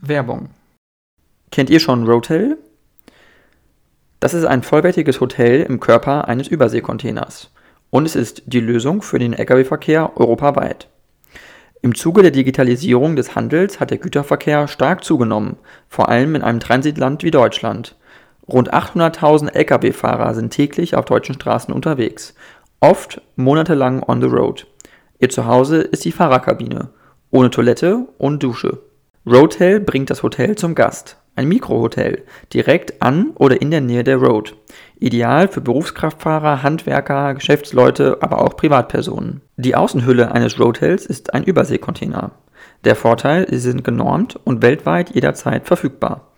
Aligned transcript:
Werbung. 0.00 0.50
Kennt 1.50 1.70
ihr 1.70 1.80
schon 1.80 2.06
Rotel? 2.06 2.58
Das 4.20 4.34
ist 4.34 4.44
ein 4.44 4.62
vollwertiges 4.62 5.20
Hotel 5.20 5.62
im 5.62 5.80
Körper 5.80 6.28
eines 6.28 6.48
Überseekontainers 6.48 7.50
und 7.90 8.06
es 8.06 8.16
ist 8.16 8.42
die 8.46 8.60
Lösung 8.60 9.02
für 9.02 9.18
den 9.18 9.32
Lkw-Verkehr 9.32 10.16
europaweit. 10.16 10.88
Im 11.82 11.94
Zuge 11.94 12.22
der 12.22 12.30
Digitalisierung 12.30 13.16
des 13.16 13.34
Handels 13.34 13.80
hat 13.80 13.90
der 13.90 13.98
Güterverkehr 13.98 14.68
stark 14.68 15.04
zugenommen, 15.04 15.56
vor 15.88 16.08
allem 16.08 16.34
in 16.34 16.42
einem 16.42 16.60
Transitland 16.60 17.22
wie 17.22 17.30
Deutschland. 17.30 17.96
Rund 18.48 18.72
800.000 18.72 19.52
Lkw-Fahrer 19.52 20.34
sind 20.34 20.50
täglich 20.50 20.94
auf 20.94 21.04
deutschen 21.04 21.34
Straßen 21.34 21.72
unterwegs, 21.72 22.34
oft 22.80 23.20
monatelang 23.36 24.02
on 24.02 24.20
the 24.20 24.28
road. 24.28 24.66
Ihr 25.18 25.30
Zuhause 25.30 25.78
ist 25.78 26.04
die 26.04 26.12
Fahrerkabine, 26.12 26.90
ohne 27.30 27.50
Toilette 27.50 28.06
und 28.18 28.42
Dusche. 28.42 28.78
Roadtail 29.28 29.80
bringt 29.80 30.08
das 30.08 30.22
Hotel 30.22 30.54
zum 30.54 30.76
Gast. 30.76 31.16
Ein 31.34 31.48
Mikrohotel, 31.48 32.22
direkt 32.54 33.02
an 33.02 33.32
oder 33.34 33.60
in 33.60 33.72
der 33.72 33.80
Nähe 33.80 34.04
der 34.04 34.18
Road. 34.18 34.54
Ideal 35.00 35.48
für 35.48 35.60
Berufskraftfahrer, 35.60 36.62
Handwerker, 36.62 37.34
Geschäftsleute, 37.34 38.18
aber 38.20 38.40
auch 38.40 38.56
Privatpersonen. 38.56 39.40
Die 39.56 39.74
Außenhülle 39.74 40.30
eines 40.30 40.60
Roadtails 40.60 41.06
ist 41.06 41.34
ein 41.34 41.42
Überseekontainer. 41.42 42.30
Der 42.84 42.94
Vorteil, 42.94 43.48
sie 43.50 43.58
sind 43.58 43.82
genormt 43.82 44.38
und 44.44 44.62
weltweit 44.62 45.12
jederzeit 45.12 45.66
verfügbar. 45.66 46.28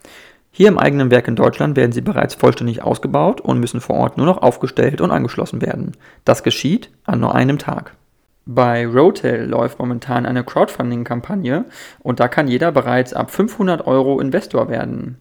Hier 0.51 0.69
im 0.69 0.79
eigenen 0.79 1.11
Werk 1.11 1.29
in 1.29 1.37
Deutschland 1.37 1.77
werden 1.77 1.93
sie 1.93 2.01
bereits 2.01 2.37
vollständig 2.37 2.83
ausgebaut 2.83 3.43
und 3.43 3.61
müssen 3.61 3.83
vor 3.83 3.97
Ort 3.97 4.17
nur 4.17 4.25
noch 4.25 4.41
aufgestellt 4.41 5.03
und 5.03 5.11
angeschlossen 5.11 5.61
werden. 5.61 5.93
Das 6.25 6.43
geschieht 6.43 6.91
an 7.05 7.20
nur 7.20 7.34
einem 7.34 7.59
Tag. 7.59 7.93
Bei 8.51 8.87
Rotel 8.87 9.45
läuft 9.45 9.79
momentan 9.79 10.25
eine 10.25 10.43
Crowdfunding-Kampagne 10.43 11.66
und 11.98 12.19
da 12.19 12.29
kann 12.29 12.48
jeder 12.48 12.73
bereits 12.73 13.12
ab 13.12 13.30
500 13.30 13.87
Euro 13.87 14.20
Investor 14.20 14.70
werden. 14.70 15.19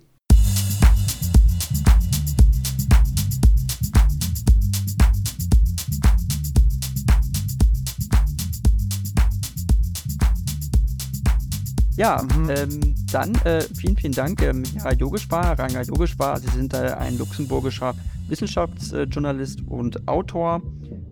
Ja, 11.96 12.22
mhm. 12.22 12.50
ähm, 12.50 12.94
dann 13.12 13.34
äh, 13.44 13.60
vielen, 13.60 13.96
vielen 13.98 14.14
Dank, 14.14 14.40
ähm, 14.40 14.62
Herr 14.82 14.94
Yogeshwar, 14.94 15.58
Ranga 15.58 15.82
Yogeshwar. 15.82 16.40
Sie 16.40 16.48
sind 16.48 16.72
äh, 16.72 16.94
ein 16.98 17.18
luxemburgischer 17.18 17.94
Wissenschaftsjournalist 18.28 19.60
und 19.68 20.08
Autor. 20.08 20.62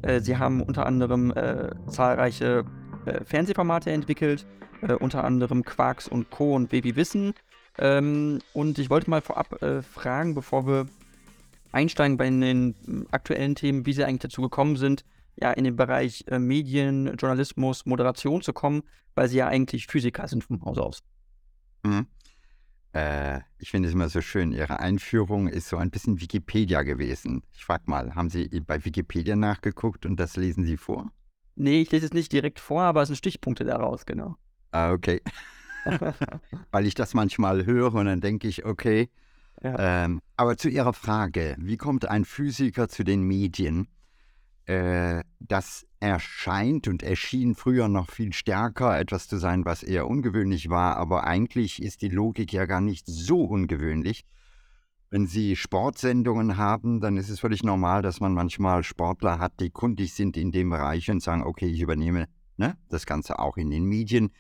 Äh, 0.00 0.20
Sie 0.20 0.39
haben 0.39 0.62
unter 0.62 0.87
anderem 0.87 1.33
äh, 1.33 1.70
zahlreiche 1.87 2.64
äh, 3.05 3.22
Fernsehformate 3.25 3.91
entwickelt, 3.91 4.47
äh, 4.81 4.95
unter 4.95 5.25
anderem 5.25 5.64
Quarks 5.67 6.09
und 6.09 6.31
Co. 6.31 6.55
und 6.55 6.70
Baby 6.70 6.97
Wissen. 6.97 7.34
Ähm, 7.78 8.39
und 8.55 8.78
ich 8.78 8.89
wollte 8.89 9.11
mal 9.11 9.20
vorab 9.20 9.59
fragen, 9.83 10.34
bevor 10.34 10.67
wir 10.67 10.87
einsteigen 11.72 12.17
bei 12.17 12.28
den 12.31 13.06
aktuellen 13.11 13.55
Themen, 13.55 13.84
wie 13.84 13.92
Sie 13.92 14.05
eigentlich 14.05 14.22
dazu 14.22 14.41
gekommen 14.41 14.77
sind, 14.77 15.05
ja 15.41 15.53
in 15.53 15.65
den 15.65 15.77
Bereich 15.77 16.25
äh, 16.29 16.39
Medien, 16.39 17.17
Journalismus, 17.17 17.87
Moderation 17.87 18.43
zu 18.43 18.53
kommen, 18.53 18.83
weil 19.15 19.29
sie 19.29 19.39
ja 19.39 19.49
eigentlich 19.49 19.87
Physiker 19.87 20.29
sind 20.29 20.45
vom 20.45 20.63
Haus 20.65 20.79
aus. 20.79 21.03
Mhm. 21.83 22.07
Äh, 22.93 23.41
ich 23.59 23.71
finde 23.71 23.89
es 23.89 23.95
immer 23.95 24.09
so 24.09 24.21
schön. 24.21 24.53
Ihre 24.53 24.81
Einführung 24.81 25.49
ist 25.49 25.69
so 25.69 25.77
ein 25.77 25.91
bisschen 25.91 26.21
Wikipedia 26.21 26.83
gewesen. 26.83 27.43
Ich 27.53 27.65
frage 27.65 27.85
mal, 27.87 28.15
haben 28.15 28.31
Sie 28.31 28.49
bei 28.61 28.85
Wikipedia 28.85 29.37
nachgeguckt 29.37 30.07
und 30.07 30.19
das 30.19 30.37
lesen 30.37 30.65
Sie 30.65 30.77
vor? 30.77 31.11
Nee, 31.55 31.83
ich 31.83 31.91
lese 31.91 32.07
es 32.07 32.13
nicht 32.13 32.33
direkt 32.33 32.59
vor, 32.59 32.83
aber 32.83 33.03
es 33.03 33.09
sind 33.09 33.17
Stichpunkte 33.17 33.65
daraus, 33.65 34.07
genau. 34.07 34.37
Ah, 34.73 34.93
okay. 34.93 35.21
Weil 36.71 36.87
ich 36.87 36.95
das 36.95 37.15
manchmal 37.15 37.65
höre 37.65 37.95
und 37.95 38.06
dann 38.06 38.21
denke 38.21 38.49
ich, 38.49 38.65
okay. 38.65 39.11
Ja. 39.62 40.05
Ähm, 40.05 40.21
aber 40.37 40.56
zu 40.56 40.69
Ihrer 40.69 40.93
Frage, 40.93 41.55
wie 41.59 41.77
kommt 41.77 42.09
ein 42.09 42.25
Physiker 42.25 42.89
zu 42.89 43.05
den 43.05 43.23
Medien? 43.23 43.89
Äh, 44.66 45.22
das 45.38 45.87
erscheint 46.00 46.88
und 46.88 47.03
erschien 47.03 47.54
früher 47.54 47.88
noch 47.88 48.10
viel 48.10 48.32
stärker 48.32 48.98
etwas 48.98 49.28
zu 49.28 49.37
sein, 49.37 49.65
was 49.65 49.82
eher 49.82 50.06
ungewöhnlich 50.06 50.71
war, 50.71 50.97
aber 50.97 51.25
eigentlich 51.25 51.82
ist 51.82 52.03
die 52.03 52.09
Logik 52.09 52.53
ja 52.53 52.66
gar 52.66 52.81
nicht 52.81 53.06
so 53.06 53.43
ungewöhnlich. 53.44 54.25
Wenn 55.10 55.26
Sie 55.26 55.56
Sportsendungen 55.56 56.56
haben, 56.56 57.00
dann 57.00 57.16
ist 57.16 57.31
es 57.31 57.41
völlig 57.41 57.65
normal, 57.65 58.00
dass 58.00 58.20
man 58.20 58.32
manchmal 58.32 58.84
Sportler 58.84 59.41
hat, 59.41 59.59
die 59.59 59.70
kundig 59.70 60.15
sind 60.15 60.37
in 60.37 60.53
dem 60.53 60.70
Bereich 60.70 61.10
und 61.10 61.20
sagen, 61.20 61.43
okay, 61.43 61.66
ich 61.66 61.81
übernehme 61.81 62.26
ne, 62.56 62.76
das 62.88 63.06
Ganze 63.06 63.41
auch 63.41 63.56
in 63.56 63.70
den 63.70 63.84
Medien. 63.84 64.31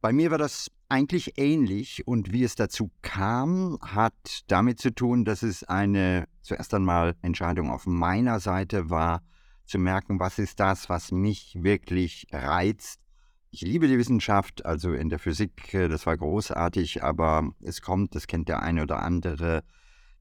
Bei 0.00 0.12
mir 0.12 0.30
war 0.30 0.38
das 0.38 0.70
eigentlich 0.88 1.36
ähnlich 1.36 2.06
und 2.06 2.32
wie 2.32 2.44
es 2.44 2.54
dazu 2.54 2.90
kam, 3.02 3.76
hat 3.82 4.44
damit 4.46 4.78
zu 4.78 4.94
tun, 4.94 5.24
dass 5.24 5.42
es 5.42 5.64
eine 5.64 6.26
zuerst 6.42 6.72
einmal 6.74 7.16
Entscheidung 7.22 7.70
auf 7.70 7.86
meiner 7.86 8.38
Seite 8.38 8.88
war, 8.88 9.22
zu 9.70 9.78
merken, 9.78 10.20
was 10.20 10.38
ist 10.38 10.60
das, 10.60 10.88
was 10.88 11.12
mich 11.12 11.56
wirklich 11.62 12.26
reizt. 12.32 13.00
Ich 13.52 13.62
liebe 13.62 13.88
die 13.88 13.98
Wissenschaft, 13.98 14.66
also 14.66 14.92
in 14.92 15.08
der 15.08 15.18
Physik, 15.18 15.72
äh, 15.72 15.88
das 15.88 16.06
war 16.06 16.16
großartig, 16.16 17.02
aber 17.02 17.50
es 17.60 17.80
kommt, 17.80 18.14
das 18.14 18.26
kennt 18.26 18.48
der 18.48 18.62
eine 18.62 18.82
oder 18.82 19.02
andere, 19.02 19.62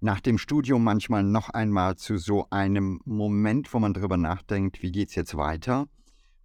nach 0.01 0.21
dem 0.21 0.37
Studium 0.37 0.83
manchmal 0.83 1.23
noch 1.23 1.49
einmal 1.49 1.97
zu 1.97 2.17
so 2.17 2.47
einem 2.51 3.01
Moment, 3.03 3.73
wo 3.73 3.79
man 3.79 3.93
darüber 3.93 4.17
nachdenkt, 4.17 4.81
wie 4.81 4.91
geht 4.91 5.09
es 5.09 5.15
jetzt 5.15 5.35
weiter? 5.35 5.87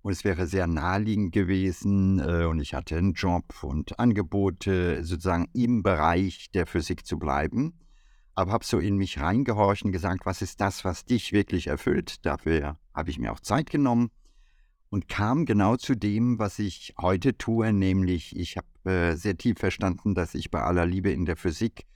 Und 0.03 0.12
es 0.12 0.25
wäre 0.25 0.47
sehr 0.47 0.66
naheliegend 0.66 1.32
gewesen 1.32 2.19
äh, 2.19 2.44
und 2.44 2.60
ich 2.60 2.75
hatte 2.75 2.97
einen 2.97 3.12
Job 3.12 3.62
und 3.62 3.98
Angebote, 3.98 5.04
sozusagen 5.04 5.47
im 5.54 5.82
Bereich 5.82 6.50
der 6.53 6.66
Physik 6.66 7.06
zu 7.06 7.19
bleiben 7.19 7.75
aber 8.34 8.53
habe 8.53 8.65
so 8.65 8.78
in 8.78 8.97
mich 8.97 9.21
reingehorcht 9.21 9.84
und 9.84 9.93
gesagt, 9.93 10.27
was 10.27 10.43
ist 10.43 10.61
das, 10.61 10.84
was 10.84 11.05
dich 11.05 11.33
wirklich 11.33 11.69
erfüllt? 11.69 12.25
Dafür 12.27 12.78
habe 12.93 13.11
ich 13.11 13.19
mir 13.19 13.33
auch 13.33 13.41
Zeit 13.41 13.71
genommen 13.71 14.11
und 14.91 15.09
kam 15.09 15.47
genau 15.47 15.77
zu 15.77 15.95
dem, 15.95 16.39
was 16.39 16.59
ich 16.59 16.95
heute 17.00 17.37
tue, 17.37 17.72
nämlich 17.72 18.37
ich 18.37 18.56
habe 18.56 18.91
äh, 18.91 19.17
sehr 19.17 19.37
tief 19.37 19.59
verstanden, 19.59 20.15
dass 20.15 20.34
ich 20.34 20.50
bei 20.50 20.62
aller 20.62 20.87
Liebe 20.87 21.11
in 21.11 21.25
der 21.25 21.37
Physik 21.37 21.87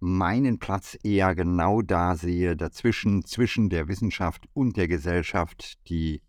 meinen 0.00 0.58
Platz 0.58 0.98
eher 1.02 1.34
genau 1.34 1.82
da 1.82 2.16
sehe, 2.16 2.56
dazwischen, 2.56 3.24
zwischen 3.24 3.70
der 3.70 3.88
Wissenschaft 3.88 4.46
und 4.52 4.76
der 4.76 4.88
Gesellschaft, 4.88 5.78
die 5.88 6.22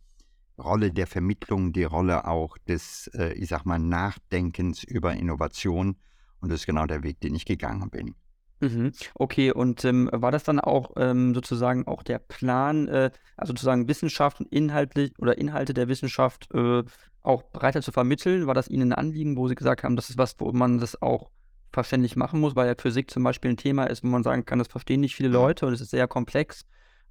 Rolle 0.57 0.91
der 0.91 1.06
Vermittlung, 1.06 1.74
die 1.74 1.84
Rolle 1.84 2.25
auch 2.25 2.57
des, 2.57 3.07
äh, 3.13 3.34
ich 3.34 3.50
sag 3.50 3.66
mal, 3.66 3.79
Nachdenkens 3.79 4.84
über 4.84 5.13
Innovation. 5.13 5.97
Und 6.39 6.50
das 6.50 6.62
ist 6.62 6.66
genau 6.66 6.85
der 6.85 7.03
Weg, 7.03 7.19
den 7.19 7.35
ich 7.35 7.45
gegangen 7.45 7.89
bin. 7.89 8.16
Mhm. 8.59 8.91
Okay, 9.16 9.51
und 9.51 9.85
ähm, 9.85 10.09
war 10.12 10.31
das 10.31 10.44
dann 10.44 10.59
auch 10.59 10.91
ähm, 10.97 11.35
sozusagen 11.35 11.85
auch 11.88 12.03
der 12.03 12.19
Plan, 12.19 12.88
äh, 12.88 13.12
also 13.35 13.51
sozusagen 13.51 13.88
Wissenschaft 13.88 14.40
und 14.40 14.51
inhaltlich 14.51 15.13
oder 15.19 15.38
Inhalte 15.38 15.73
der 15.73 15.88
Wissenschaft 15.88 16.50
äh, 16.53 16.84
auch 17.22 17.44
breiter 17.51 17.81
zu 17.81 17.91
vermitteln? 17.91 18.47
War 18.47 18.53
das 18.53 18.68
Ihnen 18.68 18.91
ein 18.91 18.97
Anliegen, 18.97 19.38
wo 19.38 19.47
Sie 19.47 19.56
gesagt 19.56 19.84
haben, 19.84 19.95
das 19.95 20.09
ist 20.09 20.18
was, 20.18 20.35
wo 20.40 20.51
man 20.51 20.79
das 20.79 21.01
auch 21.01 21.29
verständlich 21.72 22.16
machen 22.16 22.40
muss, 22.40 22.56
weil 22.56 22.68
ja 22.68 22.75
Physik 22.78 23.12
zum 23.12 23.23
Beispiel 23.23 23.51
ein 23.51 23.57
Thema 23.57 23.85
ist, 23.85 24.03
wo 24.03 24.07
man 24.07 24.23
sagen 24.23 24.45
kann, 24.45 24.59
das 24.59 24.68
verstehen 24.68 25.01
nicht 25.01 25.16
viele 25.16 25.29
Leute 25.29 25.68
und 25.68 25.74
es 25.74 25.81
ist 25.81 25.91
sehr 25.91 26.07
komplex 26.07 26.66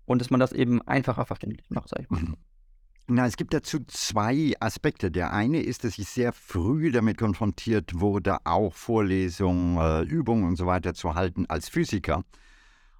und 0.06 0.20
dass 0.20 0.30
man 0.30 0.40
das 0.40 0.52
eben 0.52 0.82
einfacher 0.82 1.26
verständlich 1.26 1.70
macht, 1.70 1.90
sag 1.90 2.00
ich 2.00 2.10
mal. 2.10 2.20
Mhm. 2.20 2.36
Na, 3.08 3.24
es 3.24 3.36
gibt 3.36 3.54
dazu 3.54 3.78
zwei 3.86 4.54
Aspekte. 4.58 5.12
Der 5.12 5.32
eine 5.32 5.62
ist, 5.62 5.84
dass 5.84 5.96
ich 5.96 6.08
sehr 6.08 6.32
früh 6.32 6.90
damit 6.90 7.18
konfrontiert 7.18 8.00
wurde, 8.00 8.38
auch 8.44 8.74
Vorlesungen, 8.74 9.76
äh, 9.78 10.02
Übungen 10.02 10.42
und 10.42 10.56
so 10.56 10.66
weiter 10.66 10.92
zu 10.92 11.14
halten 11.14 11.46
als 11.46 11.68
Physiker. 11.68 12.24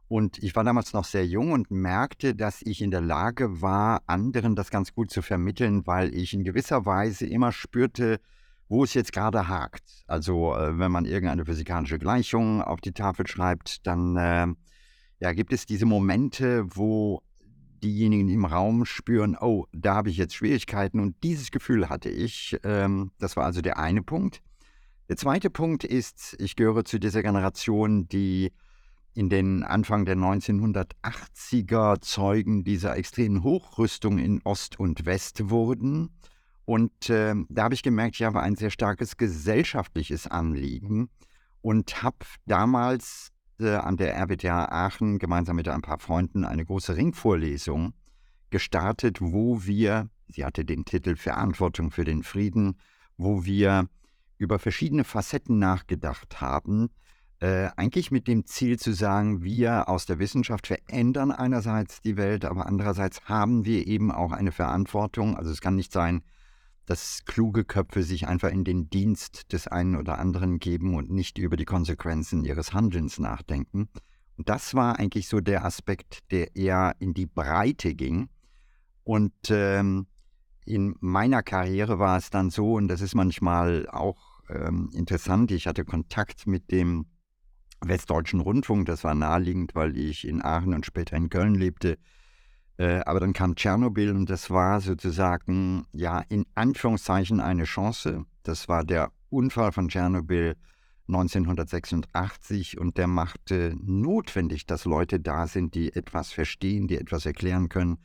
Und 0.06 0.38
ich 0.38 0.54
war 0.54 0.62
damals 0.62 0.92
noch 0.92 1.04
sehr 1.04 1.26
jung 1.26 1.50
und 1.50 1.72
merkte, 1.72 2.36
dass 2.36 2.62
ich 2.62 2.82
in 2.82 2.92
der 2.92 3.00
Lage 3.00 3.60
war, 3.60 4.02
anderen 4.06 4.54
das 4.54 4.70
ganz 4.70 4.94
gut 4.94 5.10
zu 5.10 5.22
vermitteln, 5.22 5.84
weil 5.88 6.14
ich 6.14 6.32
in 6.32 6.44
gewisser 6.44 6.86
Weise 6.86 7.26
immer 7.26 7.50
spürte, 7.50 8.20
wo 8.68 8.84
es 8.84 8.94
jetzt 8.94 9.12
gerade 9.12 9.48
hakt. 9.48 10.04
Also 10.06 10.54
äh, 10.54 10.78
wenn 10.78 10.92
man 10.92 11.04
irgendeine 11.04 11.44
physikalische 11.44 11.98
Gleichung 11.98 12.62
auf 12.62 12.80
die 12.80 12.92
Tafel 12.92 13.26
schreibt, 13.26 13.84
dann 13.88 14.16
äh, 14.16 14.46
ja, 15.18 15.32
gibt 15.32 15.52
es 15.52 15.66
diese 15.66 15.86
Momente, 15.86 16.64
wo 16.76 17.22
diejenigen 17.82 18.28
im 18.28 18.44
Raum 18.44 18.84
spüren, 18.84 19.36
oh, 19.40 19.66
da 19.72 19.94
habe 19.94 20.10
ich 20.10 20.16
jetzt 20.16 20.34
Schwierigkeiten. 20.34 21.00
Und 21.00 21.16
dieses 21.22 21.50
Gefühl 21.50 21.88
hatte 21.88 22.08
ich. 22.08 22.56
Ähm, 22.64 23.12
das 23.18 23.36
war 23.36 23.44
also 23.44 23.60
der 23.60 23.78
eine 23.78 24.02
Punkt. 24.02 24.42
Der 25.08 25.16
zweite 25.16 25.50
Punkt 25.50 25.84
ist, 25.84 26.36
ich 26.40 26.56
gehöre 26.56 26.84
zu 26.84 26.98
dieser 26.98 27.22
Generation, 27.22 28.08
die 28.08 28.52
in 29.14 29.30
den 29.30 29.62
Anfang 29.62 30.04
der 30.04 30.16
1980er 30.16 32.00
Zeugen 32.00 32.64
dieser 32.64 32.96
extremen 32.96 33.42
Hochrüstung 33.42 34.18
in 34.18 34.42
Ost 34.42 34.78
und 34.78 35.06
West 35.06 35.48
wurden. 35.48 36.10
Und 36.66 37.08
äh, 37.08 37.34
da 37.48 37.64
habe 37.64 37.74
ich 37.74 37.82
gemerkt, 37.82 38.16
ich 38.16 38.24
habe 38.24 38.40
ein 38.40 38.56
sehr 38.56 38.70
starkes 38.70 39.16
gesellschaftliches 39.16 40.26
Anliegen 40.26 41.08
und 41.62 42.02
habe 42.02 42.26
damals 42.44 43.32
an 43.64 43.96
der 43.96 44.16
RWTH 44.16 44.70
Aachen 44.70 45.18
gemeinsam 45.18 45.56
mit 45.56 45.68
ein 45.68 45.82
paar 45.82 45.98
Freunden 45.98 46.44
eine 46.44 46.64
große 46.64 46.96
Ringvorlesung 46.96 47.94
gestartet, 48.50 49.20
wo 49.20 49.64
wir, 49.64 50.08
sie 50.28 50.44
hatte 50.44 50.64
den 50.64 50.84
Titel 50.84 51.16
Verantwortung 51.16 51.90
für 51.90 52.04
den 52.04 52.22
Frieden, 52.22 52.78
wo 53.16 53.44
wir 53.44 53.88
über 54.38 54.58
verschiedene 54.58 55.04
Facetten 55.04 55.58
nachgedacht 55.58 56.40
haben, 56.40 56.90
äh, 57.40 57.68
eigentlich 57.76 58.10
mit 58.10 58.28
dem 58.28 58.46
Ziel 58.46 58.78
zu 58.78 58.92
sagen, 58.92 59.42
wir 59.42 59.88
aus 59.88 60.06
der 60.06 60.18
Wissenschaft 60.18 60.66
verändern 60.66 61.30
einerseits 61.30 62.00
die 62.00 62.16
Welt, 62.16 62.44
aber 62.44 62.66
andererseits 62.66 63.24
haben 63.24 63.64
wir 63.64 63.86
eben 63.86 64.10
auch 64.10 64.32
eine 64.32 64.52
Verantwortung. 64.52 65.36
Also 65.36 65.50
es 65.50 65.60
kann 65.60 65.76
nicht 65.76 65.92
sein, 65.92 66.22
dass 66.86 67.24
kluge 67.24 67.64
Köpfe 67.64 68.02
sich 68.02 68.28
einfach 68.28 68.50
in 68.50 68.64
den 68.64 68.88
Dienst 68.88 69.52
des 69.52 69.66
einen 69.66 69.96
oder 69.96 70.18
anderen 70.18 70.58
geben 70.58 70.94
und 70.94 71.10
nicht 71.10 71.36
über 71.36 71.56
die 71.56 71.64
Konsequenzen 71.64 72.44
ihres 72.44 72.72
Handelns 72.72 73.18
nachdenken. 73.18 73.88
Und 74.36 74.48
das 74.48 74.74
war 74.74 74.98
eigentlich 74.98 75.28
so 75.28 75.40
der 75.40 75.64
Aspekt, 75.64 76.30
der 76.30 76.54
eher 76.56 76.94
in 76.98 77.12
die 77.12 77.26
Breite 77.26 77.94
ging. 77.94 78.28
Und 79.02 79.32
ähm, 79.50 80.06
in 80.64 80.96
meiner 81.00 81.42
Karriere 81.42 81.98
war 81.98 82.18
es 82.18 82.30
dann 82.30 82.50
so, 82.50 82.74
und 82.74 82.88
das 82.88 83.00
ist 83.00 83.14
manchmal 83.14 83.88
auch 83.88 84.42
ähm, 84.48 84.90
interessant, 84.92 85.50
ich 85.50 85.66
hatte 85.66 85.84
Kontakt 85.84 86.46
mit 86.46 86.70
dem 86.70 87.06
Westdeutschen 87.80 88.40
Rundfunk, 88.40 88.86
das 88.86 89.04
war 89.04 89.14
naheliegend, 89.14 89.74
weil 89.74 89.96
ich 89.96 90.26
in 90.26 90.42
Aachen 90.42 90.74
und 90.74 90.86
später 90.86 91.16
in 91.16 91.28
Köln 91.28 91.54
lebte. 91.54 91.98
Äh, 92.78 93.00
aber 93.06 93.20
dann 93.20 93.32
kam 93.32 93.54
Tschernobyl 93.54 94.10
und 94.10 94.28
das 94.28 94.50
war 94.50 94.80
sozusagen, 94.80 95.86
ja, 95.92 96.20
in 96.28 96.44
Anführungszeichen 96.54 97.40
eine 97.40 97.64
Chance. 97.64 98.24
Das 98.42 98.68
war 98.68 98.84
der 98.84 99.12
Unfall 99.30 99.72
von 99.72 99.88
Tschernobyl 99.88 100.56
1986 101.08 102.78
und 102.78 102.98
der 102.98 103.06
machte 103.06 103.76
notwendig, 103.80 104.66
dass 104.66 104.84
Leute 104.84 105.20
da 105.20 105.46
sind, 105.46 105.74
die 105.74 105.94
etwas 105.94 106.32
verstehen, 106.32 106.88
die 106.88 106.98
etwas 106.98 107.24
erklären 107.26 107.68
können. 107.68 107.98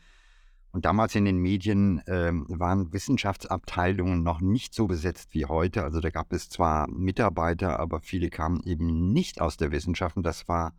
Und 0.72 0.86
damals 0.86 1.16
in 1.16 1.26
den 1.26 1.38
Medien 1.38 2.00
äh, 2.08 2.32
waren 2.32 2.94
Wissenschaftsabteilungen 2.94 4.24
noch 4.24 4.40
nicht 4.40 4.74
so 4.74 4.88
besetzt 4.88 5.34
wie 5.34 5.46
heute. 5.46 5.84
Also 5.84 6.00
da 6.00 6.12
gab 6.12 6.32
es 6.32 6.48
zwar 6.50 6.90
Mitarbeiter, 6.90 7.80
aber 7.80 8.00
viele 8.00 8.30
kamen 8.30 8.62
eben 8.64 9.12
nicht 9.12 9.42
aus 9.42 9.58
der 9.58 9.72
Wissenschaft. 9.72 10.16
Und 10.16 10.24
das 10.24 10.48
war 10.48 10.74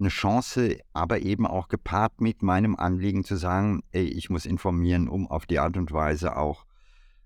eine 0.00 0.08
Chance, 0.08 0.78
aber 0.92 1.20
eben 1.20 1.46
auch 1.46 1.68
gepaart 1.68 2.20
mit 2.20 2.42
meinem 2.42 2.76
Anliegen 2.76 3.24
zu 3.24 3.36
sagen, 3.36 3.82
ey, 3.92 4.04
ich 4.04 4.30
muss 4.30 4.46
informieren, 4.46 5.08
um 5.08 5.28
auf 5.28 5.46
die 5.46 5.58
Art 5.58 5.76
und 5.76 5.92
Weise 5.92 6.36
auch 6.36 6.64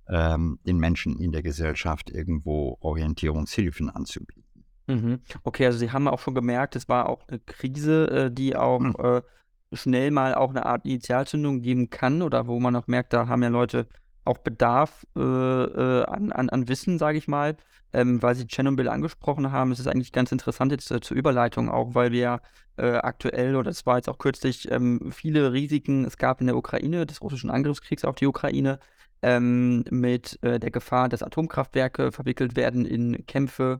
ähm, 0.08 0.58
den 0.66 0.78
Menschen 0.78 1.18
in 1.18 1.32
der 1.32 1.42
Gesellschaft 1.42 2.10
irgendwo 2.10 2.78
Orientierungshilfen 2.80 3.90
anzubieten. 3.90 4.64
Mhm. 4.86 5.20
Okay, 5.44 5.66
also 5.66 5.78
Sie 5.78 5.92
haben 5.92 6.08
auch 6.08 6.18
schon 6.18 6.34
gemerkt, 6.34 6.74
es 6.76 6.88
war 6.88 7.08
auch 7.08 7.28
eine 7.28 7.38
Krise, 7.38 8.10
äh, 8.10 8.30
die 8.32 8.56
auch 8.56 8.80
mhm. 8.80 8.96
äh, 8.98 9.22
schnell 9.72 10.10
mal 10.10 10.34
auch 10.34 10.50
eine 10.50 10.66
Art 10.66 10.84
Initialzündung 10.84 11.60
geben 11.60 11.90
kann 11.90 12.22
oder 12.22 12.46
wo 12.46 12.58
man 12.58 12.74
auch 12.76 12.86
merkt, 12.86 13.12
da 13.12 13.28
haben 13.28 13.42
ja 13.42 13.48
Leute 13.48 13.86
auch 14.24 14.38
Bedarf 14.38 15.06
äh, 15.16 15.20
äh 15.20 16.04
an, 16.04 16.32
an, 16.32 16.48
an 16.50 16.68
Wissen, 16.68 16.98
sage 16.98 17.18
ich 17.18 17.28
mal 17.28 17.56
ähm, 17.92 18.22
weil 18.22 18.34
Sie 18.34 18.46
Tschernobyl 18.46 18.88
angesprochen 18.88 19.52
haben, 19.52 19.72
es 19.72 19.80
ist 19.80 19.86
eigentlich 19.86 20.12
ganz 20.12 20.32
interessant 20.32 20.72
jetzt 20.72 20.90
äh, 20.90 21.00
zur 21.00 21.16
Überleitung 21.16 21.68
auch, 21.68 21.94
weil 21.94 22.12
wir 22.12 22.40
äh, 22.76 22.92
aktuell, 22.92 23.56
oder 23.56 23.70
es 23.70 23.86
war 23.86 23.96
jetzt 23.96 24.08
auch 24.08 24.18
kürzlich, 24.18 24.70
ähm, 24.70 25.12
viele 25.12 25.52
Risiken 25.52 26.04
es 26.04 26.16
gab 26.16 26.40
in 26.40 26.46
der 26.46 26.56
Ukraine, 26.56 27.06
des 27.06 27.20
russischen 27.20 27.50
Angriffskriegs 27.50 28.04
auf 28.04 28.14
die 28.14 28.26
Ukraine, 28.26 28.78
ähm, 29.22 29.84
mit 29.90 30.38
äh, 30.42 30.58
der 30.58 30.70
Gefahr, 30.70 31.08
dass 31.08 31.22
Atomkraftwerke 31.22 32.12
verwickelt 32.12 32.56
werden 32.56 32.84
in 32.84 33.24
Kämpfe, 33.26 33.78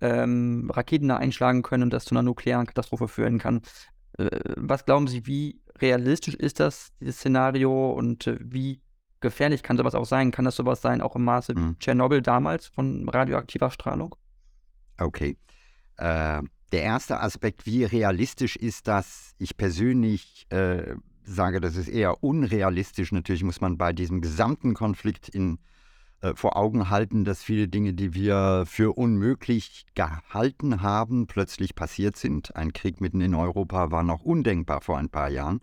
ähm, 0.00 0.70
Raketen 0.70 1.08
da 1.08 1.16
einschlagen 1.16 1.62
können 1.62 1.84
und 1.84 1.92
das 1.92 2.04
zu 2.04 2.14
einer 2.14 2.22
nuklearen 2.22 2.66
Katastrophe 2.66 3.08
führen 3.08 3.38
kann. 3.38 3.62
Äh, 4.18 4.28
was 4.56 4.84
glauben 4.84 5.06
Sie, 5.06 5.26
wie 5.26 5.60
realistisch 5.78 6.34
ist 6.34 6.60
das, 6.60 6.92
dieses 7.00 7.16
Szenario 7.16 7.92
und 7.92 8.26
äh, 8.26 8.36
wie 8.40 8.80
gefährlich 9.20 9.62
kann 9.62 9.76
sowas 9.76 9.94
auch 9.94 10.06
sein? 10.06 10.30
Kann 10.30 10.44
das 10.44 10.56
sowas 10.56 10.80
sein, 10.80 11.00
auch 11.00 11.16
im 11.16 11.24
Maße 11.24 11.54
mhm. 11.54 11.76
Tschernobyl 11.78 12.22
damals 12.22 12.66
von 12.66 13.08
radioaktiver 13.08 13.70
Strahlung? 13.70 14.14
Okay. 14.98 15.36
Äh, 15.96 16.42
der 16.72 16.82
erste 16.82 17.20
Aspekt, 17.20 17.66
wie 17.66 17.84
realistisch 17.84 18.56
ist 18.56 18.86
das? 18.86 19.34
Ich 19.38 19.56
persönlich 19.56 20.46
äh, 20.50 20.94
sage, 21.24 21.60
das 21.60 21.76
ist 21.76 21.88
eher 21.88 22.22
unrealistisch. 22.22 23.12
Natürlich 23.12 23.42
muss 23.42 23.60
man 23.60 23.76
bei 23.76 23.92
diesem 23.92 24.20
gesamten 24.20 24.74
Konflikt 24.74 25.28
in, 25.28 25.58
äh, 26.20 26.34
vor 26.34 26.56
Augen 26.56 26.90
halten, 26.90 27.24
dass 27.24 27.42
viele 27.42 27.68
Dinge, 27.68 27.94
die 27.94 28.14
wir 28.14 28.64
für 28.66 28.96
unmöglich 28.96 29.86
gehalten 29.94 30.82
haben, 30.82 31.26
plötzlich 31.26 31.74
passiert 31.74 32.16
sind. 32.16 32.54
Ein 32.56 32.72
Krieg 32.72 33.00
mitten 33.00 33.20
in 33.20 33.34
Europa 33.34 33.90
war 33.90 34.02
noch 34.02 34.22
undenkbar 34.22 34.80
vor 34.80 34.98
ein 34.98 35.08
paar 35.08 35.28
Jahren. 35.28 35.60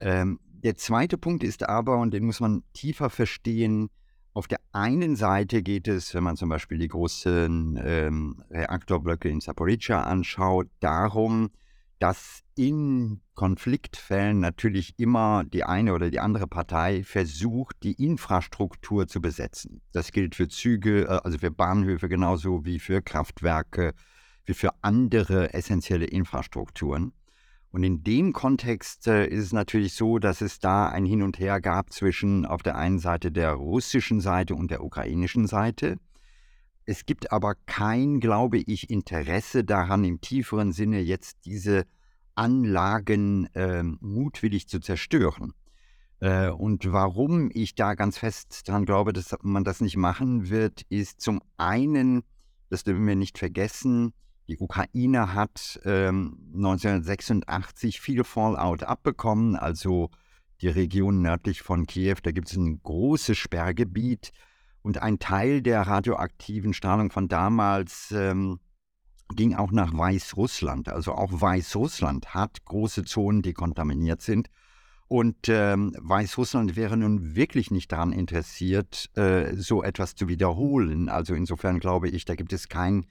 Ähm, 0.00 0.40
der 0.62 0.76
zweite 0.76 1.18
Punkt 1.18 1.42
ist 1.44 1.68
aber, 1.68 1.98
und 1.98 2.12
den 2.12 2.24
muss 2.24 2.40
man 2.40 2.62
tiefer 2.72 3.10
verstehen, 3.10 3.90
auf 4.34 4.46
der 4.46 4.60
einen 4.72 5.16
Seite 5.16 5.62
geht 5.62 5.88
es, 5.88 6.14
wenn 6.14 6.22
man 6.22 6.36
zum 6.36 6.48
Beispiel 6.48 6.78
die 6.78 6.88
großen 6.88 7.80
ähm, 7.82 8.44
Reaktorblöcke 8.50 9.28
in 9.28 9.40
Zaporizhia 9.40 10.02
anschaut, 10.02 10.68
darum, 10.80 11.50
dass 11.98 12.42
in 12.54 13.20
Konfliktfällen 13.34 14.38
natürlich 14.38 14.94
immer 14.98 15.44
die 15.44 15.64
eine 15.64 15.92
oder 15.92 16.10
die 16.10 16.20
andere 16.20 16.46
Partei 16.46 17.02
versucht, 17.02 17.82
die 17.82 17.94
Infrastruktur 18.04 19.08
zu 19.08 19.20
besetzen. 19.20 19.80
Das 19.92 20.12
gilt 20.12 20.36
für 20.36 20.48
Züge, 20.48 21.02
äh, 21.02 21.20
also 21.24 21.38
für 21.38 21.50
Bahnhöfe 21.50 22.08
genauso 22.08 22.64
wie 22.64 22.78
für 22.78 23.02
Kraftwerke, 23.02 23.94
wie 24.44 24.54
für 24.54 24.70
andere 24.82 25.52
essentielle 25.52 26.06
Infrastrukturen. 26.06 27.12
Und 27.70 27.84
in 27.84 28.02
dem 28.02 28.32
Kontext 28.32 29.06
äh, 29.06 29.26
ist 29.26 29.44
es 29.44 29.52
natürlich 29.52 29.94
so, 29.94 30.18
dass 30.18 30.40
es 30.40 30.58
da 30.58 30.88
ein 30.88 31.04
Hin 31.04 31.22
und 31.22 31.38
Her 31.38 31.60
gab 31.60 31.92
zwischen 31.92 32.46
auf 32.46 32.62
der 32.62 32.76
einen 32.76 32.98
Seite 32.98 33.30
der 33.30 33.52
russischen 33.52 34.20
Seite 34.20 34.54
und 34.54 34.70
der 34.70 34.82
ukrainischen 34.82 35.46
Seite. 35.46 35.98
Es 36.86 37.04
gibt 37.04 37.32
aber 37.32 37.54
kein, 37.66 38.20
glaube 38.20 38.58
ich, 38.58 38.88
Interesse 38.88 39.64
daran, 39.64 40.04
im 40.04 40.22
tieferen 40.22 40.72
Sinne 40.72 41.00
jetzt 41.00 41.44
diese 41.44 41.84
Anlagen 42.34 43.46
äh, 43.54 43.82
mutwillig 43.82 44.68
zu 44.68 44.80
zerstören. 44.80 45.52
Äh, 46.20 46.48
und 46.48 46.90
warum 46.90 47.50
ich 47.52 47.74
da 47.74 47.94
ganz 47.94 48.16
fest 48.16 48.68
daran 48.68 48.86
glaube, 48.86 49.12
dass 49.12 49.36
man 49.42 49.64
das 49.64 49.82
nicht 49.82 49.96
machen 49.96 50.48
wird, 50.48 50.82
ist 50.88 51.20
zum 51.20 51.42
einen, 51.58 52.22
das 52.70 52.84
dürfen 52.84 53.06
wir 53.06 53.16
nicht 53.16 53.36
vergessen, 53.36 54.14
die 54.48 54.58
Ukraine 54.58 55.34
hat 55.34 55.78
ähm, 55.84 56.38
1986 56.54 58.00
viel 58.00 58.24
Fallout 58.24 58.82
abbekommen, 58.82 59.56
also 59.56 60.10
die 60.60 60.68
Region 60.68 61.22
nördlich 61.22 61.62
von 61.62 61.86
Kiew, 61.86 62.16
da 62.22 62.32
gibt 62.32 62.48
es 62.48 62.56
ein 62.56 62.80
großes 62.82 63.36
Sperrgebiet 63.36 64.32
und 64.82 65.02
ein 65.02 65.18
Teil 65.18 65.62
der 65.62 65.82
radioaktiven 65.82 66.72
Strahlung 66.72 67.10
von 67.10 67.28
damals 67.28 68.10
ähm, 68.10 68.58
ging 69.34 69.54
auch 69.54 69.70
nach 69.70 69.96
Weißrussland. 69.96 70.88
Also 70.88 71.12
auch 71.12 71.30
Weißrussland 71.30 72.34
hat 72.34 72.64
große 72.64 73.04
Zonen, 73.04 73.42
die 73.42 73.52
kontaminiert 73.52 74.22
sind. 74.22 74.48
Und 75.06 75.48
ähm, 75.48 75.94
Weißrussland 75.98 76.76
wäre 76.76 76.96
nun 76.96 77.34
wirklich 77.34 77.70
nicht 77.70 77.92
daran 77.92 78.12
interessiert, 78.12 79.10
äh, 79.16 79.54
so 79.56 79.82
etwas 79.82 80.14
zu 80.14 80.28
wiederholen. 80.28 81.08
Also 81.08 81.34
insofern 81.34 81.80
glaube 81.80 82.08
ich, 82.08 82.24
da 82.24 82.34
gibt 82.34 82.52
es 82.52 82.68
kein 82.68 83.06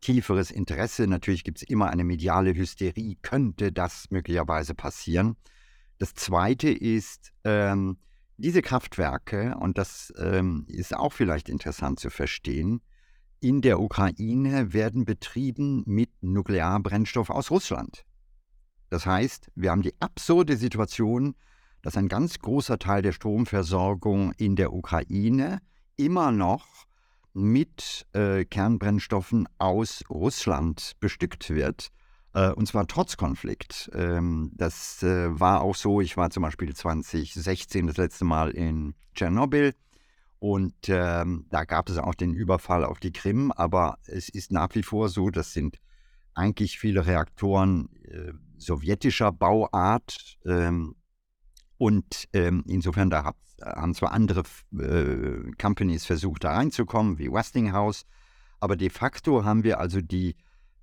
tieferes 0.00 0.50
Interesse. 0.50 1.06
Natürlich 1.06 1.44
gibt 1.44 1.58
es 1.58 1.62
immer 1.64 1.90
eine 1.90 2.04
mediale 2.04 2.54
Hysterie. 2.54 3.16
Könnte 3.22 3.72
das 3.72 4.10
möglicherweise 4.10 4.74
passieren? 4.74 5.36
Das 5.98 6.14
Zweite 6.14 6.68
ist, 6.70 7.32
ähm, 7.44 7.98
diese 8.36 8.60
Kraftwerke, 8.60 9.56
und 9.58 9.78
das 9.78 10.12
ähm, 10.18 10.66
ist 10.68 10.94
auch 10.94 11.12
vielleicht 11.12 11.48
interessant 11.48 12.00
zu 12.00 12.10
verstehen, 12.10 12.82
in 13.40 13.62
der 13.62 13.80
Ukraine 13.80 14.72
werden 14.72 15.04
betrieben 15.04 15.82
mit 15.86 16.10
Nuklearbrennstoff 16.20 17.30
aus 17.30 17.50
Russland. 17.50 18.04
Das 18.90 19.06
heißt, 19.06 19.50
wir 19.54 19.70
haben 19.70 19.82
die 19.82 19.94
absurde 20.00 20.56
Situation, 20.56 21.34
dass 21.82 21.96
ein 21.96 22.08
ganz 22.08 22.38
großer 22.38 22.78
Teil 22.78 23.02
der 23.02 23.12
Stromversorgung 23.12 24.32
in 24.32 24.56
der 24.56 24.72
Ukraine 24.72 25.60
immer 25.96 26.32
noch 26.32 26.86
mit 27.36 28.06
äh, 28.14 28.44
Kernbrennstoffen 28.44 29.46
aus 29.58 30.02
Russland 30.08 30.92
bestückt 31.00 31.50
wird. 31.50 31.88
Äh, 32.32 32.50
und 32.52 32.66
zwar 32.66 32.86
trotz 32.86 33.16
Konflikt. 33.16 33.90
Ähm, 33.94 34.52
das 34.54 35.02
äh, 35.02 35.38
war 35.38 35.60
auch 35.60 35.74
so, 35.74 36.00
ich 36.00 36.16
war 36.16 36.30
zum 36.30 36.42
Beispiel 36.42 36.74
2016 36.74 37.86
das 37.86 37.98
letzte 37.98 38.24
Mal 38.24 38.50
in 38.50 38.94
Tschernobyl. 39.14 39.74
Und 40.38 40.74
ähm, 40.88 41.46
da 41.50 41.64
gab 41.64 41.88
es 41.88 41.98
auch 41.98 42.14
den 42.14 42.34
Überfall 42.34 42.84
auf 42.84 43.00
die 43.00 43.12
Krim, 43.12 43.52
aber 43.52 43.98
es 44.06 44.28
ist 44.28 44.52
nach 44.52 44.74
wie 44.74 44.82
vor 44.82 45.08
so, 45.08 45.30
das 45.30 45.52
sind 45.52 45.78
eigentlich 46.34 46.78
viele 46.78 47.06
Reaktoren 47.06 47.88
äh, 48.04 48.32
sowjetischer 48.56 49.32
Bauart. 49.32 50.38
Ähm, 50.44 50.94
und 51.78 52.28
ähm, 52.32 52.64
insofern, 52.66 53.10
da 53.10 53.24
hat, 53.24 53.36
haben 53.62 53.94
zwar 53.94 54.12
andere 54.12 54.42
äh, 54.78 55.50
Companies 55.60 56.06
versucht, 56.06 56.44
da 56.44 56.54
reinzukommen, 56.54 57.18
wie 57.18 57.30
Westinghouse, 57.30 58.04
aber 58.60 58.76
de 58.76 58.90
facto 58.90 59.44
haben 59.44 59.64
wir 59.64 59.78
also 59.80 60.00
die 60.00 60.36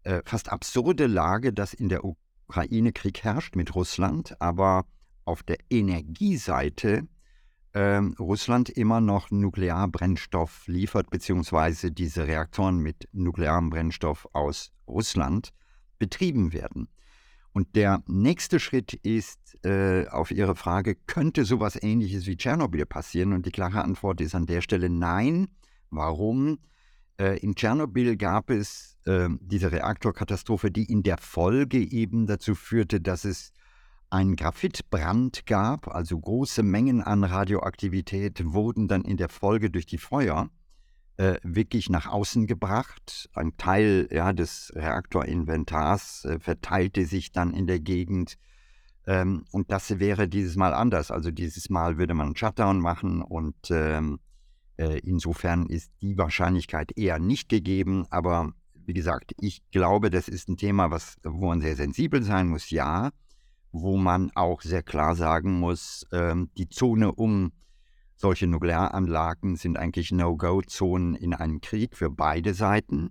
äh, 0.04 0.22
fast 0.26 0.52
absurde 0.52 1.08
Lage, 1.08 1.54
dass 1.54 1.74
in 1.74 1.90
der 1.90 2.04
Ukraine 2.04 2.92
Krieg 2.94 3.24
herrscht 3.24 3.56
mit 3.56 3.74
Russland, 3.74 4.40
aber 4.40 4.86
auf 5.26 5.44
der 5.44 5.58
Energieseite 5.70 7.08
ähm, 7.74 8.16
Russland 8.20 8.70
immer 8.70 9.02
noch 9.02 9.32
Nuklearbrennstoff 9.32 10.68
liefert, 10.68 11.10
beziehungsweise 11.10 11.92
diese 11.92 12.28
Reaktoren 12.28 12.80
mit 12.80 13.08
nuklearem 13.14 13.70
Brennstoff 13.70 14.28
aus 14.34 14.72
Russland 14.88 15.50
betrieben 15.98 16.54
werden. 16.54 16.88
Und 17.54 17.76
der 17.76 18.04
nächste 18.08 18.60
Schritt 18.60 18.94
ist 18.94 19.64
äh, 19.64 20.08
auf 20.08 20.32
Ihre 20.32 20.56
Frage, 20.56 20.96
könnte 20.96 21.46
sowas 21.46 21.82
ähnliches 21.82 22.26
wie 22.26 22.36
Tschernobyl 22.36 22.86
passieren? 22.86 23.34
Und 23.34 23.46
die 23.46 23.52
klare 23.52 23.84
Antwort 23.84 24.22
ist 24.22 24.34
an 24.34 24.48
der 24.48 24.62
Stelle 24.62 24.90
nein. 24.90 25.48
Warum? 25.92 26.58
Äh, 27.20 27.38
in 27.40 27.56
Tschernobyl 27.56 28.18
gab 28.18 28.50
es 28.50 28.98
äh, 29.06 29.30
diese 29.40 29.72
Reaktorkatastrophe, 29.72 30.72
die 30.72 30.86
in 30.86 31.04
der 31.04 31.20
Folge 31.20 31.78
eben 31.78 32.26
dazu 32.26 32.56
führte, 32.56 33.00
dass 33.00 33.24
es 33.24 33.54
einen 34.10 34.36
Graphitbrand 34.36 35.46
gab, 35.46 35.88
also 35.88 36.20
große 36.20 36.62
Mengen 36.64 37.02
an 37.02 37.24
Radioaktivität 37.24 38.44
wurden 38.46 38.88
dann 38.88 39.04
in 39.04 39.18
der 39.18 39.30
Folge 39.30 39.72
durch 39.72 39.88
die 39.88 39.98
Feuer 39.98 40.50
äh, 41.18 41.36
wirklich 41.44 41.90
nach 41.90 42.08
außen 42.08 42.48
gebracht. 42.48 43.30
Ein 43.34 43.56
Teil 43.58 44.08
ja, 44.12 44.34
des 44.34 44.72
Reaktorinventars 44.76 46.26
äh, 46.26 46.40
verteilte 46.40 47.06
sich 47.06 47.32
dann 47.32 47.54
in 47.54 47.68
der 47.68 47.80
Gegend. 47.80 48.38
Ähm, 49.06 49.46
und 49.52 49.72
das 49.72 50.00
wäre 50.00 50.28
dieses 50.28 50.56
Mal 50.56 50.74
anders. 50.74 51.12
Also 51.12 51.32
dieses 51.32 51.70
Mal 51.70 51.98
würde 51.98 52.14
man 52.14 52.28
einen 52.28 52.36
Shutdown 52.36 52.80
machen 52.80 53.22
und 53.22 53.56
ähm, 53.70 54.20
äh, 54.78 55.00
insofern 55.00 55.68
ist 55.68 55.92
die 56.02 56.18
Wahrscheinlichkeit 56.18 56.98
eher 56.98 57.20
nicht 57.20 57.50
gegeben. 57.50 58.06
Aber 58.10 58.54
wie 58.86 58.94
gesagt, 58.94 59.34
ich 59.40 59.62
glaube, 59.72 60.10
das 60.10 60.28
ist 60.28 60.50
ein 60.50 60.58
Thema, 60.58 60.90
was, 60.92 61.18
wo 61.24 61.48
man 61.48 61.62
sehr 61.62 61.76
sensibel 61.76 62.24
sein 62.24 62.48
muss, 62.48 62.70
ja 62.70 63.12
wo 63.74 63.98
man 63.98 64.32
auch 64.36 64.62
sehr 64.62 64.84
klar 64.84 65.16
sagen 65.16 65.60
muss, 65.60 66.06
ähm, 66.14 66.50
die 66.58 66.70
Zone 66.70 67.12
um 67.12 67.52
solche 68.24 68.48
Nuklearanlagen 68.48 69.58
sind 69.58 69.78
eigentlich 69.78 70.14
No-Go-Zonen 70.14 71.14
in 71.14 71.34
einem 71.34 71.60
Krieg 71.60 71.94
für 71.94 72.10
beide 72.10 72.54
Seiten. 72.54 73.10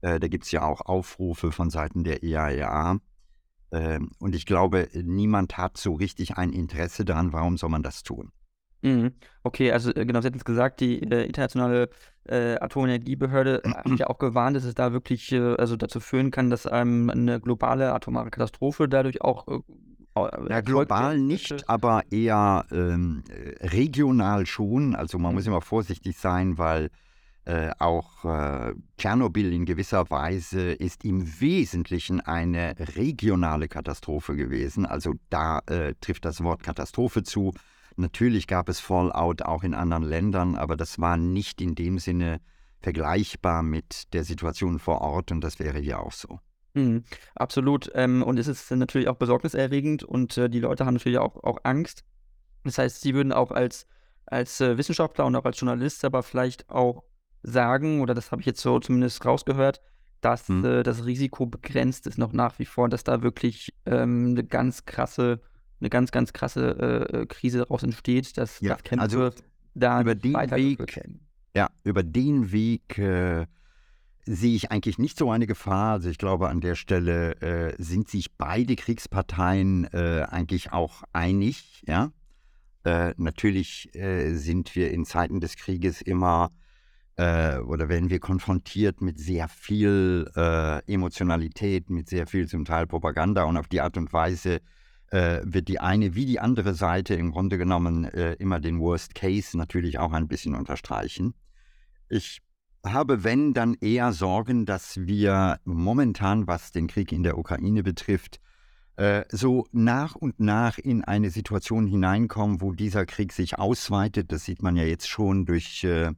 Äh, 0.00 0.18
da 0.18 0.26
gibt 0.26 0.42
es 0.42 0.50
ja 0.50 0.64
auch 0.64 0.80
Aufrufe 0.80 1.52
von 1.52 1.70
Seiten 1.70 2.02
der 2.02 2.24
IAEA. 2.24 2.94
E 2.94 3.76
ähm, 3.76 4.10
und 4.18 4.34
ich 4.34 4.44
glaube, 4.44 4.88
niemand 4.94 5.58
hat 5.58 5.76
so 5.76 5.94
richtig 5.94 6.38
ein 6.38 6.52
Interesse 6.52 7.04
daran, 7.04 7.32
warum 7.32 7.56
soll 7.56 7.70
man 7.70 7.84
das 7.84 8.02
tun? 8.02 8.32
Mhm. 8.80 9.12
Okay, 9.44 9.70
also 9.70 9.94
äh, 9.94 10.04
genau, 10.04 10.20
Sie 10.20 10.26
hatten 10.26 10.38
es 10.38 10.44
gesagt, 10.44 10.80
die 10.80 11.00
äh, 11.00 11.24
internationale 11.24 11.88
äh, 12.24 12.56
Atomenergiebehörde 12.56 13.62
hat 13.64 13.96
ja 13.96 14.08
auch 14.08 14.18
gewarnt, 14.18 14.56
dass 14.56 14.64
es 14.64 14.74
da 14.74 14.92
wirklich 14.92 15.30
äh, 15.30 15.54
also 15.54 15.76
dazu 15.76 16.00
führen 16.00 16.32
kann, 16.32 16.50
dass 16.50 16.66
einem 16.66 17.10
eine 17.10 17.38
globale 17.38 17.94
atomare 17.94 18.32
Katastrophe 18.32 18.88
dadurch 18.88 19.22
auch 19.22 19.46
äh, 19.46 19.60
ja, 20.16 20.60
global 20.60 21.18
nicht, 21.18 21.68
aber 21.68 22.02
eher 22.10 22.66
ähm, 22.70 23.24
regional 23.60 24.46
schon. 24.46 24.94
Also 24.94 25.18
man 25.18 25.32
mhm. 25.32 25.36
muss 25.36 25.46
immer 25.46 25.62
vorsichtig 25.62 26.18
sein, 26.18 26.58
weil 26.58 26.90
äh, 27.44 27.70
auch 27.78 28.24
äh, 28.24 28.74
Tschernobyl 28.98 29.52
in 29.52 29.64
gewisser 29.64 30.08
Weise 30.10 30.72
ist 30.72 31.04
im 31.04 31.40
Wesentlichen 31.40 32.20
eine 32.20 32.74
regionale 32.96 33.68
Katastrophe 33.68 34.36
gewesen. 34.36 34.86
Also 34.86 35.14
da 35.28 35.60
äh, 35.66 35.94
trifft 36.00 36.24
das 36.24 36.42
Wort 36.44 36.62
Katastrophe 36.62 37.24
zu. 37.24 37.52
Natürlich 37.96 38.46
gab 38.46 38.68
es 38.68 38.80
Fallout 38.80 39.42
auch 39.42 39.64
in 39.64 39.74
anderen 39.74 40.04
Ländern, 40.04 40.54
aber 40.56 40.76
das 40.76 40.98
war 40.98 41.16
nicht 41.16 41.60
in 41.60 41.74
dem 41.74 41.98
Sinne 41.98 42.40
vergleichbar 42.80 43.62
mit 43.62 44.12
der 44.12 44.24
Situation 44.24 44.78
vor 44.78 45.00
Ort 45.00 45.32
und 45.32 45.40
das 45.42 45.58
wäre 45.58 45.78
hier 45.78 46.00
auch 46.00 46.12
so. 46.12 46.38
Mhm, 46.74 47.04
absolut. 47.34 47.90
Ähm, 47.94 48.22
und 48.22 48.38
es 48.38 48.48
ist 48.48 48.70
natürlich 48.70 49.08
auch 49.08 49.16
besorgniserregend 49.16 50.04
und 50.04 50.36
äh, 50.38 50.48
die 50.48 50.60
Leute 50.60 50.86
haben 50.86 50.94
natürlich 50.94 51.18
auch, 51.18 51.42
auch 51.42 51.58
Angst. 51.64 52.04
Das 52.64 52.78
heißt, 52.78 53.00
sie 53.00 53.14
würden 53.14 53.32
auch 53.32 53.50
als, 53.50 53.86
als 54.26 54.60
äh, 54.60 54.78
Wissenschaftler 54.78 55.26
und 55.26 55.36
auch 55.36 55.44
als 55.44 55.58
Journalist 55.60 56.04
aber 56.04 56.22
vielleicht 56.22 56.68
auch 56.70 57.04
sagen, 57.42 58.00
oder 58.00 58.14
das 58.14 58.30
habe 58.30 58.40
ich 58.40 58.46
jetzt 58.46 58.60
so 58.60 58.78
zumindest 58.78 59.24
rausgehört, 59.24 59.82
dass 60.20 60.48
mhm. 60.48 60.64
äh, 60.64 60.82
das 60.82 61.04
Risiko 61.04 61.46
begrenzt 61.46 62.06
ist 62.06 62.18
noch 62.18 62.32
nach 62.32 62.58
wie 62.58 62.64
vor, 62.64 62.88
dass 62.88 63.04
da 63.04 63.22
wirklich 63.22 63.74
ähm, 63.84 64.30
eine 64.30 64.44
ganz 64.44 64.84
krasse 64.84 65.40
eine 65.82 65.90
ganz, 65.90 66.12
ganz 66.12 66.32
krasse 66.32 67.08
äh, 67.10 67.22
äh, 67.22 67.26
Krise 67.26 67.58
daraus 67.58 67.82
entsteht, 67.82 68.38
dass, 68.38 68.60
ja, 68.60 68.76
Kämpfe 68.76 69.02
also 69.02 69.30
da 69.74 70.00
über 70.00 70.14
den 70.14 70.34
Weg, 70.34 70.78
Ja, 71.54 71.70
über 71.82 72.02
den 72.02 72.52
Weg 72.52 72.98
äh, 72.98 73.46
sehe 74.24 74.54
ich 74.54 74.70
eigentlich 74.70 74.98
nicht 74.98 75.18
so 75.18 75.30
eine 75.30 75.46
Gefahr. 75.46 75.92
Also 75.92 76.08
ich 76.08 76.18
glaube, 76.18 76.48
an 76.48 76.60
der 76.60 76.74
Stelle 76.74 77.40
äh, 77.40 77.74
sind 77.82 78.08
sich 78.08 78.36
beide 78.36 78.76
Kriegsparteien 78.76 79.84
äh, 79.92 80.26
eigentlich 80.28 80.72
auch 80.72 81.02
einig. 81.12 81.82
Ja, 81.86 82.12
äh, 82.84 83.14
natürlich 83.16 83.90
sind 83.92 84.74
wir 84.74 84.90
in 84.90 85.04
Zeiten 85.04 85.40
des 85.40 85.56
Krieges 85.56 86.02
immer 86.02 86.50
oder 87.14 87.90
werden 87.90 88.08
wir 88.08 88.20
konfrontiert 88.20 89.02
mit 89.02 89.18
sehr 89.18 89.46
viel 89.46 90.26
Emotionalität, 90.86 91.90
mit 91.90 92.08
sehr 92.08 92.26
viel 92.26 92.48
zum 92.48 92.64
Teil 92.64 92.86
Propaganda 92.86 93.44
und 93.44 93.58
auf 93.58 93.68
die 93.68 93.82
Art 93.82 93.98
und 93.98 94.14
Weise 94.14 94.60
äh, 95.12 95.42
wird 95.44 95.68
die 95.68 95.78
eine 95.78 96.14
wie 96.14 96.24
die 96.24 96.40
andere 96.40 96.72
Seite 96.72 97.14
im 97.14 97.32
Grunde 97.32 97.58
genommen 97.58 98.04
äh, 98.04 98.32
immer 98.34 98.60
den 98.60 98.80
Worst 98.80 99.14
Case 99.14 99.56
natürlich 99.58 99.98
auch 99.98 100.12
ein 100.12 100.26
bisschen 100.26 100.54
unterstreichen. 100.54 101.34
Ich 102.08 102.40
habe, 102.84 103.24
wenn, 103.24 103.54
dann 103.54 103.74
eher 103.74 104.12
Sorgen, 104.12 104.66
dass 104.66 104.98
wir 105.06 105.60
momentan, 105.64 106.46
was 106.46 106.72
den 106.72 106.86
Krieg 106.88 107.12
in 107.12 107.22
der 107.22 107.38
Ukraine 107.38 107.82
betrifft, 107.82 108.40
äh, 108.96 109.24
so 109.30 109.66
nach 109.72 110.14
und 110.14 110.40
nach 110.40 110.78
in 110.78 111.02
eine 111.02 111.30
Situation 111.30 111.86
hineinkommen, 111.86 112.60
wo 112.60 112.72
dieser 112.72 113.06
Krieg 113.06 113.32
sich 113.32 113.58
ausweitet. 113.58 114.32
Das 114.32 114.44
sieht 114.44 114.62
man 114.62 114.76
ja 114.76 114.84
jetzt 114.84 115.08
schon 115.08 115.46
durch 115.46 115.84
äh, 115.84 116.12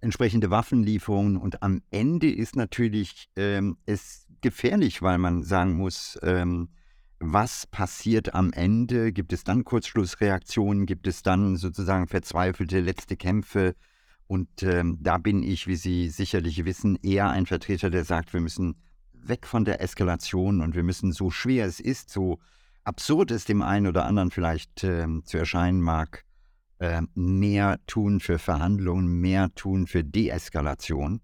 entsprechende 0.00 0.50
Waffenlieferungen. 0.50 1.36
Und 1.36 1.62
am 1.62 1.82
Ende 1.90 2.30
ist 2.30 2.54
natürlich 2.56 3.28
ähm, 3.36 3.78
es 3.86 4.26
gefährlich, 4.40 5.02
weil 5.02 5.18
man 5.18 5.42
sagen 5.42 5.74
muss, 5.74 6.18
ähm, 6.22 6.68
was 7.20 7.66
passiert 7.66 8.34
am 8.34 8.52
Ende? 8.52 9.12
Gibt 9.12 9.32
es 9.32 9.42
dann 9.42 9.64
Kurzschlussreaktionen? 9.64 10.86
Gibt 10.86 11.08
es 11.08 11.22
dann 11.22 11.56
sozusagen 11.56 12.06
verzweifelte 12.06 12.78
letzte 12.78 13.16
Kämpfe? 13.16 13.74
Und 14.28 14.62
ähm, 14.62 14.98
da 15.00 15.18
bin 15.18 15.42
ich, 15.42 15.66
wie 15.66 15.76
Sie 15.76 16.08
sicherlich 16.08 16.64
wissen, 16.64 16.96
eher 17.02 17.30
ein 17.30 17.46
Vertreter, 17.46 17.90
der 17.90 18.04
sagt, 18.04 18.32
wir 18.32 18.40
müssen 18.40 18.76
weg 19.12 19.46
von 19.46 19.64
der 19.64 19.80
Eskalation 19.80 20.60
und 20.60 20.74
wir 20.76 20.82
müssen, 20.82 21.12
so 21.12 21.30
schwer 21.30 21.66
es 21.66 21.80
ist, 21.80 22.10
so 22.10 22.38
absurd 22.84 23.30
es 23.30 23.46
dem 23.46 23.62
einen 23.62 23.86
oder 23.86 24.04
anderen 24.04 24.30
vielleicht 24.30 24.84
äh, 24.84 25.06
zu 25.24 25.38
erscheinen 25.38 25.80
mag, 25.80 26.24
äh, 26.78 27.02
mehr 27.14 27.80
tun 27.86 28.20
für 28.20 28.38
Verhandlungen, 28.38 29.08
mehr 29.20 29.52
tun 29.54 29.86
für 29.86 30.04
Deeskalation. 30.04 31.20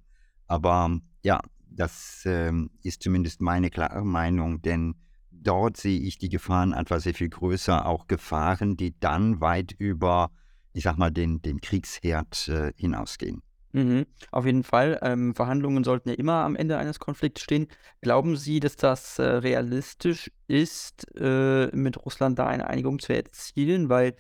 Aber 0.46 0.98
ja, 1.22 1.40
das 1.60 2.24
äh, 2.24 2.52
ist 2.82 3.02
zumindest 3.02 3.40
meine 3.40 3.70
klare 3.70 4.04
Meinung, 4.04 4.62
denn 4.62 4.94
dort 5.30 5.76
sehe 5.76 6.00
ich 6.00 6.18
die 6.18 6.28
Gefahren 6.30 6.72
einfach 6.72 7.00
sehr 7.00 7.14
viel 7.14 7.28
größer, 7.28 7.86
auch 7.86 8.06
Gefahren, 8.06 8.76
die 8.76 8.98
dann 8.98 9.40
weit 9.40 9.72
über, 9.72 10.30
ich 10.74 10.84
sag 10.84 10.98
mal, 10.98 11.10
den, 11.10 11.40
den 11.40 11.60
Kriegsherd 11.60 12.48
äh, 12.48 12.72
hinausgehen. 12.76 13.42
Mhm, 13.72 14.06
auf 14.30 14.46
jeden 14.46 14.62
Fall. 14.62 15.00
Ähm, 15.02 15.34
Verhandlungen 15.34 15.82
sollten 15.82 16.08
ja 16.08 16.14
immer 16.14 16.44
am 16.44 16.54
Ende 16.54 16.78
eines 16.78 17.00
Konflikts 17.00 17.42
stehen. 17.42 17.66
Glauben 18.02 18.36
Sie, 18.36 18.60
dass 18.60 18.76
das 18.76 19.18
äh, 19.18 19.24
realistisch 19.24 20.30
ist, 20.46 21.08
äh, 21.18 21.74
mit 21.74 22.04
Russland 22.04 22.38
da 22.38 22.46
eine 22.46 22.68
Einigung 22.68 23.00
zu 23.00 23.12
erzielen? 23.12 23.88
Weil 23.88 24.14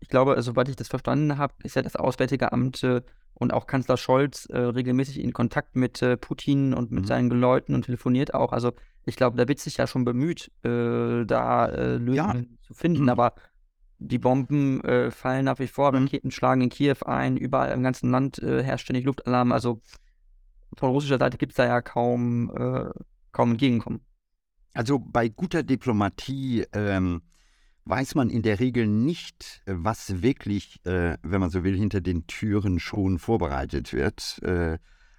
ich 0.00 0.08
glaube, 0.08 0.40
soweit 0.42 0.68
ich 0.68 0.76
das 0.76 0.88
verstanden 0.88 1.38
habe, 1.38 1.54
ist 1.62 1.76
ja 1.76 1.82
das 1.82 1.96
Auswärtige 1.96 2.52
Amt 2.52 2.82
äh, 2.82 3.00
und 3.32 3.54
auch 3.54 3.66
Kanzler 3.66 3.96
Scholz 3.96 4.44
äh, 4.50 4.58
regelmäßig 4.58 5.18
in 5.18 5.32
Kontakt 5.32 5.76
mit 5.76 6.02
äh, 6.02 6.18
Putin 6.18 6.74
und 6.74 6.90
mit 6.90 7.04
mhm. 7.04 7.08
seinen 7.08 7.30
Leuten 7.30 7.74
und 7.74 7.86
telefoniert 7.86 8.34
auch. 8.34 8.52
Also 8.52 8.72
ich 9.06 9.16
glaube, 9.16 9.38
da 9.38 9.48
wird 9.48 9.60
sich 9.60 9.78
ja 9.78 9.86
schon 9.86 10.04
bemüht, 10.04 10.50
äh, 10.62 11.24
da 11.24 11.66
Lösungen 11.96 12.48
ja. 12.50 12.58
zu 12.66 12.74
finden. 12.74 13.04
Mhm. 13.04 13.08
Aber 13.08 13.34
die 14.00 14.18
Bomben 14.18 14.82
äh, 14.82 15.10
fallen 15.10 15.44
nach 15.44 15.58
wie 15.58 15.66
vor, 15.66 15.92
mhm. 15.92 16.04
Raketen 16.04 16.30
schlagen 16.30 16.62
in 16.62 16.70
Kiew 16.70 16.96
ein, 17.04 17.36
überall 17.36 17.72
im 17.72 17.82
ganzen 17.82 18.10
Land 18.10 18.38
äh, 18.38 18.64
herrscht 18.64 18.84
ständig 18.84 19.04
Luftalarm. 19.04 19.52
Also 19.52 19.80
von 20.76 20.90
russischer 20.90 21.18
Seite 21.18 21.36
gibt 21.36 21.52
es 21.52 21.56
da 21.56 21.66
ja 21.66 21.82
kaum, 21.82 22.50
äh, 22.56 22.90
kaum 23.32 23.52
Entgegenkommen. 23.52 24.00
Also 24.72 24.98
bei 24.98 25.28
guter 25.28 25.62
Diplomatie 25.62 26.64
ähm, 26.72 27.22
weiß 27.84 28.14
man 28.14 28.30
in 28.30 28.42
der 28.42 28.60
Regel 28.60 28.86
nicht, 28.86 29.62
was 29.66 30.22
wirklich, 30.22 30.84
äh, 30.86 31.18
wenn 31.22 31.40
man 31.40 31.50
so 31.50 31.64
will, 31.64 31.76
hinter 31.76 32.00
den 32.00 32.26
Türen 32.26 32.78
schon 32.78 33.18
vorbereitet 33.18 33.92
wird. 33.92 34.40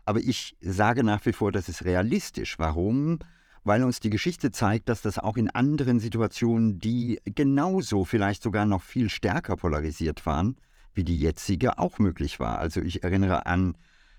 aber 0.05 0.19
ich 0.19 0.57
sage 0.61 1.03
nach 1.03 1.25
wie 1.25 1.33
vor, 1.33 1.51
das 1.51 1.69
ist 1.69 1.85
realistisch. 1.85 2.57
Warum? 2.57 3.19
Weil 3.63 3.83
uns 3.83 3.99
die 3.99 4.09
Geschichte 4.09 4.51
zeigt, 4.51 4.89
dass 4.89 5.01
das 5.01 5.19
auch 5.19 5.37
in 5.37 5.49
anderen 5.49 5.99
Situationen, 5.99 6.79
die 6.79 7.19
genauso, 7.25 8.05
vielleicht 8.05 8.41
sogar 8.41 8.65
noch 8.65 8.81
viel 8.81 9.09
stärker 9.09 9.55
polarisiert 9.55 10.25
waren, 10.25 10.55
wie 10.93 11.03
die 11.03 11.17
jetzige, 11.17 11.77
auch 11.77 11.99
möglich 11.99 12.39
war. 12.39 12.59
Also 12.59 12.81
ich 12.81 13.03
erinnere 13.03 13.45
an 13.45 13.77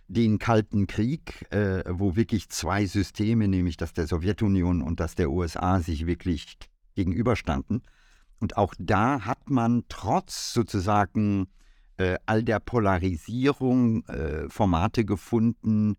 den 0.09 0.39
Kalten 0.39 0.87
Krieg, 0.87 1.47
äh, 1.53 1.85
wo 1.89 2.17
wirklich 2.17 2.49
zwei 2.51 2.87
Systeme, 2.87 3.49
nämlich 3.49 3.77
das 3.77 3.93
der 3.93 4.07
Sowjetunion 4.07 4.83
und 4.83 5.01
das 5.01 5.15
der 5.15 5.31
USA, 5.31 5.81
sich 5.81 6.07
wirklich 6.07 6.59
gegenüberstanden. 6.95 7.83
und 8.39 8.57
auch 8.57 8.75
da 8.79 9.25
hat 9.25 9.51
man 9.51 9.85
trotz 9.89 10.53
sozusagen 10.53 11.47
äh, 11.97 12.19
all 12.27 12.43
der 12.43 12.59
Polarisierung 12.59 14.05
äh, 14.07 14.49
Formate 14.49 15.05
gefunden, 15.05 15.97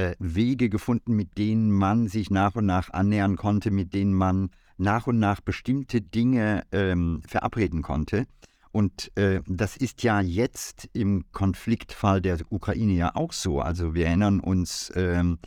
äh, 0.00 0.16
Wege 0.18 0.68
gefunden, 0.68 1.14
mit 1.14 1.36
denen 1.36 1.70
man 1.70 2.08
sich 2.08 2.30
nach 2.30 2.54
und 2.54 2.66
nach 2.66 2.90
annähern 2.92 3.36
konnte, 3.36 3.70
mit 3.70 3.92
denen 3.92 4.14
man 4.14 4.50
nach 4.78 5.06
und 5.06 5.18
nach 5.18 5.40
bestimmte 5.40 6.00
Dinge 6.00 6.62
ähm, 6.72 7.22
verabreden 7.26 7.82
konnte. 7.82 8.26
Und 8.72 9.10
äh, 9.16 9.40
das 9.46 9.76
ist 9.76 10.02
ja 10.02 10.20
jetzt 10.20 10.88
im 10.92 11.24
Konfliktfall 11.32 12.22
der 12.22 12.38
Ukraine 12.50 12.94
ja 12.94 13.14
auch 13.14 13.32
so. 13.32 13.60
Also 13.60 13.94
wir 13.94 14.06
erinnern 14.06 14.40
uns 14.40 14.92
ähm, 14.94 15.38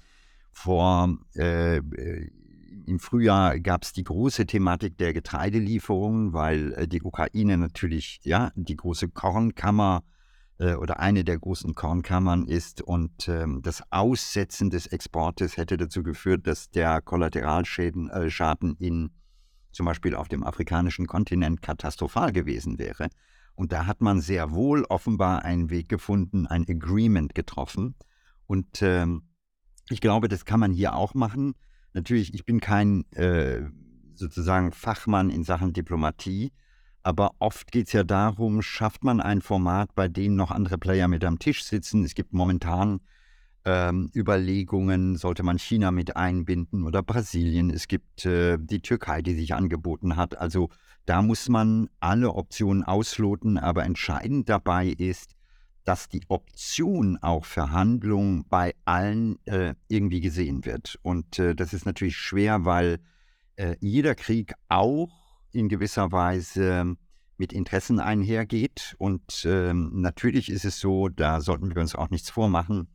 vor 0.51 1.17
äh, 1.35 1.77
im 2.85 2.99
Frühjahr 2.99 3.59
gab 3.59 3.83
es 3.83 3.93
die 3.93 4.03
große 4.03 4.45
Thematik 4.45 4.97
der 4.97 5.13
Getreidelieferungen, 5.13 6.33
weil 6.33 6.73
äh, 6.73 6.87
die 6.87 7.01
Ukraine 7.01 7.57
natürlich 7.57 8.19
ja 8.23 8.51
die 8.55 8.75
große 8.75 9.07
Kornkammer 9.07 10.03
äh, 10.59 10.75
oder 10.75 10.99
eine 10.99 11.23
der 11.23 11.37
großen 11.37 11.75
Kornkammern 11.75 12.47
ist 12.47 12.81
und 12.81 13.27
ähm, 13.27 13.61
das 13.61 13.83
Aussetzen 13.91 14.69
des 14.69 14.87
Exportes 14.87 15.57
hätte 15.57 15.77
dazu 15.77 16.03
geführt, 16.03 16.47
dass 16.47 16.69
der 16.69 17.01
Kollateralschaden 17.01 18.09
äh, 18.09 18.29
Schaden 18.29 18.75
in 18.77 19.11
zum 19.71 19.85
Beispiel 19.85 20.15
auf 20.15 20.27
dem 20.27 20.43
afrikanischen 20.43 21.07
Kontinent 21.07 21.61
katastrophal 21.61 22.31
gewesen 22.31 22.77
wäre. 22.77 23.09
Und 23.55 23.71
da 23.71 23.85
hat 23.85 24.01
man 24.01 24.21
sehr 24.21 24.51
wohl 24.51 24.83
offenbar 24.85 25.43
einen 25.43 25.69
Weg 25.69 25.89
gefunden, 25.89 26.47
ein 26.47 26.65
Agreement 26.67 27.35
getroffen. 27.35 27.95
Und 28.47 28.81
ähm, 28.81 29.23
ich 29.89 30.01
glaube, 30.01 30.27
das 30.27 30.45
kann 30.45 30.59
man 30.59 30.71
hier 30.71 30.95
auch 30.95 31.13
machen. 31.13 31.55
Natürlich, 31.93 32.33
ich 32.33 32.45
bin 32.45 32.59
kein 32.59 33.03
äh, 33.11 33.63
sozusagen 34.15 34.71
Fachmann 34.71 35.29
in 35.29 35.43
Sachen 35.43 35.73
Diplomatie, 35.73 36.51
aber 37.03 37.35
oft 37.39 37.71
geht 37.71 37.87
es 37.87 37.93
ja 37.93 38.03
darum, 38.03 38.61
schafft 38.61 39.03
man 39.03 39.19
ein 39.19 39.41
Format, 39.41 39.93
bei 39.93 40.07
dem 40.07 40.35
noch 40.35 40.51
andere 40.51 40.77
Player 40.77 41.07
mit 41.07 41.23
am 41.25 41.37
Tisch 41.37 41.63
sitzen. 41.63 42.03
Es 42.03 42.15
gibt 42.15 42.33
momentan 42.33 43.01
ähm, 43.65 44.09
Überlegungen, 44.15 45.17
sollte 45.17 45.43
man 45.43 45.59
China 45.59 45.91
mit 45.91 46.15
einbinden 46.15 46.83
oder 46.83 47.03
Brasilien. 47.03 47.69
Es 47.69 47.87
gibt 47.87 48.25
äh, 48.25 48.57
die 48.59 48.81
Türkei, 48.81 49.21
die 49.21 49.35
sich 49.35 49.53
angeboten 49.53 50.15
hat. 50.15 50.37
Also 50.37 50.69
da 51.05 51.21
muss 51.21 51.49
man 51.49 51.89
alle 51.99 52.33
Optionen 52.33 52.83
ausloten, 52.83 53.57
aber 53.57 53.83
entscheidend 53.83 54.47
dabei 54.47 54.87
ist, 54.87 55.35
dass 55.83 56.07
die 56.07 56.23
Option 56.29 57.17
auch 57.21 57.43
Verhandlungen 57.43 58.45
bei 58.47 58.73
allen 58.85 59.45
äh, 59.45 59.75
irgendwie 59.89 60.21
gesehen 60.21 60.63
wird. 60.63 60.97
Und 61.01 61.39
äh, 61.39 61.53
das 61.55 61.73
ist 61.73 61.85
natürlich 61.85 62.15
schwer, 62.15 62.63
weil 62.63 62.99
äh, 63.57 63.75
jeder 63.81 64.15
Krieg 64.15 64.53
auch 64.69 65.22
in 65.53 65.69
gewisser 65.69 66.11
Weise 66.11 66.95
mit 67.37 67.53
Interessen 67.53 67.99
einhergeht. 67.99 68.95
Und 68.97 69.45
ähm, 69.45 69.91
natürlich 69.93 70.49
ist 70.49 70.65
es 70.65 70.79
so, 70.79 71.09
da 71.09 71.41
sollten 71.41 71.73
wir 71.73 71.81
uns 71.81 71.95
auch 71.95 72.09
nichts 72.09 72.29
vormachen, 72.29 72.87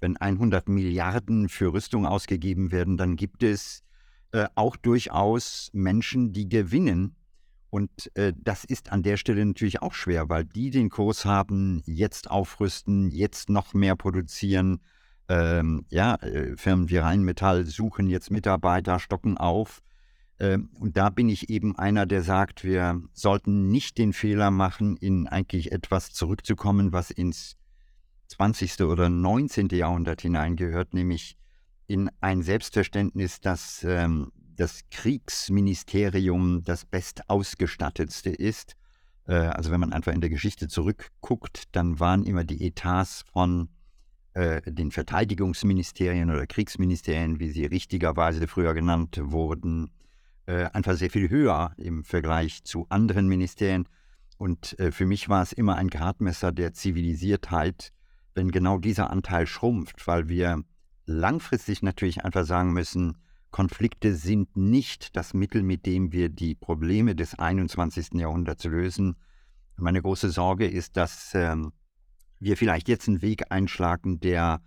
wenn 0.00 0.16
100 0.16 0.68
Milliarden 0.68 1.48
für 1.48 1.72
Rüstung 1.72 2.06
ausgegeben 2.06 2.72
werden, 2.72 2.96
dann 2.96 3.16
gibt 3.16 3.42
es 3.42 3.84
äh, 4.32 4.46
auch 4.54 4.76
durchaus 4.76 5.70
Menschen, 5.72 6.32
die 6.32 6.48
gewinnen 6.48 7.14
und 7.72 8.14
äh, 8.18 8.34
das 8.36 8.64
ist 8.64 8.92
an 8.92 9.02
der 9.02 9.16
Stelle 9.16 9.46
natürlich 9.46 9.80
auch 9.80 9.94
schwer, 9.94 10.28
weil 10.28 10.44
die 10.44 10.68
den 10.68 10.90
Kurs 10.90 11.24
haben, 11.24 11.82
jetzt 11.86 12.30
aufrüsten, 12.30 13.10
jetzt 13.10 13.48
noch 13.48 13.72
mehr 13.72 13.96
produzieren. 13.96 14.82
Ähm, 15.30 15.86
ja, 15.88 16.16
äh, 16.16 16.54
Firmen 16.58 16.90
wie 16.90 16.98
Rheinmetall 16.98 17.64
suchen 17.64 18.10
jetzt 18.10 18.30
Mitarbeiter, 18.30 18.98
stocken 18.98 19.38
auf. 19.38 19.82
Ähm, 20.42 20.70
und 20.80 20.96
da 20.96 21.08
bin 21.08 21.28
ich 21.28 21.50
eben 21.50 21.78
einer, 21.78 22.04
der 22.04 22.22
sagt, 22.22 22.64
wir 22.64 23.00
sollten 23.12 23.68
nicht 23.68 23.96
den 23.96 24.12
Fehler 24.12 24.50
machen, 24.50 24.96
in 24.96 25.28
eigentlich 25.28 25.70
etwas 25.70 26.12
zurückzukommen, 26.12 26.92
was 26.92 27.12
ins 27.12 27.56
20. 28.26 28.80
oder 28.82 29.08
19. 29.08 29.68
Jahrhundert 29.68 30.20
hineingehört, 30.20 30.94
nämlich 30.94 31.36
in 31.86 32.10
ein 32.20 32.42
Selbstverständnis, 32.42 33.40
dass 33.40 33.84
ähm, 33.84 34.32
das 34.56 34.80
Kriegsministerium 34.90 36.64
das 36.64 36.86
bestausgestattetste 36.86 38.30
ist. 38.30 38.74
Äh, 39.28 39.34
also 39.34 39.70
wenn 39.70 39.80
man 39.80 39.92
einfach 39.92 40.12
in 40.12 40.20
der 40.20 40.30
Geschichte 40.30 40.66
zurückguckt, 40.66 41.64
dann 41.70 42.00
waren 42.00 42.24
immer 42.24 42.42
die 42.42 42.66
Etats 42.66 43.24
von 43.32 43.68
äh, 44.34 44.60
den 44.62 44.90
Verteidigungsministerien 44.90 46.30
oder 46.30 46.48
Kriegsministerien, 46.48 47.38
wie 47.38 47.50
sie 47.50 47.66
richtigerweise 47.66 48.48
früher 48.48 48.74
genannt 48.74 49.20
wurden, 49.22 49.90
äh, 50.46 50.64
einfach 50.72 50.96
sehr 50.96 51.10
viel 51.10 51.30
höher 51.30 51.72
im 51.76 52.04
Vergleich 52.04 52.64
zu 52.64 52.86
anderen 52.88 53.28
Ministerien. 53.28 53.88
Und 54.38 54.76
für 54.90 55.06
mich 55.06 55.28
war 55.28 55.42
es 55.42 55.52
immer 55.52 55.76
ein 55.76 55.88
Gradmesser 55.88 56.50
der 56.50 56.72
Zivilisiertheit, 56.72 57.92
wenn 58.34 58.50
genau 58.50 58.78
dieser 58.78 59.10
Anteil 59.10 59.46
schrumpft, 59.46 60.08
weil 60.08 60.28
wir 60.28 60.64
langfristig 61.06 61.82
natürlich 61.82 62.24
einfach 62.24 62.44
sagen 62.44 62.72
müssen, 62.72 63.18
Konflikte 63.52 64.14
sind 64.14 64.56
nicht 64.56 65.14
das 65.14 65.34
Mittel, 65.34 65.62
mit 65.62 65.84
dem 65.84 66.10
wir 66.10 66.30
die 66.30 66.54
Probleme 66.54 67.14
des 67.14 67.38
21. 67.38 68.14
Jahrhunderts 68.14 68.64
lösen. 68.64 69.16
Meine 69.76 70.00
große 70.00 70.30
Sorge 70.30 70.66
ist, 70.66 70.96
dass 70.96 71.34
ähm, 71.34 71.72
wir 72.40 72.56
vielleicht 72.56 72.88
jetzt 72.88 73.08
einen 73.08 73.20
Weg 73.20 73.52
einschlagen, 73.52 74.20
der 74.20 74.62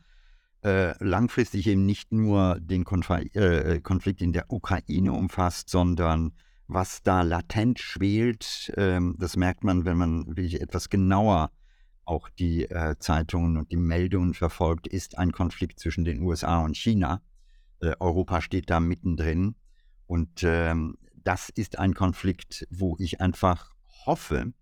äh, 0.65 0.95
langfristig 1.03 1.67
eben 1.67 1.85
nicht 1.85 2.11
nur 2.11 2.59
den 2.59 2.85
Konf 2.85 3.09
äh, 3.11 3.79
Konflikt 3.81 4.21
in 4.21 4.33
der 4.33 4.51
Ukraine 4.51 5.13
umfasst, 5.13 5.69
sondern 5.69 6.33
was 6.67 7.03
da 7.03 7.21
latent 7.21 7.77
schwelt, 7.79 8.73
äh, 8.75 8.99
das 9.17 9.37
merkt 9.37 9.63
man, 9.63 9.85
wenn 9.85 9.97
man 9.97 10.25
wirklich 10.25 10.61
etwas 10.61 10.89
genauer 10.89 11.51
auch 12.03 12.29
die 12.29 12.63
äh, 12.69 12.95
Zeitungen 12.99 13.57
und 13.57 13.71
die 13.71 13.77
Meldungen 13.77 14.33
verfolgt, 14.33 14.87
ist 14.87 15.17
ein 15.17 15.31
Konflikt 15.31 15.79
zwischen 15.79 16.03
den 16.03 16.21
USA 16.21 16.63
und 16.63 16.75
China. 16.75 17.21
Äh, 17.81 17.93
Europa 17.99 18.41
steht 18.41 18.69
da 18.69 18.79
mittendrin. 18.79 19.55
Und 20.07 20.43
ähm, 20.43 20.97
das 21.15 21.49
ist 21.49 21.77
ein 21.79 21.93
Konflikt, 21.93 22.67
wo 22.69 22.95
ich 22.99 23.21
einfach 23.21 23.71
hoffe, 24.05 24.53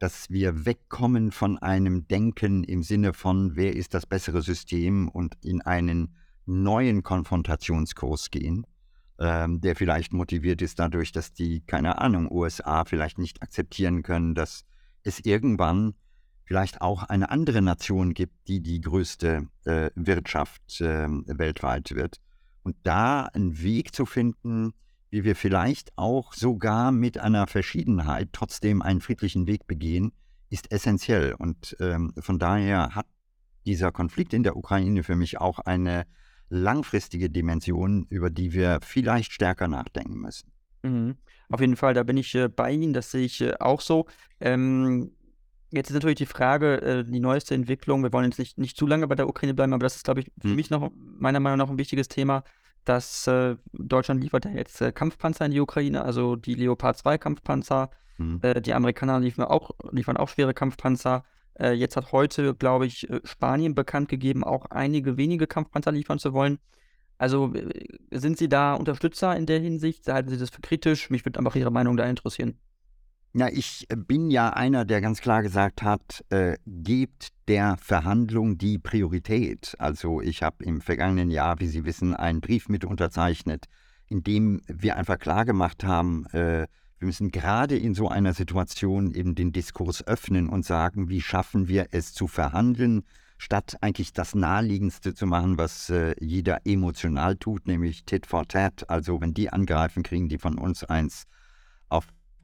dass 0.00 0.30
wir 0.30 0.64
wegkommen 0.64 1.30
von 1.30 1.58
einem 1.58 2.08
Denken 2.08 2.64
im 2.64 2.82
Sinne 2.82 3.12
von, 3.12 3.54
wer 3.54 3.76
ist 3.76 3.92
das 3.92 4.06
bessere 4.06 4.40
System 4.40 5.08
und 5.08 5.36
in 5.44 5.60
einen 5.60 6.16
neuen 6.46 7.02
Konfrontationskurs 7.02 8.30
gehen, 8.30 8.66
ähm, 9.18 9.60
der 9.60 9.76
vielleicht 9.76 10.14
motiviert 10.14 10.62
ist 10.62 10.78
dadurch, 10.78 11.12
dass 11.12 11.34
die, 11.34 11.60
keine 11.60 11.98
Ahnung, 11.98 12.32
USA 12.32 12.86
vielleicht 12.86 13.18
nicht 13.18 13.42
akzeptieren 13.42 14.02
können, 14.02 14.34
dass 14.34 14.64
es 15.02 15.20
irgendwann 15.20 15.94
vielleicht 16.44 16.80
auch 16.80 17.02
eine 17.02 17.30
andere 17.30 17.60
Nation 17.60 18.14
gibt, 18.14 18.48
die 18.48 18.60
die 18.60 18.80
größte 18.80 19.48
äh, 19.66 19.90
Wirtschaft 19.94 20.80
äh, 20.80 21.08
weltweit 21.08 21.94
wird. 21.94 22.16
Und 22.62 22.74
da 22.84 23.24
einen 23.24 23.62
Weg 23.62 23.94
zu 23.94 24.06
finden, 24.06 24.72
wie 25.10 25.24
wir 25.24 25.36
vielleicht 25.36 25.92
auch 25.96 26.32
sogar 26.32 26.92
mit 26.92 27.18
einer 27.18 27.46
Verschiedenheit 27.46 28.28
trotzdem 28.32 28.80
einen 28.82 29.00
friedlichen 29.00 29.46
Weg 29.46 29.66
begehen, 29.66 30.12
ist 30.48 30.72
essentiell. 30.72 31.34
Und 31.34 31.76
ähm, 31.80 32.12
von 32.18 32.38
daher 32.38 32.94
hat 32.94 33.06
dieser 33.66 33.92
Konflikt 33.92 34.32
in 34.32 34.42
der 34.42 34.56
Ukraine 34.56 35.02
für 35.02 35.16
mich 35.16 35.40
auch 35.40 35.58
eine 35.58 36.06
langfristige 36.48 37.30
Dimension, 37.30 38.06
über 38.08 38.30
die 38.30 38.52
wir 38.52 38.80
vielleicht 38.82 39.32
stärker 39.32 39.68
nachdenken 39.68 40.14
müssen. 40.14 40.50
Mhm. 40.82 41.16
Auf 41.48 41.60
jeden 41.60 41.76
Fall, 41.76 41.94
da 41.94 42.02
bin 42.02 42.16
ich 42.16 42.34
äh, 42.34 42.48
bei 42.48 42.72
Ihnen, 42.72 42.92
das 42.92 43.10
sehe 43.10 43.24
ich 43.24 43.40
äh, 43.40 43.54
auch 43.60 43.80
so. 43.80 44.06
Ähm, 44.40 45.12
jetzt 45.70 45.90
ist 45.90 45.94
natürlich 45.94 46.16
die 46.16 46.26
Frage, 46.26 46.80
äh, 46.80 47.04
die 47.04 47.20
neueste 47.20 47.54
Entwicklung, 47.54 48.02
wir 48.02 48.12
wollen 48.12 48.30
jetzt 48.30 48.38
nicht, 48.38 48.58
nicht 48.58 48.76
zu 48.76 48.86
lange 48.86 49.06
bei 49.06 49.14
der 49.14 49.28
Ukraine 49.28 49.54
bleiben, 49.54 49.72
aber 49.72 49.84
das 49.84 49.96
ist, 49.96 50.04
glaube 50.04 50.20
ich, 50.20 50.32
für 50.40 50.48
mhm. 50.48 50.54
mich 50.54 50.70
noch 50.70 50.90
meiner 50.94 51.40
Meinung 51.40 51.58
nach 51.58 51.70
ein 51.70 51.78
wichtiges 51.78 52.08
Thema 52.08 52.44
dass 52.84 53.26
äh, 53.26 53.56
Deutschland 53.72 54.22
liefert 54.22 54.44
ja 54.44 54.52
jetzt 54.52 54.80
äh, 54.80 54.92
Kampfpanzer 54.92 55.46
in 55.46 55.52
die 55.52 55.60
Ukraine, 55.60 56.04
also 56.04 56.36
die 56.36 56.54
Leopard 56.54 56.96
2 56.96 57.18
Kampfpanzer. 57.18 57.90
Mhm. 58.18 58.40
Äh, 58.42 58.60
die 58.60 58.74
Amerikaner 58.74 59.20
liefern 59.20 59.44
auch, 59.44 59.70
liefern 59.90 60.16
auch 60.16 60.28
schwere 60.28 60.54
Kampfpanzer. 60.54 61.24
Äh, 61.58 61.72
jetzt 61.72 61.96
hat 61.96 62.12
heute, 62.12 62.54
glaube 62.54 62.86
ich, 62.86 63.08
äh, 63.10 63.20
Spanien 63.24 63.74
bekannt 63.74 64.08
gegeben, 64.08 64.44
auch 64.44 64.66
einige 64.66 65.16
wenige 65.16 65.46
Kampfpanzer 65.46 65.92
liefern 65.92 66.18
zu 66.18 66.32
wollen. 66.32 66.58
Also 67.18 67.52
äh, 67.54 67.68
sind 68.10 68.38
Sie 68.38 68.48
da 68.48 68.74
Unterstützer 68.74 69.36
in 69.36 69.46
der 69.46 69.60
Hinsicht? 69.60 70.08
Halten 70.08 70.30
Sie 70.30 70.38
das 70.38 70.50
für 70.50 70.62
kritisch? 70.62 71.10
Mich 71.10 71.24
würde 71.24 71.38
einfach 71.38 71.56
Ihre 71.56 71.70
Meinung 71.70 71.96
da 71.96 72.04
interessieren. 72.04 72.58
Ja, 73.32 73.48
ich 73.48 73.86
bin 73.94 74.32
ja 74.32 74.50
einer, 74.50 74.84
der 74.84 75.00
ganz 75.00 75.20
klar 75.20 75.42
gesagt 75.42 75.82
hat, 75.82 76.24
äh, 76.30 76.56
gebt 76.66 77.28
der 77.46 77.76
Verhandlung 77.76 78.58
die 78.58 78.78
Priorität. 78.78 79.76
Also 79.78 80.20
ich 80.20 80.42
habe 80.42 80.64
im 80.64 80.80
vergangenen 80.80 81.30
Jahr, 81.30 81.60
wie 81.60 81.68
Sie 81.68 81.84
wissen, 81.84 82.14
einen 82.16 82.40
Brief 82.40 82.68
mit 82.68 82.84
unterzeichnet, 82.84 83.66
in 84.08 84.24
dem 84.24 84.62
wir 84.66 84.96
einfach 84.96 85.16
klar 85.20 85.44
gemacht 85.44 85.84
haben, 85.84 86.26
äh, 86.32 86.66
wir 86.98 87.06
müssen 87.06 87.30
gerade 87.30 87.78
in 87.78 87.94
so 87.94 88.08
einer 88.08 88.34
Situation 88.34 89.14
eben 89.14 89.36
den 89.36 89.52
Diskurs 89.52 90.04
öffnen 90.06 90.48
und 90.48 90.66
sagen, 90.66 91.08
wie 91.08 91.20
schaffen 91.20 91.68
wir 91.68 91.86
es 91.92 92.12
zu 92.12 92.26
verhandeln, 92.26 93.04
statt 93.38 93.76
eigentlich 93.80 94.12
das 94.12 94.34
Naheliegendste 94.34 95.14
zu 95.14 95.26
machen, 95.26 95.56
was 95.56 95.88
äh, 95.88 96.14
jeder 96.18 96.66
emotional 96.66 97.36
tut, 97.36 97.68
nämlich 97.68 98.04
Tit 98.04 98.26
for 98.26 98.46
Tat. 98.48 98.90
Also 98.90 99.20
wenn 99.20 99.34
die 99.34 99.50
angreifen, 99.50 100.02
kriegen 100.02 100.28
die 100.28 100.38
von 100.38 100.58
uns 100.58 100.82
eins 100.82 101.26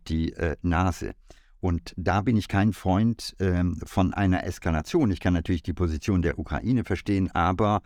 die 0.09 0.33
äh, 0.33 0.57
Nase. 0.63 1.13
Und 1.61 1.95
da 1.97 2.21
bin 2.21 2.37
ich 2.37 2.49
kein 2.49 2.73
Freund 2.73 3.35
ähm, 3.41 3.81
von 3.85 4.15
einer 4.15 4.45
Eskalation. 4.45 5.11
Ich 5.11 5.21
kann 5.21 5.35
natürlich 5.35 5.63
die 5.63 5.73
Position 5.73 6.23
der 6.23 6.39
Ukraine 6.39 6.85
verstehen, 6.85 7.31
aber 7.35 7.83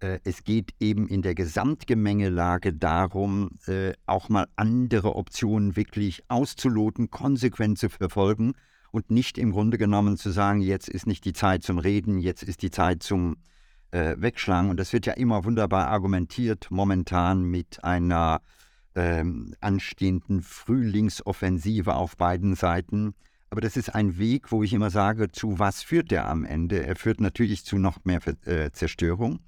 äh, 0.00 0.20
es 0.24 0.44
geht 0.44 0.72
eben 0.78 1.08
in 1.08 1.22
der 1.22 1.34
Gesamtgemengelage 1.34 2.74
darum, 2.74 3.50
äh, 3.66 3.92
auch 4.06 4.28
mal 4.28 4.46
andere 4.56 5.16
Optionen 5.16 5.76
wirklich 5.76 6.22
auszuloten, 6.28 7.10
konsequent 7.10 7.78
zu 7.78 7.88
verfolgen 7.88 8.52
und 8.90 9.10
nicht 9.10 9.38
im 9.38 9.50
Grunde 9.50 9.78
genommen 9.78 10.16
zu 10.16 10.30
sagen, 10.30 10.60
jetzt 10.60 10.88
ist 10.88 11.06
nicht 11.06 11.24
die 11.24 11.32
Zeit 11.32 11.62
zum 11.62 11.78
Reden, 11.78 12.18
jetzt 12.18 12.42
ist 12.42 12.62
die 12.62 12.70
Zeit 12.70 13.02
zum 13.02 13.36
äh, 13.90 14.14
Wegschlagen. 14.18 14.70
Und 14.70 14.78
das 14.78 14.92
wird 14.92 15.06
ja 15.06 15.14
immer 15.14 15.44
wunderbar 15.44 15.88
argumentiert, 15.88 16.68
momentan 16.70 17.42
mit 17.42 17.82
einer 17.82 18.40
ähm, 18.94 19.54
anstehenden 19.60 20.42
Frühlingsoffensive 20.42 21.94
auf 21.94 22.16
beiden 22.16 22.54
Seiten. 22.54 23.14
Aber 23.50 23.60
das 23.60 23.76
ist 23.76 23.94
ein 23.94 24.18
Weg, 24.18 24.50
wo 24.50 24.62
ich 24.62 24.72
immer 24.72 24.90
sage, 24.90 25.30
zu 25.30 25.58
was 25.58 25.82
führt 25.82 26.10
der 26.10 26.28
am 26.28 26.44
Ende? 26.44 26.84
Er 26.84 26.96
führt 26.96 27.20
natürlich 27.20 27.64
zu 27.64 27.78
noch 27.78 28.04
mehr 28.04 28.20
äh, 28.46 28.70
Zerstörung. 28.72 29.40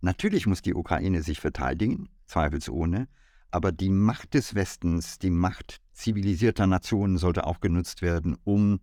Natürlich 0.00 0.46
muss 0.46 0.60
die 0.60 0.74
Ukraine 0.74 1.22
sich 1.22 1.40
verteidigen, 1.40 2.10
zweifelsohne. 2.26 3.08
Aber 3.50 3.72
die 3.72 3.88
Macht 3.88 4.34
des 4.34 4.54
Westens, 4.54 5.18
die 5.18 5.30
Macht 5.30 5.80
zivilisierter 5.92 6.66
Nationen 6.66 7.16
sollte 7.16 7.46
auch 7.46 7.60
genutzt 7.60 8.02
werden, 8.02 8.36
um 8.44 8.80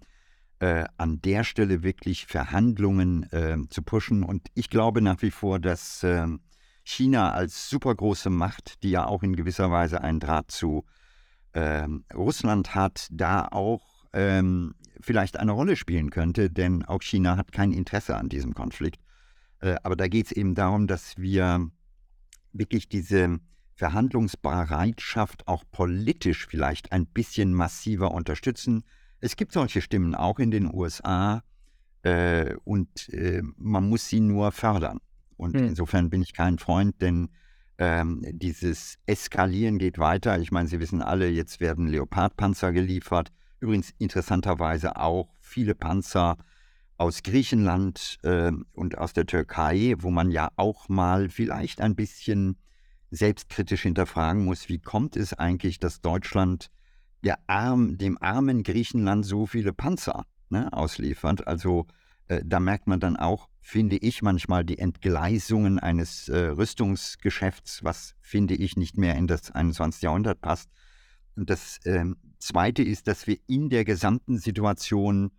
äh, 0.60 0.86
an 0.98 1.22
der 1.22 1.44
Stelle 1.44 1.84
wirklich 1.84 2.26
Verhandlungen 2.26 3.24
äh, 3.32 3.58
zu 3.70 3.82
pushen. 3.84 4.24
Und 4.24 4.48
ich 4.54 4.70
glaube 4.70 5.02
nach 5.02 5.22
wie 5.22 5.32
vor, 5.32 5.60
dass 5.60 6.04
äh, 6.04 6.26
China 6.84 7.32
als 7.32 7.70
supergroße 7.70 8.30
Macht, 8.30 8.84
die 8.84 8.92
ja 8.92 9.06
auch 9.06 9.24
in 9.24 9.36
gewisser 9.36 9.72
Weise 9.72 10.02
einen 10.02 10.20
Draht 10.20 10.52
zu 10.52 10.86
ähm, 11.54 12.06
Russland 12.14 12.76
hat, 12.76 13.08
da 13.12 13.48
auch 13.52 14.06
ähm, 14.14 14.76
vielleicht 15.00 15.38
eine 15.38 15.52
Rolle 15.52 15.76
spielen 15.76 16.10
könnte, 16.10 16.50
denn 16.50 16.84
auch 16.86 17.02
China 17.02 17.38
hat 17.38 17.52
kein 17.52 17.72
Interesse 17.72 18.16
an 18.16 18.30
diesem 18.30 18.54
Konflikt. 18.54 19.02
Äh, 19.60 19.76
aber 19.84 19.96
da 19.96 20.08
geht 20.08 20.28
es 20.28 20.32
eben 20.32 20.56
darum, 20.56 20.88
dass 20.88 21.18
wir 21.18 21.70
wirklich 22.54 22.90
diese 22.90 23.40
Verhandlungsbereitschaft 23.76 25.48
auch 25.48 25.64
politisch 25.72 26.46
vielleicht 26.48 26.92
ein 26.92 27.06
bisschen 27.06 27.54
massiver 27.54 28.12
unterstützen. 28.12 28.84
Es 29.20 29.36
gibt 29.36 29.54
solche 29.54 29.82
Stimmen 29.82 30.16
auch 30.16 30.40
in 30.40 30.52
den 30.52 30.74
USA 30.74 31.44
äh, 32.04 32.56
und 32.64 33.10
äh, 33.10 33.42
man 33.58 33.90
muss 33.90 34.08
sie 34.08 34.20
nur 34.20 34.52
fördern. 34.52 35.00
Und 35.42 35.56
hm. 35.56 35.66
insofern 35.66 36.12
bin 36.12 36.22
ich 36.22 36.34
kein 36.34 36.60
Freund, 36.60 37.02
denn 37.02 37.30
ähm, 37.80 38.24
dieses 38.32 39.00
Eskalieren 39.08 39.80
geht 39.80 39.98
weiter. 39.98 40.38
Ich 40.38 40.52
meine, 40.52 40.68
Sie 40.68 40.80
wissen 40.80 41.02
alle, 41.02 41.28
jetzt 41.30 41.60
werden 41.60 41.88
Leopardpanzer 41.88 42.72
geliefert. 42.72 43.32
Übrigens 43.60 43.92
interessanterweise 43.98 44.98
auch 44.98 45.34
viele 45.40 45.74
Panzer 45.74 46.38
aus 46.98 47.24
Griechenland 47.24 48.20
äh, 48.22 48.52
und 48.74 49.00
aus 49.00 49.14
der 49.14 49.26
Türkei, 49.26 49.96
wo 49.98 50.12
man 50.12 50.30
ja 50.30 50.50
auch 50.58 50.90
mal 50.90 51.30
vielleicht 51.30 51.82
ein 51.82 51.96
bisschen 51.96 52.58
selbstkritisch 53.10 53.82
hinterfragen 53.82 54.46
muss, 54.46 54.70
wie 54.70 54.80
kommt 54.80 55.16
es 55.16 55.34
eigentlich, 55.34 55.80
dass 55.80 56.02
Deutschland 56.02 56.70
der 57.24 57.40
Arm, 57.48 57.98
dem 57.98 58.22
armen 58.22 58.62
Griechenland 58.62 59.26
so 59.26 59.48
viele 59.48 59.74
Panzer 59.74 60.28
ne, 60.50 60.72
ausliefert? 60.72 61.48
Also 61.48 61.88
äh, 62.32 62.42
da 62.46 62.60
merkt 62.62 62.88
man 62.88 63.00
dann 63.00 63.18
auch, 63.18 63.50
finde 63.60 63.98
ich 63.98 64.22
manchmal 64.22 64.64
die 64.64 64.80
Entgleisungen 64.80 65.80
eines 65.80 66.30
äh, 66.30 66.38
Rüstungsgeschäfts, 66.48 67.84
was 67.84 68.16
finde 68.22 68.56
ich 68.56 68.78
nicht 68.78 68.98
mehr 68.98 69.16
in 69.16 69.28
das 69.28 69.52
21. 69.52 70.02
Jahrhundert 70.02 70.40
passt. 70.40 70.70
Und 71.36 71.50
das 71.50 71.80
ähm, 71.86 72.16
Zweite 72.40 72.84
ist, 72.84 73.08
dass 73.08 73.28
wir 73.28 73.38
in 73.48 73.70
der 73.70 73.84
gesamten 73.84 74.38
Situation 74.38 75.32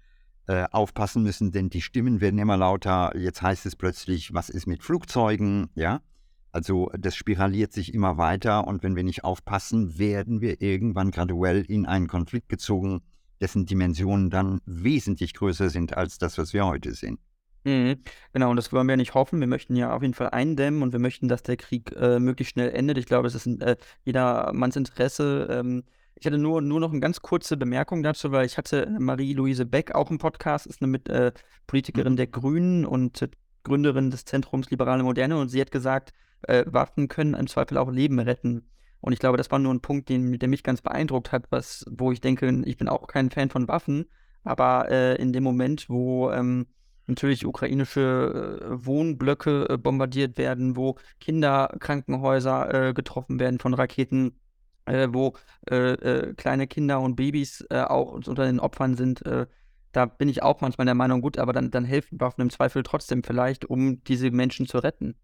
äh, 0.46 0.66
aufpassen 0.70 1.22
müssen, 1.22 1.50
denn 1.50 1.70
die 1.70 1.81
Stimmen 1.81 2.20
werden 2.20 2.38
immer 2.38 2.59
lauter. 2.59 3.16
Jetzt 3.16 3.40
heißt 3.40 3.64
es 3.64 3.74
plötzlich, 3.74 4.35
was 4.35 4.50
ist 4.50 4.66
mit 4.66 4.83
Flugzeugen? 4.83 5.70
Ja, 5.74 6.02
also 6.50 6.90
das 6.98 7.16
spiraliert 7.16 7.72
sich 7.72 7.94
immer 7.94 8.18
weiter 8.18 8.66
und 8.66 8.83
wenn 8.83 8.96
wir 8.96 9.05
nicht 9.05 9.24
aufpassen, 9.24 9.98
werden 9.98 10.42
wir 10.42 10.61
irgendwann 10.61 11.11
graduell 11.11 11.62
in 11.62 11.87
einen 11.87 12.09
Konflikt 12.09 12.50
gezogen, 12.50 13.00
dessen 13.42 13.66
Dimensionen 13.66 14.31
dann 14.31 14.61
wesentlich 14.64 15.35
größer 15.35 15.68
sind 15.68 15.96
als 15.96 16.16
das, 16.16 16.38
was 16.38 16.55
wir 16.55 16.64
heute 16.64 16.92
sehen. 16.92 17.18
Mhm. 17.64 17.98
Genau, 18.33 18.50
und 18.50 18.57
das 18.57 18.72
wollen 18.72 18.88
wir 18.88 18.96
nicht 18.96 19.14
hoffen. 19.14 19.40
Wir 19.40 19.46
möchten 19.46 19.76
ja 19.76 19.94
auf 19.94 20.02
jeden 20.02 20.14
Fall 20.14 20.31
eindämmen 20.31 20.83
und 20.83 20.92
wir 20.92 20.98
möchten, 20.98 21.28
dass 21.28 21.42
der 21.42 21.57
Krieg 21.57 21.92
äh, 21.96 22.18
möglichst 22.18 22.52
schnell 22.52 22.70
endet. 22.70 22.98
Ich 22.98 23.07
glaube, 23.07 23.28
es 23.28 23.35
ist 23.35 23.46
in 23.46 23.61
äh, 23.61 23.76
jedermanns 24.05 24.76
Interesse. 24.76 25.48
Ähm, 25.50 25.85
ich 26.16 26.26
hatte 26.26 26.38
nur, 26.38 26.61
nur 26.61 26.81
noch 26.81 26.90
eine 26.90 27.00
ganz 27.00 27.20
kurze 27.20 27.57
Bemerkung 27.57 28.02
dazu, 28.02 28.33
weil 28.33 28.46
ich 28.46 28.59
hatte 28.59 28.88
Marie-Louise 28.98 29.66
Beck 29.66 29.94
auch 29.94 30.11
im 30.11 30.18
Podcast, 30.18 30.66
ist 30.66 30.81
eine 30.81 30.88
mit, 30.88 31.09
äh, 31.09 31.33
Politikerin 31.66 32.12
mhm. 32.12 32.16
der 32.16 32.26
Grünen 32.28 32.87
und 32.87 33.28
Gründerin 33.64 34.11
des 34.11 34.24
Zentrums 34.24 34.70
Liberale 34.70 35.02
Moderne 35.02 35.37
und 35.37 35.48
sie 35.48 35.61
hat 35.61 35.70
gesagt, 35.70 36.12
äh, 36.42 36.64
Waffen 36.66 37.09
können 37.09 37.35
im 37.35 37.46
Zweifel 37.46 37.78
auch 37.78 37.90
Leben 37.90 38.18
retten. 38.18 38.68
Und 39.03 39.12
ich 39.12 39.19
glaube, 39.19 39.37
das 39.37 39.51
war 39.51 39.59
nur 39.59 39.75
ein 39.75 39.81
Punkt, 39.81 40.09
den, 40.09 40.38
der 40.38 40.49
mich 40.49 40.62
ganz 40.62 40.81
beeindruckt 40.81 41.33
hat, 41.33 41.47
was, 41.51 41.85
wo 41.91 42.12
ich 42.12 42.21
denke, 42.21 42.62
ich 42.65 42.77
bin 42.77 42.88
auch 42.88 43.09
kein 43.09 43.31
Fan 43.31 43.51
von 43.51 43.67
Waffen, 43.67 44.07
aber 44.45 44.88
äh, 44.91 45.17
in 45.17 45.33
dem 45.33 45.43
Moment, 45.43 45.91
wo 45.91 46.31
ähm, 46.31 46.69
natürlich 47.09 47.45
ukrainische 47.45 48.61
äh, 48.62 48.87
Wohnblöcke 48.87 49.69
äh, 49.69 49.77
bombardiert 49.77 50.38
werden, 50.38 50.77
wo 50.77 50.97
Kinderkrankenhäuser 51.19 52.91
äh, 52.91 52.95
getroffen 52.95 53.41
werden 53.41 53.59
von 53.59 53.75
Raketen, 53.75 54.38
äh, 54.87 55.09
wo 55.11 55.35
äh, 55.67 56.33
kleine 56.35 56.69
Kinder 56.69 57.01
und 57.01 57.17
Babys 57.17 57.67
auch 57.71 58.12
unter 58.12 58.45
den 58.45 58.61
Opfern 58.61 58.95
sind. 58.95 59.23
da 59.93 60.07
bin 60.07 60.29
ich 60.29 60.43
auch 60.43 60.61
manchmal 60.61 60.87
der 60.87 60.95
Meinung, 60.95 61.21
gut, 61.21 61.38
aber 61.38 61.53
dann, 61.53 61.71
dann 61.71 61.85
helfen 61.85 62.21
Waffen 62.21 62.41
im 62.43 62.51
Zweifel 62.51 62.83
trotzdem 62.85 63.25
vielleicht, 63.25 63.65
um 63.65 64.03
diese 64.05 64.31
Menschen 64.31 64.67
zu 64.67 64.79
retten. 64.79 65.17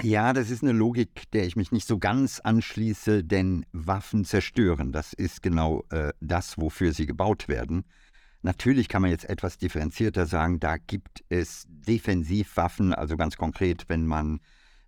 Ja, 0.00 0.32
das 0.32 0.50
ist 0.50 0.62
eine 0.62 0.72
Logik, 0.72 1.30
der 1.32 1.46
ich 1.46 1.54
mich 1.54 1.70
nicht 1.70 1.86
so 1.86 1.98
ganz 1.98 2.40
anschließe, 2.40 3.24
denn 3.24 3.66
Waffen 3.72 4.24
zerstören, 4.24 4.90
das 4.90 5.12
ist 5.12 5.42
genau 5.42 5.84
äh, 5.90 6.12
das, 6.20 6.58
wofür 6.58 6.92
sie 6.92 7.06
gebaut 7.06 7.46
werden. 7.46 7.84
Natürlich 8.40 8.88
kann 8.88 9.02
man 9.02 9.10
jetzt 9.10 9.28
etwas 9.28 9.58
differenzierter 9.58 10.26
sagen, 10.26 10.58
da 10.58 10.76
gibt 10.76 11.22
es 11.28 11.66
Defensivwaffen, 11.68 12.92
also 12.94 13.16
ganz 13.16 13.36
konkret, 13.36 13.84
wenn 13.88 14.06
man 14.06 14.40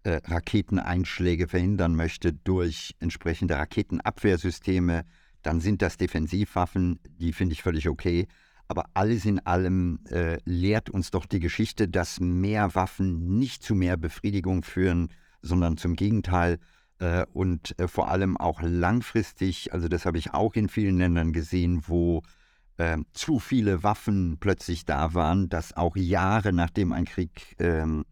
äh, 0.03 0.21
Raketeneinschläge 0.25 1.49
verhindern 1.49 1.95
möchte 1.95 2.33
durch 2.33 2.97
entsprechende 2.99 3.57
Raketenabwehrsysteme, 3.57 5.05
dann 5.43 5.61
sind 5.61 5.83
das 5.83 5.99
Defensivwaffen, 5.99 6.99
die 7.19 7.33
finde 7.33 7.53
ich 7.53 7.63
völlig 7.63 7.89
okay. 7.89 8.27
Aber 8.75 8.91
alles 8.95 9.25
in 9.25 9.39
allem 9.39 10.01
äh, 10.11 10.39
lehrt 10.45 10.91
uns 10.91 11.13
doch 11.13 11.27
die 11.27 11.39
Geschichte, 11.39 11.87
dass 11.87 12.19
mehr 12.19 12.75
Waffen 12.75 13.39
nicht 13.39 13.63
zu 13.63 13.77
mehr 13.77 13.97
Befriedigung 13.97 14.65
führen, 14.65 15.11
sondern 15.43 15.77
zum 15.77 15.95
Gegenteil 15.95 16.59
äh, 16.99 17.25
und 17.33 17.79
äh, 17.79 17.87
vor 17.87 18.11
allem 18.11 18.37
auch 18.37 18.63
langfristig, 18.63 19.73
also 19.73 19.87
das 19.87 20.07
habe 20.07 20.19
ich 20.19 20.35
auch 20.35 20.57
in 20.57 20.69
vielen 20.69 20.99
Ländern 20.99 21.33
gesehen, 21.33 21.85
wo 21.87 22.23
äh, 22.77 22.99
zu 23.13 23.39
viele 23.39 23.85
Waffen 23.85 24.39
plötzlich 24.41 24.85
da 24.85 25.15
waren, 25.15 25.49
dass 25.49 25.77
auch 25.77 25.95
Jahre 25.95 26.53
nachdem 26.53 26.93
ein 26.93 27.05
Krieg 27.05 27.55
ähm, 27.61 28.05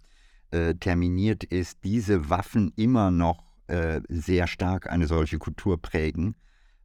äh, 0.52 0.76
terminiert 0.76 1.42
ist, 1.42 1.82
diese 1.82 2.30
Waffen 2.30 2.72
immer 2.76 3.10
noch 3.10 3.42
äh, 3.66 4.00
sehr 4.08 4.46
stark 4.46 4.88
eine 4.88 5.08
solche 5.08 5.38
Kultur 5.38 5.82
prägen. 5.82 6.36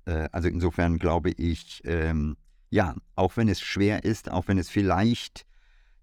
Äh, 0.05 0.29
also 0.31 0.47
insofern 0.47 0.97
glaube 0.97 1.29
ich, 1.29 1.83
ähm, 1.85 2.37
ja, 2.69 2.95
auch 3.15 3.37
wenn 3.37 3.49
es 3.49 3.61
schwer 3.61 4.03
ist, 4.03 4.29
auch 4.31 4.47
wenn 4.47 4.57
es 4.57 4.69
vielleicht 4.69 5.45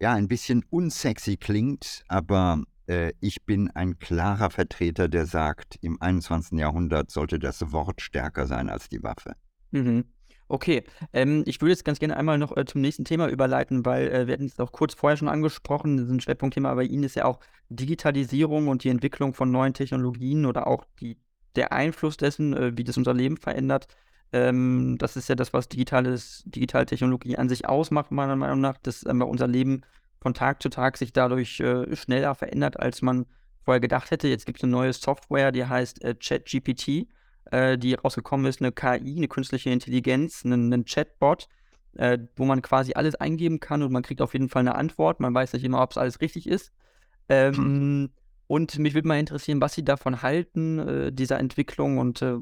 ja 0.00 0.14
ein 0.14 0.28
bisschen 0.28 0.64
unsexy 0.70 1.36
klingt, 1.36 2.04
aber 2.08 2.62
äh, 2.86 3.12
ich 3.20 3.44
bin 3.44 3.70
ein 3.70 3.98
klarer 3.98 4.50
Vertreter, 4.50 5.08
der 5.08 5.26
sagt, 5.26 5.76
im 5.80 6.00
21. 6.00 6.58
Jahrhundert 6.58 7.10
sollte 7.10 7.38
das 7.38 7.72
Wort 7.72 8.00
stärker 8.00 8.46
sein 8.46 8.68
als 8.68 8.88
die 8.88 9.02
Waffe. 9.02 9.34
Mhm. 9.70 10.04
Okay, 10.46 10.84
ähm, 11.14 11.42
ich 11.46 11.60
würde 11.62 11.70
jetzt 11.70 11.86
ganz 11.86 11.98
gerne 11.98 12.16
einmal 12.18 12.36
noch 12.36 12.54
äh, 12.54 12.66
zum 12.66 12.82
nächsten 12.82 13.06
Thema 13.06 13.28
überleiten, 13.28 13.86
weil 13.86 14.08
äh, 14.08 14.26
wir 14.26 14.34
hatten 14.34 14.44
es 14.44 14.60
auch 14.60 14.72
kurz 14.72 14.92
vorher 14.94 15.16
schon 15.16 15.28
angesprochen, 15.28 15.96
das 15.96 16.06
ist 16.06 16.12
ein 16.12 16.20
Schwerpunktthema 16.20 16.74
bei 16.74 16.84
Ihnen 16.84 17.04
ist 17.04 17.16
ja 17.16 17.24
auch 17.24 17.40
Digitalisierung 17.70 18.68
und 18.68 18.84
die 18.84 18.90
Entwicklung 18.90 19.32
von 19.32 19.50
neuen 19.50 19.72
Technologien 19.72 20.44
oder 20.44 20.66
auch 20.66 20.84
die, 21.00 21.16
der 21.56 21.72
Einfluss 21.72 22.18
dessen, 22.18 22.52
äh, 22.54 22.76
wie 22.76 22.84
das 22.84 22.98
unser 22.98 23.14
Leben 23.14 23.38
verändert. 23.38 23.86
Ähm, 24.34 24.96
das 24.98 25.16
ist 25.16 25.28
ja 25.28 25.34
das, 25.34 25.52
was 25.52 25.68
digitales, 25.68 26.42
Digitaltechnologie 26.46 27.36
an 27.36 27.48
sich 27.48 27.68
ausmacht, 27.68 28.10
meiner 28.10 28.36
Meinung 28.36 28.60
nach, 28.60 28.76
dass 28.78 29.06
ähm, 29.06 29.22
unser 29.22 29.46
Leben 29.46 29.82
von 30.20 30.34
Tag 30.34 30.60
zu 30.62 30.68
Tag 30.68 30.96
sich 30.96 31.12
dadurch 31.12 31.60
äh, 31.60 31.94
schneller 31.94 32.34
verändert, 32.34 32.78
als 32.80 33.00
man 33.00 33.26
vorher 33.62 33.80
gedacht 33.80 34.10
hätte. 34.10 34.28
Jetzt 34.28 34.44
gibt 34.44 34.58
es 34.58 34.64
eine 34.64 34.72
neue 34.72 34.92
Software, 34.92 35.52
die 35.52 35.64
heißt 35.64 36.02
äh, 36.04 36.14
ChatGPT 36.14 37.06
äh, 37.50 37.78
die 37.78 37.94
rausgekommen 37.94 38.46
ist, 38.46 38.60
eine 38.60 38.72
KI, 38.72 39.16
eine 39.16 39.28
künstliche 39.28 39.70
Intelligenz, 39.70 40.44
einen, 40.44 40.72
einen 40.72 40.84
Chatbot, 40.84 41.48
äh, 41.94 42.18
wo 42.36 42.44
man 42.44 42.62
quasi 42.62 42.94
alles 42.94 43.14
eingeben 43.14 43.60
kann 43.60 43.82
und 43.82 43.92
man 43.92 44.02
kriegt 44.02 44.22
auf 44.22 44.32
jeden 44.32 44.48
Fall 44.48 44.60
eine 44.60 44.74
Antwort. 44.74 45.20
Man 45.20 45.34
weiß 45.34 45.52
nicht 45.52 45.64
immer, 45.64 45.82
ob 45.82 45.92
es 45.92 45.98
alles 45.98 46.20
richtig 46.20 46.48
ist. 46.48 46.72
Ähm, 47.28 47.56
hm. 47.56 48.10
Und 48.46 48.78
mich 48.78 48.94
würde 48.94 49.08
mal 49.08 49.18
interessieren, 49.18 49.60
was 49.60 49.74
Sie 49.74 49.84
davon 49.84 50.22
halten, 50.22 50.78
äh, 50.78 51.12
dieser 51.12 51.38
Entwicklung 51.38 51.98
und 51.98 52.20
äh, 52.22 52.36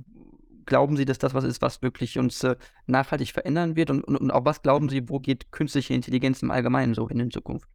glauben 0.67 0.97
Sie, 0.97 1.05
dass 1.05 1.19
das 1.19 1.35
was 1.35 1.45
ist, 1.45 1.63
was 1.63 1.83
wirklich 1.83 2.19
uns 2.19 2.43
äh, 2.45 2.57
nachhaltig 2.87 3.33
verändern 3.33 3.77
wird? 3.77 3.91
Und, 3.91 4.05
und, 4.05 4.17
und 4.17 4.31
auch 4.31 4.45
was 4.45 4.63
glauben 4.63 4.89
Sie, 4.89 5.09
wo 5.09 5.19
geht 5.19 5.53
künstliche 5.53 5.95
Intelligenz 5.95 6.43
im 6.43 6.51
Allgemeinen 6.51 6.95
so 6.95 7.09
hin 7.09 7.21
in 7.21 7.31
Zukunft? 7.31 7.69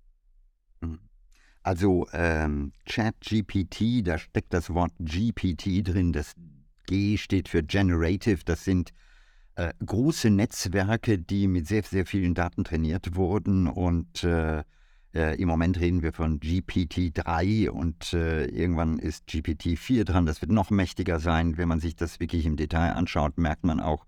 Mhm. 0.82 1.00
Also 1.64 2.08
ähm, 2.14 2.72
ChatGPT, 2.86 4.08
da 4.08 4.18
steckt 4.18 4.54
das 4.54 4.74
Wort 4.74 4.94
GPT 5.00 5.86
drin. 5.86 6.14
Das 6.14 6.34
G 6.86 7.18
steht 7.18 7.50
für 7.50 7.62
Generative. 7.62 8.40
Das 8.46 8.64
sind 8.64 8.94
äh, 9.56 9.74
große 9.86 10.30
Netzwerke, 10.30 11.20
die 11.20 11.48
mit 11.48 11.68
sehr, 11.68 11.84
sehr 11.84 12.06
vielen 12.06 12.36
Daten 12.36 12.64
trainiert 12.64 13.16
wurden. 13.16 13.68
Und 13.68 14.24
äh, 14.24 14.64
äh, 15.18 15.36
im 15.42 15.48
Moment 15.48 15.80
reden 15.80 16.04
wir 16.04 16.14
von 16.14 16.40
GPT-3 16.40 17.70
und 17.70 18.14
äh, 18.14 18.46
irgendwann 18.46 19.00
ist 19.00 19.28
GPT-4 19.28 20.04
dran. 20.04 20.28
Das 20.28 20.42
wird 20.42 20.52
noch 20.52 20.70
mächtiger 20.70 21.20
sein. 21.20 21.58
Wenn 21.58 21.68
man 21.68 21.80
sich 21.80 21.96
das 21.96 22.20
wirklich 22.20 22.46
im 22.46 22.56
Detail 22.56 22.92
anschaut, 22.92 23.40
merkt 23.40 23.64
man 23.64 23.80
auch, 23.80 24.06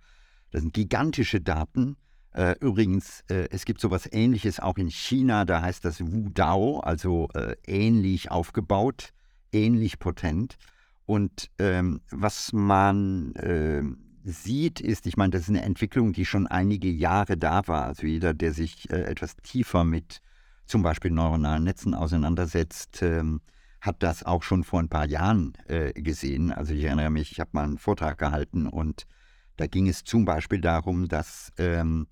das 0.52 0.62
sind 0.62 0.74
gigantische 0.74 1.42
Daten. 1.42 1.98
Äh, 2.32 2.56
übrigens, 2.60 3.24
äh, 3.28 3.48
es 3.50 3.66
gibt 3.66 3.82
sowas 3.82 4.08
ähnliches 4.12 4.60
auch 4.60 4.78
in 4.78 4.92
China, 4.92 5.46
da 5.46 5.64
heißt 5.64 5.84
das 5.84 6.00
Wudao, 6.00 6.80
also 6.80 7.28
äh, 7.34 7.56
ähnlich 7.66 8.30
aufgebaut, 8.30 9.10
ähnlich 9.52 9.98
potent. 9.98 10.58
Und 11.08 11.50
ähm, 11.58 12.02
was 12.12 12.54
man 12.54 13.34
äh, 13.34 13.82
sieht, 14.24 14.80
ist, 14.80 15.08
ich 15.08 15.18
meine, 15.18 15.32
das 15.32 15.44
ist 15.44 15.50
eine 15.50 15.64
Entwicklung, 15.64 16.14
die 16.14 16.26
schon 16.26 16.46
einige 16.46 16.90
Jahre 16.90 17.36
da 17.36 17.68
war. 17.68 17.86
Also 17.86 18.06
jeder, 18.06 18.36
der 18.36 18.54
sich 18.54 18.92
äh, 18.92 19.06
etwas 19.06 19.36
tiefer 19.38 19.84
mit 19.84 20.22
zum 20.70 20.84
Beispiel 20.84 21.12
neuronalen 21.12 21.64
Netzen 21.64 21.94
auseinandersetzt, 21.94 23.02
ähm, 23.02 23.42
hat 23.82 24.04
das 24.04 24.24
auch 24.24 24.44
schon 24.44 24.64
vor 24.64 24.80
ein 24.80 24.90
paar 24.90 25.08
Jahren 25.08 25.54
äh, 25.68 25.94
gesehen. 25.94 26.52
Also 26.52 26.74
ich 26.74 26.84
erinnere 26.84 27.10
mich, 27.10 27.32
ich 27.32 27.40
habe 27.40 27.52
mal 27.54 27.64
einen 27.64 27.78
Vortrag 27.78 28.18
gehalten 28.18 28.68
und 28.68 29.08
da 29.58 29.68
ging 29.68 29.88
es 29.88 30.04
zum 30.04 30.26
Beispiel 30.26 30.62
darum, 30.62 31.08
dass 31.08 31.52
ähm, 31.58 32.08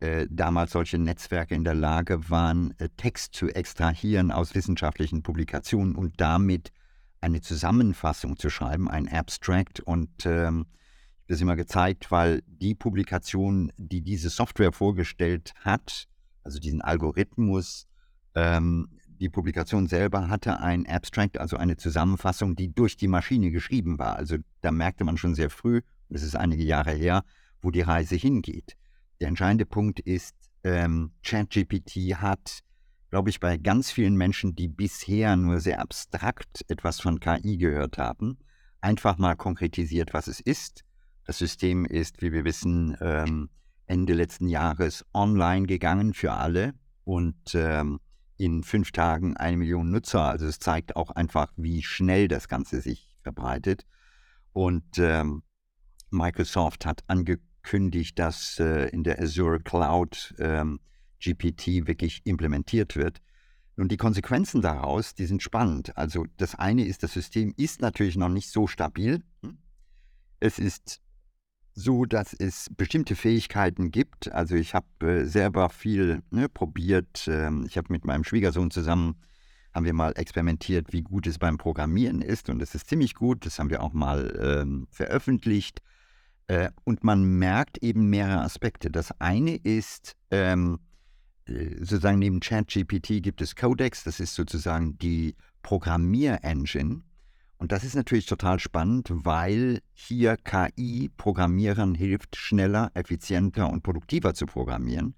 äh, 0.00 0.26
damals 0.30 0.72
solche 0.72 0.98
Netzwerke 0.98 1.54
in 1.54 1.64
der 1.64 1.74
Lage 1.74 2.30
waren, 2.30 2.72
äh, 2.78 2.88
Text 2.96 3.34
zu 3.34 3.48
extrahieren 3.48 4.30
aus 4.30 4.54
wissenschaftlichen 4.54 5.22
Publikationen 5.22 5.94
und 5.96 6.20
damit 6.20 6.72
eine 7.20 7.40
Zusammenfassung 7.40 8.36
zu 8.36 8.48
schreiben, 8.48 8.88
ein 8.88 9.08
Abstract. 9.08 9.80
Und 9.80 10.24
ähm, 10.24 10.66
ich 10.68 11.22
habe 11.22 11.26
das 11.26 11.40
immer 11.40 11.56
gezeigt, 11.56 12.10
weil 12.10 12.42
die 12.46 12.74
Publikation, 12.74 13.72
die 13.76 14.02
diese 14.02 14.30
Software 14.30 14.72
vorgestellt 14.72 15.52
hat, 15.60 16.08
also 16.44 16.60
diesen 16.60 16.80
Algorithmus, 16.80 17.88
ähm, 18.34 18.88
die 19.20 19.28
Publikation 19.28 19.88
selber 19.88 20.28
hatte 20.28 20.60
ein 20.60 20.86
Abstract, 20.86 21.38
also 21.38 21.56
eine 21.56 21.76
Zusammenfassung, 21.76 22.54
die 22.54 22.72
durch 22.72 22.96
die 22.96 23.08
Maschine 23.08 23.50
geschrieben 23.50 23.98
war. 23.98 24.16
Also 24.16 24.36
da 24.60 24.70
merkte 24.70 25.04
man 25.04 25.16
schon 25.16 25.34
sehr 25.34 25.50
früh, 25.50 25.80
das 26.08 26.22
ist 26.22 26.36
einige 26.36 26.62
Jahre 26.62 26.92
her, 26.92 27.24
wo 27.60 27.70
die 27.70 27.80
Reise 27.80 28.14
hingeht. 28.14 28.76
Der 29.20 29.28
entscheidende 29.28 29.66
Punkt 29.66 29.98
ist, 30.00 30.36
ähm, 30.62 31.12
ChatGPT 31.24 32.20
hat, 32.20 32.60
glaube 33.10 33.30
ich, 33.30 33.40
bei 33.40 33.56
ganz 33.56 33.90
vielen 33.90 34.16
Menschen, 34.16 34.54
die 34.54 34.68
bisher 34.68 35.36
nur 35.36 35.60
sehr 35.60 35.80
abstrakt 35.80 36.64
etwas 36.68 37.00
von 37.00 37.18
KI 37.18 37.58
gehört 37.58 37.98
haben, 37.98 38.38
einfach 38.80 39.18
mal 39.18 39.34
konkretisiert, 39.34 40.14
was 40.14 40.28
es 40.28 40.40
ist. 40.40 40.84
Das 41.24 41.38
System 41.38 41.84
ist, 41.84 42.22
wie 42.22 42.32
wir 42.32 42.44
wissen, 42.44 42.96
ähm, 43.00 43.50
Ende 43.86 44.14
letzten 44.14 44.48
Jahres 44.48 45.04
online 45.12 45.66
gegangen 45.66 46.14
für 46.14 46.32
alle 46.32 46.74
und 47.04 47.54
ähm, 47.54 47.98
in 48.38 48.62
fünf 48.62 48.92
Tagen 48.92 49.36
eine 49.36 49.56
Million 49.56 49.90
Nutzer. 49.90 50.22
Also 50.22 50.46
es 50.46 50.58
zeigt 50.58 50.96
auch 50.96 51.10
einfach, 51.10 51.52
wie 51.56 51.82
schnell 51.82 52.28
das 52.28 52.48
Ganze 52.48 52.80
sich 52.80 53.16
verbreitet. 53.22 53.84
Und 54.52 54.98
ähm, 54.98 55.42
Microsoft 56.10 56.86
hat 56.86 57.04
angekündigt, 57.08 58.18
dass 58.18 58.58
äh, 58.58 58.88
in 58.88 59.04
der 59.04 59.20
Azure 59.20 59.60
Cloud 59.60 60.34
ähm, 60.38 60.80
GPT 61.20 61.86
wirklich 61.86 62.22
implementiert 62.24 62.96
wird. 62.96 63.20
Nun, 63.76 63.88
die 63.88 63.96
Konsequenzen 63.96 64.62
daraus, 64.62 65.14
die 65.14 65.26
sind 65.26 65.42
spannend. 65.42 65.96
Also 65.96 66.26
das 66.36 66.54
eine 66.54 66.84
ist, 66.84 67.02
das 67.02 67.12
System 67.12 67.54
ist 67.56 67.80
natürlich 67.80 68.16
noch 68.16 68.28
nicht 68.28 68.50
so 68.50 68.66
stabil. 68.66 69.22
Es 70.40 70.58
ist 70.58 71.00
so, 71.78 72.04
dass 72.04 72.32
es 72.34 72.68
bestimmte 72.76 73.14
Fähigkeiten 73.14 73.90
gibt. 73.90 74.32
Also 74.32 74.56
ich 74.56 74.74
habe 74.74 74.86
äh, 75.00 75.24
selber 75.24 75.68
viel 75.68 76.22
ne, 76.30 76.48
probiert. 76.48 77.26
Ähm, 77.28 77.64
ich 77.66 77.76
habe 77.76 77.88
mit 77.90 78.04
meinem 78.04 78.24
Schwiegersohn 78.24 78.70
zusammen, 78.70 79.16
haben 79.72 79.86
wir 79.86 79.92
mal 79.92 80.12
experimentiert, 80.16 80.92
wie 80.92 81.02
gut 81.02 81.26
es 81.26 81.38
beim 81.38 81.56
Programmieren 81.56 82.20
ist. 82.20 82.50
Und 82.50 82.60
es 82.62 82.74
ist 82.74 82.88
ziemlich 82.88 83.14
gut. 83.14 83.46
Das 83.46 83.58
haben 83.58 83.70
wir 83.70 83.82
auch 83.82 83.92
mal 83.92 84.36
ähm, 84.42 84.88
veröffentlicht. 84.90 85.80
Äh, 86.48 86.70
und 86.84 87.04
man 87.04 87.22
merkt 87.38 87.78
eben 87.78 88.10
mehrere 88.10 88.40
Aspekte. 88.40 88.90
Das 88.90 89.12
eine 89.20 89.54
ist, 89.54 90.16
ähm, 90.30 90.80
äh, 91.46 91.76
sozusagen 91.78 92.18
neben 92.18 92.40
ChatGPT 92.40 93.22
gibt 93.22 93.40
es 93.40 93.54
Codex, 93.54 94.02
das 94.02 94.18
ist 94.18 94.34
sozusagen 94.34 94.98
die 94.98 95.36
Programmierengine. 95.62 97.02
Und 97.58 97.72
das 97.72 97.82
ist 97.82 97.96
natürlich 97.96 98.26
total 98.26 98.60
spannend, 98.60 99.08
weil 99.10 99.80
hier 99.92 100.36
KI 100.36 101.10
Programmierern 101.16 101.94
hilft, 101.94 102.36
schneller, 102.36 102.92
effizienter 102.94 103.68
und 103.68 103.82
produktiver 103.82 104.32
zu 104.32 104.46
programmieren. 104.46 105.14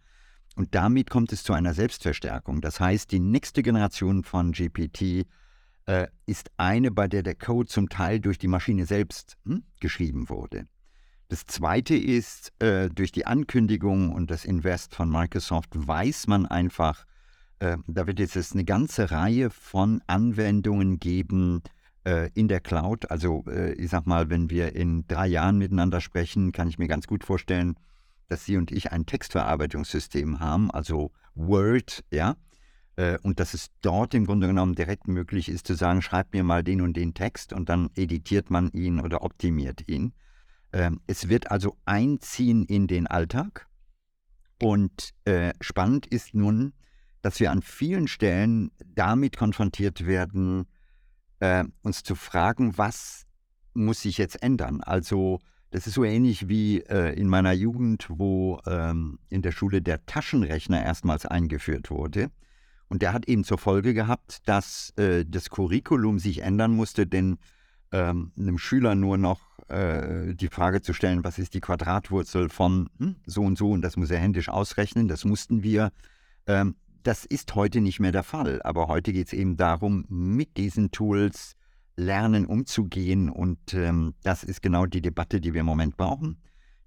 Und 0.57 0.75
damit 0.75 1.11
kommt 1.11 1.33
es 1.33 1.43
zu 1.43 1.53
einer 1.53 1.75
Selbstverstärkung. 1.75 2.63
Das 2.63 2.81
heißt, 2.81 3.13
die 3.13 3.21
nächste 3.21 3.63
Generation 3.63 4.25
von 4.25 4.53
GPT 4.53 5.27
äh, 5.87 6.07
ist 6.27 6.51
eine, 6.57 6.91
bei 6.91 7.09
der 7.09 7.23
der 7.23 7.35
Code 7.35 7.69
zum 7.69 7.89
Teil 7.89 8.21
durch 8.21 8.39
die 8.39 8.49
Maschine 8.49 8.87
selbst 8.87 9.37
hm, 9.45 9.63
geschrieben 9.79 10.29
wurde. 10.31 10.67
Das 11.29 11.45
zweite 11.47 11.95
ist, 11.95 12.53
äh, 12.61 12.89
durch 12.89 13.13
die 13.13 13.27
Ankündigung 13.27 14.13
und 14.13 14.31
das 14.31 14.45
Invest 14.45 14.95
von 14.95 15.11
Microsoft 15.11 15.69
weiß 15.75 16.27
man 16.27 16.47
einfach, 16.47 17.05
äh, 17.61 17.77
da 17.87 18.07
wird 18.07 18.19
jetzt 18.19 18.53
eine 18.53 18.65
ganze 18.65 19.11
Reihe 19.11 19.51
von 19.51 20.03
Anwendungen 20.07 20.99
geben 20.99 21.63
in 22.35 22.49
der 22.49 22.61
Cloud. 22.61 23.11
Also 23.11 23.45
äh, 23.47 23.73
ich 23.75 23.91
sag 23.91 24.07
mal, 24.07 24.31
wenn 24.31 24.49
wir 24.49 24.75
in 24.75 25.07
drei 25.07 25.27
Jahren 25.27 25.59
miteinander 25.59 26.01
sprechen, 26.01 26.51
kann 26.51 26.69
ich 26.69 26.79
mir 26.79 26.89
ganz 26.89 27.07
gut 27.07 27.25
vorstellen, 27.25 27.77
dass 28.29 28.45
Sie 28.45 28.57
und 28.57 28.71
ich 28.71 28.93
ein 28.93 29.05
Textverarbeitungssystem 29.05 30.41
haben, 30.41 30.71
also 30.71 31.11
Word, 31.35 32.05
ja, 32.11 32.37
äh, 32.97 33.19
und 33.23 33.41
dass 33.41 33.55
es 33.55 33.71
dort 33.81 34.15
im 34.15 34.27
Grunde 34.27 34.47
genommen 34.47 34.75
direkt 34.75 35.09
möglich 35.09 35.49
ist 35.49 35.67
zu 35.67 35.75
sagen, 35.75 36.03
schreib 36.03 36.33
mir 36.33 36.45
mal 36.45 36.63
den 36.63 36.81
und 36.81 36.97
den 36.97 37.15
Text 37.15 37.53
und 37.53 37.69
dann 37.69 37.91
editiert 37.97 38.51
man 38.51 38.71
ihn 38.73 39.01
oder 39.01 39.23
optimiert 39.23 39.89
ihn. 39.89 40.13
Ähm, 40.73 41.01
es 41.07 41.29
wird 41.29 41.51
also 41.51 41.77
einziehen 41.85 42.65
in 42.65 42.87
den 42.87 43.07
Alltag. 43.07 43.67
Und 44.63 45.11
äh, 45.25 45.53
spannend 45.61 46.07
ist 46.07 46.35
nun, 46.35 46.75
dass 47.23 47.41
wir 47.41 47.51
an 47.51 47.63
vielen 47.63 48.07
Stellen 48.07 48.71
damit 48.95 49.37
konfrontiert 49.37 50.07
werden, 50.07 50.67
äh, 51.41 51.65
uns 51.83 52.03
zu 52.03 52.15
fragen, 52.15 52.79
was 52.79 53.27
muss 53.75 54.03
sich 54.03 54.19
jetzt 54.19 54.43
ändern? 54.43 54.81
Also 54.83 55.41
das 55.71 55.87
ist 55.87 55.95
so 55.95 56.05
ähnlich 56.05 56.49
wie 56.49 56.81
äh, 56.81 57.15
in 57.15 57.29
meiner 57.29 57.53
Jugend, 57.53 58.07
wo 58.09 58.61
ähm, 58.67 59.19
in 59.29 59.43
der 59.43 59.53
Schule 59.53 59.81
der 59.83 60.05
Taschenrechner 60.07 60.83
erstmals 60.83 61.27
eingeführt 61.27 61.91
wurde. 61.91 62.31
Und 62.89 63.03
der 63.03 63.13
hat 63.13 63.29
eben 63.29 63.45
zur 63.45 63.59
Folge 63.59 63.95
gehabt, 63.95 64.49
dass 64.49 64.93
äh, 64.97 65.25
das 65.25 65.49
Curriculum 65.49 66.19
sich 66.19 66.43
ändern 66.43 66.73
musste, 66.73 67.07
denn 67.07 67.39
ähm, 67.93 68.33
einem 68.37 68.59
Schüler 68.59 68.97
nur 68.97 69.17
noch 69.17 69.41
äh, 69.69 70.35
die 70.35 70.49
Frage 70.49 70.83
zu 70.83 70.93
stellen, 70.93 71.23
was 71.23 71.39
ist 71.39 71.55
die 71.55 71.61
Quadratwurzel 71.61 72.49
von 72.49 72.91
hm, 72.99 73.17
so 73.27 73.43
und 73.43 73.57
so 73.57 73.71
und 73.71 73.83
das 73.83 73.97
muss 73.97 74.11
er 74.11 74.19
händisch 74.19 74.49
ausrechnen, 74.49 75.07
das 75.07 75.25
mussten 75.25 75.63
wir. 75.63 75.93
Ähm, 76.47 76.75
das 77.03 77.25
ist 77.25 77.55
heute 77.55 77.81
nicht 77.81 78.01
mehr 78.01 78.13
der 78.13 78.23
Fall, 78.23 78.61
aber 78.63 78.89
heute 78.89 79.13
geht 79.13 79.29
es 79.29 79.33
eben 79.33 79.57
darum, 79.57 80.05
mit 80.09 80.57
diesen 80.57 80.91
Tools 80.91 81.57
lernen 81.97 82.47
umzugehen 82.47 83.29
und 83.29 83.75
ähm, 83.75 84.15
das 84.23 84.45
ist 84.45 84.63
genau 84.63 84.87
die 84.87 85.03
Debatte, 85.03 85.41
die 85.41 85.53
wir 85.53 85.61
im 85.61 85.67
Moment 85.67 85.97
brauchen. 85.97 86.41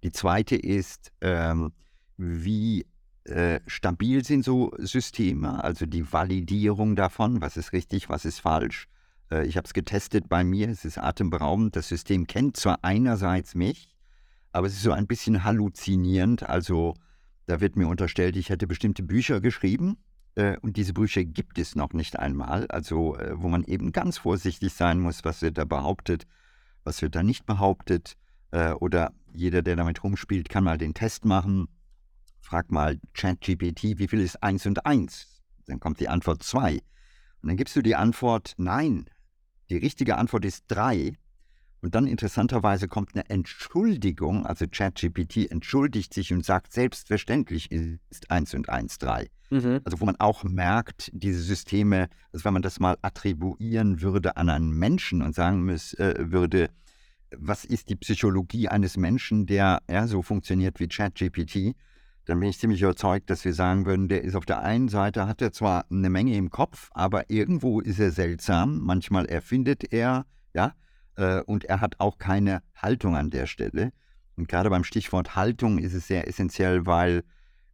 Die 0.04 0.12
zweite 0.12 0.56
ist, 0.56 1.12
ähm, 1.22 1.72
wie 2.18 2.86
äh, 3.26 3.60
stabil 3.68 4.24
sind 4.24 4.44
so 4.44 4.72
Systeme, 4.78 5.64
also 5.64 5.86
die 5.86 6.12
Validierung 6.12 6.96
davon, 6.96 7.42
was 7.42 7.58
ist 7.58 7.74
richtig, 7.74 8.10
was 8.10 8.26
ist 8.26 8.40
falsch. 8.40 8.88
Äh, 9.32 9.46
ich 9.46 9.58
habe 9.58 9.66
es 9.66 9.74
getestet 9.74 10.30
bei 10.30 10.44
mir, 10.44 10.70
es 10.70 10.86
ist 10.86 10.98
atemberaubend. 10.98 11.76
Das 11.76 11.88
System 11.88 12.28
kennt 12.28 12.58
zwar 12.58 12.80
einerseits 12.82 13.56
mich, 13.56 13.90
aber 14.52 14.68
es 14.68 14.74
ist 14.74 14.84
so 14.84 14.92
ein 14.92 15.08
bisschen 15.08 15.44
halluzinierend. 15.44 16.44
Also 16.44 16.96
da 17.46 17.62
wird 17.62 17.76
mir 17.76 17.88
unterstellt, 17.88 18.36
ich 18.36 18.50
hätte 18.50 18.68
bestimmte 18.68 19.04
Bücher 19.04 19.42
geschrieben 19.42 19.98
äh, 20.36 20.58
und 20.60 20.78
diese 20.78 20.94
Bücher 20.94 21.24
gibt 21.24 21.58
es 21.58 21.76
noch 21.76 21.94
nicht 21.94 22.20
einmal. 22.20 22.68
Also 22.68 23.18
äh, 23.18 23.34
wo 23.36 23.50
man 23.50 23.64
eben 23.64 23.92
ganz 23.92 24.18
vorsichtig 24.18 24.74
sein 24.74 25.00
muss, 25.00 25.24
was 25.24 25.42
wird 25.42 25.58
da 25.58 25.66
behauptet, 25.66 26.26
was 26.84 27.02
wird 27.02 27.16
da 27.16 27.24
nicht 27.24 27.46
behauptet. 27.46 28.18
oder 28.80 29.14
jeder, 29.34 29.64
der 29.64 29.76
damit 29.76 30.04
rumspielt, 30.04 30.48
kann 30.48 30.64
mal 30.64 30.78
den 30.78 30.94
Test 30.94 31.26
machen. 31.26 31.68
Frag 32.40 32.72
mal 32.72 33.00
ChatGPT, 33.14 33.98
wie 33.98 34.08
viel 34.08 34.22
ist 34.22 34.44
1 34.44 34.68
und 34.68 34.86
1? 34.86 35.42
Dann 35.66 35.80
kommt 35.80 36.00
die 36.00 36.08
Antwort 36.08 36.44
2. 36.44 36.74
Und 36.74 37.50
dann 37.50 37.58
gibst 37.58 37.76
du 37.76 37.82
die 37.82 37.96
Antwort, 37.96 38.54
nein, 38.58 39.10
die 39.70 39.78
richtige 39.78 40.18
Antwort 40.18 40.46
ist 40.46 40.66
drei. 40.68 41.18
Und 41.84 41.96
dann 41.96 42.08
interessanterweise 42.08 42.88
kommt 42.88 43.14
eine 43.14 43.30
Entschuldigung, 43.30 44.46
also 44.46 44.66
ChatGPT 44.72 45.52
entschuldigt 45.52 46.14
sich 46.14 46.32
und 46.32 46.46
sagt, 46.46 46.72
selbstverständlich 46.72 47.72
ist 47.72 48.32
1 48.32 48.54
und 48.54 48.70
1 48.70 49.00
3. 49.00 49.28
Mhm. 49.50 49.82
Also 49.84 50.00
wo 50.00 50.06
man 50.06 50.16
auch 50.16 50.46
merkt, 50.46 51.12
diese 51.14 51.42
Systeme, 51.42 52.08
also 52.32 52.46
wenn 52.46 52.54
man 52.54 52.62
das 52.62 52.80
mal 52.80 52.96
attribuieren 53.02 54.02
würde 54.02 54.38
an 54.38 54.48
einen 54.48 54.72
Menschen 54.72 55.22
und 55.22 55.36
sagen 55.36 55.64
müß, 55.64 55.96
äh, 55.96 56.32
würde, 56.32 56.70
was 57.36 57.66
ist 57.66 57.90
die 57.90 57.98
Psychologie 57.98 58.70
eines 58.70 58.96
Menschen, 58.96 59.46
der 59.46 59.82
ja, 59.92 60.08
so 60.08 60.22
funktioniert 60.22 60.80
wie 60.80 60.88
ChatGPT, 60.88 61.76
dann 62.24 62.40
bin 62.40 62.48
ich 62.48 62.60
ziemlich 62.60 62.82
überzeugt, 62.82 63.30
dass 63.30 63.44
wir 63.44 63.54
sagen 63.54 63.86
würden, 63.86 64.08
der 64.08 64.24
ist 64.24 64.36
auf 64.36 64.46
der 64.46 64.62
einen 64.62 64.88
Seite, 64.88 65.28
hat 65.28 65.42
er 65.42 65.52
zwar 65.52 65.84
eine 65.92 66.10
Menge 66.10 66.38
im 66.38 66.50
Kopf, 66.50 66.90
aber 66.94 67.30
irgendwo 67.30 67.82
ist 67.82 68.00
er 68.00 68.12
seltsam. 68.12 68.80
Manchmal 68.80 69.26
erfindet 69.26 69.92
er, 69.92 70.26
ja, 70.54 70.72
und 71.16 71.66
er 71.66 71.80
hat 71.82 72.00
auch 72.00 72.18
keine 72.18 72.64
Haltung 72.76 73.16
an 73.16 73.30
der 73.30 73.46
Stelle. 73.46 73.92
Und 74.36 74.48
gerade 74.48 74.70
beim 74.70 74.84
Stichwort 74.84 75.36
Haltung 75.36 75.78
ist 75.78 75.94
es 75.94 76.08
sehr 76.08 76.28
essentiell, 76.28 76.86
weil 76.86 77.24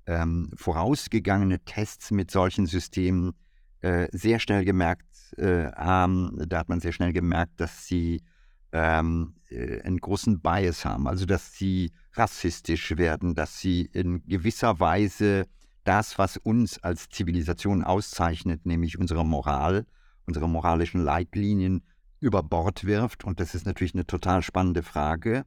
ähm, 0.06 0.50
vorausgegangene 0.56 1.60
Tests 1.60 2.12
mit 2.12 2.32
solchen 2.32 2.66
Systemen 2.66 3.34
äh, 3.82 4.08
sehr 4.12 4.40
schnell 4.40 4.66
gemerkt 4.66 5.06
äh, 5.38 5.72
haben, 5.72 6.36
da 6.48 6.60
hat 6.60 6.70
man 6.70 6.80
sehr 6.80 6.92
schnell 6.92 7.14
gemerkt, 7.14 7.62
dass 7.62 7.86
sie 7.86 8.24
ähm, 8.72 9.36
äh, 9.50 9.82
einen 9.82 10.00
großen 10.00 10.42
Bias 10.42 10.84
haben, 10.84 11.08
also 11.08 11.26
dass 11.26 11.54
sie 11.54 11.92
rassistisch 12.14 12.98
werden, 12.98 13.36
dass 13.36 13.60
sie 13.60 13.82
in 13.94 14.26
gewisser 14.26 14.80
Weise 14.80 15.48
das, 15.84 16.18
was 16.18 16.38
uns 16.38 16.80
als 16.80 17.10
Zivilisation 17.10 17.84
auszeichnet, 17.84 18.66
nämlich 18.66 19.00
unsere 19.00 19.26
Moral, 19.26 19.86
unsere 20.26 20.50
moralischen 20.50 21.02
Leitlinien 21.02 21.84
über 22.20 22.44
Bord 22.44 22.86
wirft. 22.86 23.24
Und 23.24 23.40
das 23.40 23.56
ist 23.56 23.66
natürlich 23.66 23.94
eine 23.94 24.08
total 24.08 24.42
spannende 24.42 24.84
Frage. 24.84 25.46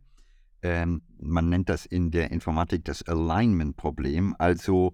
Ähm, 0.62 1.02
man 1.18 1.48
nennt 1.48 1.68
das 1.68 1.86
in 1.86 2.10
der 2.10 2.30
Informatik 2.30 2.84
das 2.84 3.02
Alignment-Problem. 3.02 4.34
Also 4.38 4.92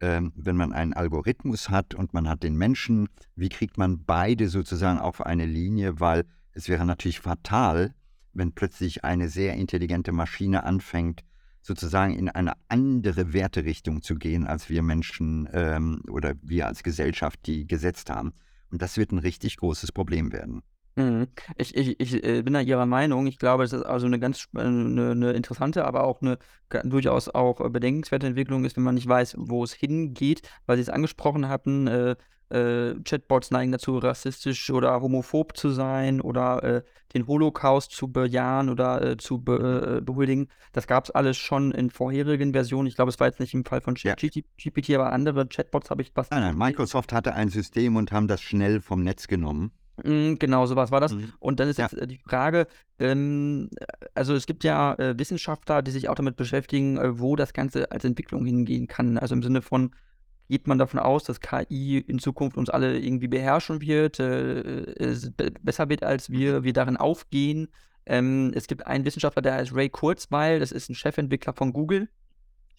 ähm, 0.00 0.32
wenn 0.34 0.56
man 0.56 0.72
einen 0.72 0.94
Algorithmus 0.94 1.68
hat 1.68 1.94
und 1.94 2.14
man 2.14 2.28
hat 2.28 2.42
den 2.42 2.56
Menschen, 2.56 3.08
wie 3.36 3.50
kriegt 3.50 3.76
man 3.76 4.04
beide 4.04 4.48
sozusagen 4.48 4.98
auf 4.98 5.24
eine 5.24 5.46
Linie, 5.46 6.00
weil 6.00 6.24
es 6.52 6.68
wäre 6.68 6.86
natürlich 6.86 7.20
fatal, 7.20 7.94
wenn 8.32 8.52
plötzlich 8.52 9.04
eine 9.04 9.28
sehr 9.28 9.54
intelligente 9.54 10.12
Maschine 10.12 10.64
anfängt, 10.64 11.22
sozusagen 11.62 12.14
in 12.14 12.28
eine 12.30 12.54
andere 12.68 13.32
Werterichtung 13.34 14.02
zu 14.02 14.14
gehen, 14.14 14.46
als 14.46 14.70
wir 14.70 14.82
Menschen 14.82 15.48
ähm, 15.52 16.02
oder 16.08 16.34
wir 16.42 16.66
als 16.66 16.82
Gesellschaft 16.82 17.40
die 17.46 17.66
gesetzt 17.66 18.08
haben. 18.08 18.32
Und 18.70 18.80
das 18.80 18.96
wird 18.96 19.12
ein 19.12 19.18
richtig 19.18 19.56
großes 19.58 19.92
Problem 19.92 20.32
werden. 20.32 20.62
Mhm. 20.96 21.28
Ich, 21.56 21.76
ich, 21.76 22.00
ich 22.00 22.24
äh, 22.24 22.42
bin 22.42 22.54
da 22.54 22.60
Ihrer 22.60 22.86
Meinung. 22.86 23.26
Ich 23.26 23.38
glaube, 23.38 23.64
es 23.64 23.72
ist 23.72 23.82
also 23.82 24.06
eine 24.06 24.18
ganz 24.18 24.48
eine, 24.54 25.12
eine 25.12 25.32
interessante, 25.32 25.84
aber 25.84 26.04
auch 26.04 26.20
eine 26.20 26.38
durchaus 26.84 27.28
auch 27.28 27.68
bedenkenswerte 27.70 28.26
Entwicklung 28.26 28.64
ist, 28.64 28.76
wenn 28.76 28.84
man 28.84 28.94
nicht 28.94 29.08
weiß, 29.08 29.36
wo 29.38 29.64
es 29.64 29.72
hingeht, 29.72 30.42
weil 30.66 30.76
Sie 30.76 30.82
es 30.82 30.88
angesprochen 30.88 31.48
hatten. 31.48 31.86
Äh, 31.86 32.16
äh, 32.50 32.94
Chatbots 33.04 33.50
neigen 33.50 33.72
dazu, 33.72 33.98
rassistisch 33.98 34.70
oder 34.70 35.00
homophob 35.00 35.56
zu 35.56 35.70
sein 35.70 36.20
oder 36.20 36.62
äh, 36.62 36.82
den 37.14 37.26
Holocaust 37.26 37.92
zu 37.92 38.08
bejahen 38.08 38.68
oder 38.68 39.02
äh, 39.02 39.16
zu 39.16 39.38
be 39.38 39.98
äh, 39.98 40.00
behuldigen. 40.00 40.48
Das 40.72 40.86
gab 40.86 41.04
es 41.04 41.10
alles 41.10 41.36
schon 41.36 41.70
in 41.72 41.90
vorherigen 41.90 42.52
Versionen. 42.52 42.88
Ich 42.88 42.96
glaube, 42.96 43.10
es 43.10 43.20
war 43.20 43.28
jetzt 43.28 43.40
nicht 43.40 43.54
im 43.54 43.64
Fall 43.64 43.80
von 43.80 43.94
ja. 43.98 44.14
GPT, 44.14 44.90
aber 44.94 45.12
andere 45.12 45.46
Chatbots 45.46 45.90
habe 45.90 46.02
ich 46.02 46.10
was. 46.14 46.30
Nein, 46.30 46.42
nein, 46.42 46.58
Microsoft 46.58 47.12
hatte 47.12 47.34
ein 47.34 47.48
System 47.48 47.96
und 47.96 48.12
haben 48.12 48.26
das 48.26 48.42
schnell 48.42 48.80
vom 48.80 49.02
Netz 49.02 49.28
genommen. 49.28 49.70
Mm, 50.04 50.34
genau, 50.38 50.66
sowas 50.66 50.90
war 50.90 51.00
das. 51.00 51.12
Mhm. 51.12 51.32
Und 51.38 51.60
dann 51.60 51.68
ist 51.68 51.78
ja. 51.78 51.86
jetzt 51.86 51.94
äh, 51.94 52.06
die 52.06 52.18
Frage, 52.18 52.66
ähm, 52.98 53.70
also 54.14 54.34
es 54.34 54.46
gibt 54.46 54.64
ja 54.64 54.94
äh, 54.94 55.18
Wissenschaftler, 55.18 55.82
die 55.82 55.90
sich 55.90 56.08
auch 56.08 56.14
damit 56.14 56.36
beschäftigen, 56.36 56.98
äh, 56.98 57.18
wo 57.18 57.36
das 57.36 57.52
Ganze 57.52 57.90
als 57.90 58.04
Entwicklung 58.04 58.44
hingehen 58.44 58.86
kann. 58.86 59.18
Also 59.18 59.34
im 59.34 59.42
Sinne 59.42 59.62
von, 59.62 59.92
geht 60.48 60.66
man 60.66 60.78
davon 60.78 60.98
aus, 60.98 61.24
dass 61.24 61.40
KI 61.40 61.98
in 61.98 62.18
Zukunft 62.18 62.56
uns 62.56 62.70
alle 62.70 62.98
irgendwie 62.98 63.28
beherrschen 63.28 63.80
wird, 63.80 64.18
äh, 64.18 65.14
besser 65.62 65.88
wird, 65.88 66.02
als 66.02 66.30
wir, 66.30 66.64
wir 66.64 66.72
darin 66.72 66.96
aufgehen. 66.96 67.68
Ähm, 68.06 68.50
es 68.54 68.66
gibt 68.66 68.86
einen 68.86 69.04
Wissenschaftler, 69.04 69.42
der 69.42 69.54
heißt 69.54 69.74
Ray 69.74 69.88
Kurzweil, 69.88 70.58
das 70.58 70.72
ist 70.72 70.88
ein 70.88 70.94
Chefentwickler 70.94 71.52
von 71.52 71.72
Google. 71.72 72.08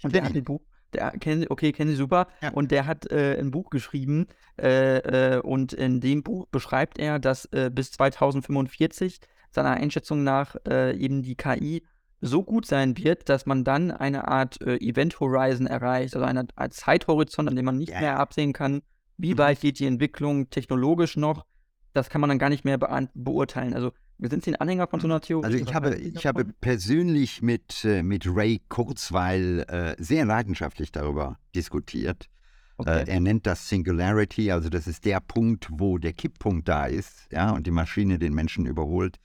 Und 0.03 0.13
der 0.15 0.23
hat 0.23 0.35
ein 0.35 0.43
Buch, 0.43 0.61
der 0.93 1.11
kennen, 1.11 1.45
okay, 1.49 1.71
kennen 1.71 1.89
Sie 1.89 1.95
super. 1.95 2.27
Ja. 2.41 2.51
Und 2.51 2.71
der 2.71 2.85
hat 2.85 3.09
äh, 3.11 3.37
ein 3.39 3.51
Buch 3.51 3.69
geschrieben 3.69 4.27
äh, 4.59 4.97
äh, 5.35 5.39
und 5.39 5.73
in 5.73 6.01
dem 6.01 6.23
Buch 6.23 6.47
beschreibt 6.47 6.99
er, 6.99 7.19
dass 7.19 7.45
äh, 7.45 7.69
bis 7.73 7.91
2045 7.91 9.19
seiner 9.51 9.71
Einschätzung 9.71 10.23
nach 10.23 10.55
äh, 10.67 10.97
eben 10.97 11.23
die 11.23 11.35
KI 11.35 11.83
so 12.21 12.43
gut 12.43 12.65
sein 12.65 12.97
wird, 12.97 13.29
dass 13.29 13.45
man 13.45 13.63
dann 13.63 13.91
eine 13.91 14.27
Art 14.27 14.61
äh, 14.61 14.77
Event 14.77 15.19
Horizon 15.19 15.65
erreicht, 15.65 16.15
also 16.15 16.25
eine 16.25 16.45
Art 16.55 16.73
Zeithorizont, 16.73 17.49
an 17.49 17.55
dem 17.55 17.65
man 17.65 17.77
nicht 17.77 17.89
yeah. 17.89 17.99
mehr 17.99 18.19
absehen 18.19 18.53
kann, 18.53 18.83
wie 19.17 19.33
mhm. 19.33 19.39
weit 19.39 19.61
geht 19.61 19.79
die 19.79 19.87
Entwicklung 19.87 20.49
technologisch 20.49 21.17
noch. 21.17 21.45
Das 21.93 22.09
kann 22.09 22.21
man 22.21 22.29
dann 22.29 22.39
gar 22.39 22.49
nicht 22.49 22.65
mehr 22.65 22.77
be 22.77 23.09
beurteilen. 23.13 23.73
Also 23.73 23.91
sind 24.19 24.43
Sie 24.43 24.51
ein 24.51 24.55
Anhänger 24.55 24.87
von 24.87 24.99
so 24.99 25.07
einer 25.07 25.19
Theorie? 25.19 25.45
Also 25.45 25.57
ich 25.57 25.73
habe, 25.73 25.95
ich 25.95 26.25
habe 26.25 26.45
persönlich 26.45 27.41
mit, 27.41 27.83
äh, 27.85 28.03
mit 28.03 28.25
Ray 28.27 28.61
Kurzweil 28.69 29.65
äh, 29.67 29.95
sehr 30.01 30.25
leidenschaftlich 30.25 30.91
darüber 30.91 31.37
diskutiert. 31.55 32.29
Okay. 32.77 33.03
Äh, 33.03 33.11
er 33.11 33.19
nennt 33.19 33.45
das 33.45 33.67
Singularity, 33.67 34.51
also 34.51 34.69
das 34.69 34.87
ist 34.87 35.05
der 35.05 35.19
Punkt, 35.19 35.67
wo 35.71 35.97
der 35.97 36.13
Kipppunkt 36.13 36.67
da 36.67 36.85
ist, 36.85 37.27
ja, 37.31 37.51
und 37.51 37.67
die 37.67 37.71
Maschine 37.71 38.19
den 38.19 38.33
Menschen 38.33 38.65
überholt. 38.65 39.17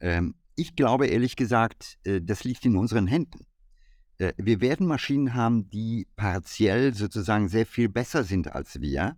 Ähm, 0.00 0.34
ich 0.56 0.74
glaube 0.74 1.06
ehrlich 1.06 1.36
gesagt, 1.36 1.98
äh, 2.04 2.20
das 2.20 2.44
liegt 2.44 2.64
in 2.64 2.76
unseren 2.76 3.06
Händen. 3.06 3.46
Äh, 4.18 4.32
wir 4.36 4.60
werden 4.60 4.86
Maschinen 4.86 5.34
haben, 5.34 5.70
die 5.70 6.06
partiell 6.16 6.94
sozusagen 6.94 7.48
sehr 7.48 7.66
viel 7.66 7.88
besser 7.88 8.24
sind 8.24 8.52
als 8.52 8.80
wir. 8.80 9.16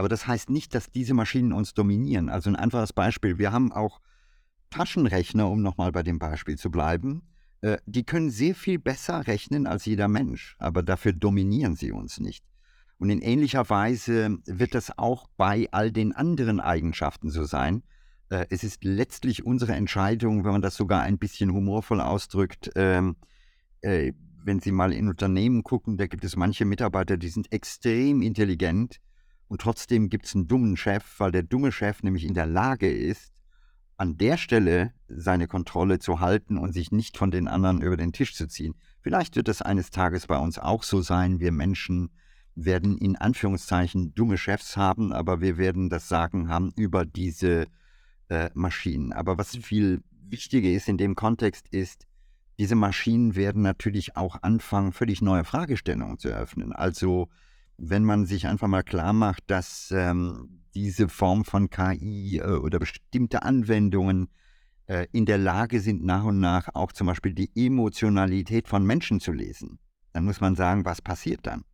Aber 0.00 0.08
das 0.08 0.26
heißt 0.26 0.48
nicht, 0.48 0.74
dass 0.74 0.90
diese 0.90 1.12
Maschinen 1.12 1.52
uns 1.52 1.74
dominieren. 1.74 2.30
Also 2.30 2.48
ein 2.48 2.56
einfaches 2.56 2.94
Beispiel. 2.94 3.36
Wir 3.36 3.52
haben 3.52 3.70
auch 3.70 4.00
Taschenrechner, 4.70 5.46
um 5.46 5.60
nochmal 5.60 5.92
bei 5.92 6.02
dem 6.02 6.18
Beispiel 6.18 6.56
zu 6.56 6.70
bleiben. 6.70 7.20
Äh, 7.60 7.76
die 7.84 8.04
können 8.04 8.30
sehr 8.30 8.54
viel 8.54 8.78
besser 8.78 9.26
rechnen 9.26 9.66
als 9.66 9.84
jeder 9.84 10.08
Mensch, 10.08 10.56
aber 10.58 10.82
dafür 10.82 11.12
dominieren 11.12 11.76
sie 11.76 11.92
uns 11.92 12.18
nicht. 12.18 12.46
Und 12.96 13.10
in 13.10 13.20
ähnlicher 13.20 13.68
Weise 13.68 14.38
wird 14.46 14.74
das 14.74 14.96
auch 14.96 15.26
bei 15.36 15.68
all 15.70 15.92
den 15.92 16.16
anderen 16.16 16.60
Eigenschaften 16.60 17.28
so 17.28 17.44
sein. 17.44 17.82
Äh, 18.30 18.46
es 18.48 18.64
ist 18.64 18.84
letztlich 18.84 19.44
unsere 19.44 19.74
Entscheidung, 19.74 20.46
wenn 20.46 20.52
man 20.52 20.62
das 20.62 20.76
sogar 20.76 21.02
ein 21.02 21.18
bisschen 21.18 21.52
humorvoll 21.52 22.00
ausdrückt. 22.00 22.70
Ähm, 22.74 23.16
äh, 23.82 24.14
wenn 24.46 24.60
Sie 24.60 24.72
mal 24.72 24.94
in 24.94 25.08
Unternehmen 25.08 25.62
gucken, 25.62 25.98
da 25.98 26.06
gibt 26.06 26.24
es 26.24 26.36
manche 26.36 26.64
Mitarbeiter, 26.64 27.18
die 27.18 27.28
sind 27.28 27.52
extrem 27.52 28.22
intelligent 28.22 28.98
und 29.50 29.60
trotzdem 29.62 30.10
gibt 30.10 30.26
es 30.26 30.36
einen 30.36 30.46
dummen 30.46 30.76
Chef, 30.76 31.04
weil 31.18 31.32
der 31.32 31.42
dumme 31.42 31.72
Chef 31.72 32.04
nämlich 32.04 32.24
in 32.24 32.34
der 32.34 32.46
Lage 32.46 32.88
ist, 32.88 33.32
an 33.96 34.16
der 34.16 34.36
Stelle 34.36 34.92
seine 35.08 35.48
Kontrolle 35.48 35.98
zu 35.98 36.20
halten 36.20 36.56
und 36.56 36.72
sich 36.72 36.92
nicht 36.92 37.16
von 37.16 37.32
den 37.32 37.48
anderen 37.48 37.82
über 37.82 37.96
den 37.96 38.12
Tisch 38.12 38.36
zu 38.36 38.46
ziehen. 38.46 38.76
Vielleicht 39.00 39.34
wird 39.34 39.48
es 39.48 39.60
eines 39.60 39.90
Tages 39.90 40.28
bei 40.28 40.38
uns 40.38 40.60
auch 40.60 40.84
so 40.84 41.02
sein. 41.02 41.40
Wir 41.40 41.50
Menschen 41.50 42.10
werden 42.54 42.96
in 42.96 43.16
Anführungszeichen 43.16 44.14
dumme 44.14 44.38
Chefs 44.38 44.76
haben, 44.76 45.12
aber 45.12 45.40
wir 45.40 45.58
werden 45.58 45.90
das 45.90 46.08
Sagen 46.08 46.48
haben 46.48 46.72
über 46.76 47.04
diese 47.04 47.66
äh, 48.28 48.50
Maschinen. 48.54 49.12
Aber 49.12 49.36
was 49.36 49.56
viel 49.56 50.04
wichtiger 50.28 50.70
ist 50.70 50.88
in 50.88 50.96
dem 50.96 51.16
Kontext 51.16 51.66
ist, 51.70 52.06
diese 52.60 52.76
Maschinen 52.76 53.34
werden 53.34 53.62
natürlich 53.62 54.16
auch 54.16 54.40
anfangen, 54.42 54.92
völlig 54.92 55.22
neue 55.22 55.42
Fragestellungen 55.42 56.18
zu 56.18 56.28
eröffnen. 56.28 56.72
Also 56.72 57.28
wenn 57.80 58.04
man 58.04 58.26
sich 58.26 58.46
einfach 58.46 58.68
mal 58.68 58.82
klar 58.82 59.12
macht, 59.12 59.44
dass 59.46 59.92
ähm, 59.96 60.62
diese 60.74 61.08
Form 61.08 61.44
von 61.44 61.70
KI 61.70 62.38
äh, 62.38 62.58
oder 62.58 62.78
bestimmte 62.78 63.42
Anwendungen 63.42 64.28
äh, 64.86 65.06
in 65.12 65.24
der 65.24 65.38
Lage 65.38 65.80
sind, 65.80 66.04
nach 66.04 66.24
und 66.24 66.40
nach 66.40 66.68
auch 66.74 66.92
zum 66.92 67.06
Beispiel 67.06 67.32
die 67.32 67.50
Emotionalität 67.54 68.68
von 68.68 68.84
Menschen 68.84 69.20
zu 69.20 69.32
lesen, 69.32 69.78
dann 70.12 70.24
muss 70.24 70.40
man 70.40 70.54
sagen, 70.54 70.84
was 70.84 71.00
passiert 71.00 71.46
dann? 71.46 71.64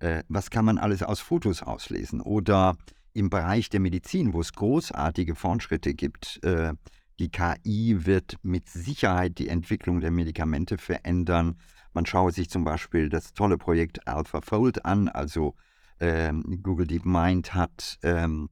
Äh, 0.00 0.22
was 0.28 0.50
kann 0.50 0.64
man 0.64 0.78
alles 0.78 1.02
aus 1.02 1.20
Fotos 1.20 1.62
auslesen? 1.62 2.20
Oder 2.20 2.76
im 3.12 3.30
Bereich 3.30 3.68
der 3.70 3.80
Medizin, 3.80 4.32
wo 4.32 4.40
es 4.40 4.52
großartige 4.52 5.34
Fortschritte 5.34 5.94
gibt, 5.94 6.42
äh, 6.44 6.74
die 7.18 7.30
KI 7.30 8.06
wird 8.06 8.36
mit 8.42 8.68
Sicherheit 8.68 9.38
die 9.38 9.48
Entwicklung 9.48 10.00
der 10.00 10.10
Medikamente 10.10 10.78
verändern. 10.78 11.58
Man 11.92 12.06
schaue 12.06 12.32
sich 12.32 12.48
zum 12.50 12.64
Beispiel 12.64 13.08
das 13.08 13.32
tolle 13.32 13.58
Projekt 13.58 14.06
AlphaFold 14.06 14.84
an, 14.84 15.08
also 15.08 15.54
ähm, 16.00 16.60
Google 16.62 16.86
DeepMind 16.86 17.54
hat 17.54 17.98
ähm, 18.02 18.48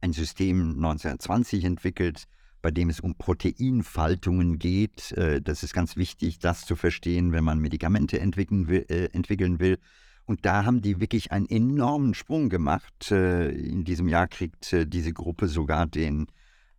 ein 0.00 0.12
System 0.12 0.74
1920 0.76 1.64
entwickelt, 1.64 2.24
bei 2.60 2.70
dem 2.70 2.90
es 2.90 3.00
um 3.00 3.14
Proteinfaltungen 3.14 4.58
geht. 4.58 5.12
Äh, 5.12 5.40
das 5.40 5.62
ist 5.62 5.72
ganz 5.72 5.96
wichtig, 5.96 6.38
das 6.38 6.66
zu 6.66 6.76
verstehen, 6.76 7.32
wenn 7.32 7.44
man 7.44 7.58
Medikamente 7.58 8.20
entwickeln 8.20 8.68
will. 8.68 8.84
Äh, 8.88 9.06
entwickeln 9.12 9.60
will. 9.60 9.78
Und 10.26 10.46
da 10.46 10.64
haben 10.64 10.80
die 10.82 11.00
wirklich 11.00 11.32
einen 11.32 11.48
enormen 11.48 12.14
Sprung 12.14 12.48
gemacht. 12.48 13.10
Äh, 13.10 13.50
in 13.50 13.84
diesem 13.84 14.08
Jahr 14.08 14.28
kriegt 14.28 14.72
äh, 14.72 14.86
diese 14.86 15.12
Gruppe 15.12 15.48
sogar 15.48 15.86
den 15.86 16.26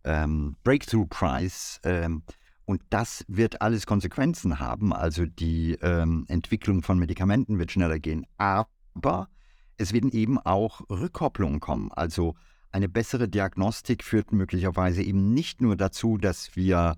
ähm, 0.04 0.56
Breakthrough 0.62 1.08
Prize. 1.08 1.80
Und 2.66 2.82
das 2.90 3.24
wird 3.28 3.62
alles 3.62 3.86
Konsequenzen 3.86 4.58
haben. 4.58 4.92
Also 4.92 5.24
die 5.24 5.78
ähm, 5.80 6.26
Entwicklung 6.28 6.82
von 6.82 6.98
Medikamenten 6.98 7.58
wird 7.58 7.72
schneller 7.72 7.98
gehen. 7.98 8.26
Aber 8.36 9.28
es 9.78 9.92
werden 9.92 10.10
eben 10.10 10.38
auch 10.38 10.80
Rückkopplungen 10.90 11.60
kommen. 11.60 11.90
Also 11.92 12.34
eine 12.72 12.88
bessere 12.88 13.28
Diagnostik 13.28 14.04
führt 14.04 14.32
möglicherweise 14.32 15.02
eben 15.02 15.32
nicht 15.32 15.62
nur 15.62 15.76
dazu, 15.76 16.18
dass 16.18 16.56
wir 16.56 16.96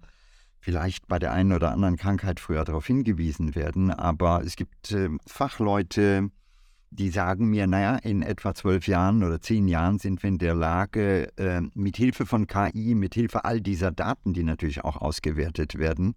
vielleicht 0.58 1.06
bei 1.06 1.18
der 1.18 1.32
einen 1.32 1.52
oder 1.52 1.70
anderen 1.70 1.96
Krankheit 1.96 2.40
früher 2.40 2.64
darauf 2.64 2.86
hingewiesen 2.86 3.54
werden, 3.54 3.90
aber 3.90 4.42
es 4.44 4.56
gibt 4.56 4.90
äh, 4.90 5.08
Fachleute, 5.26 6.30
die 6.90 7.10
sagen 7.10 7.48
mir, 7.50 7.66
naja, 7.66 7.96
in 7.96 8.22
etwa 8.22 8.54
zwölf 8.54 8.86
Jahren 8.86 9.22
oder 9.22 9.40
zehn 9.40 9.68
Jahren 9.68 9.98
sind 9.98 10.22
wir 10.22 10.28
in 10.28 10.38
der 10.38 10.54
Lage, 10.54 11.36
äh, 11.36 11.60
mit 11.74 11.96
Hilfe 11.96 12.26
von 12.26 12.46
KI, 12.46 12.94
mit 12.94 13.14
Hilfe 13.14 13.44
all 13.44 13.60
dieser 13.60 13.90
Daten, 13.90 14.32
die 14.32 14.42
natürlich 14.42 14.84
auch 14.84 14.96
ausgewertet 14.96 15.78
werden, 15.78 16.14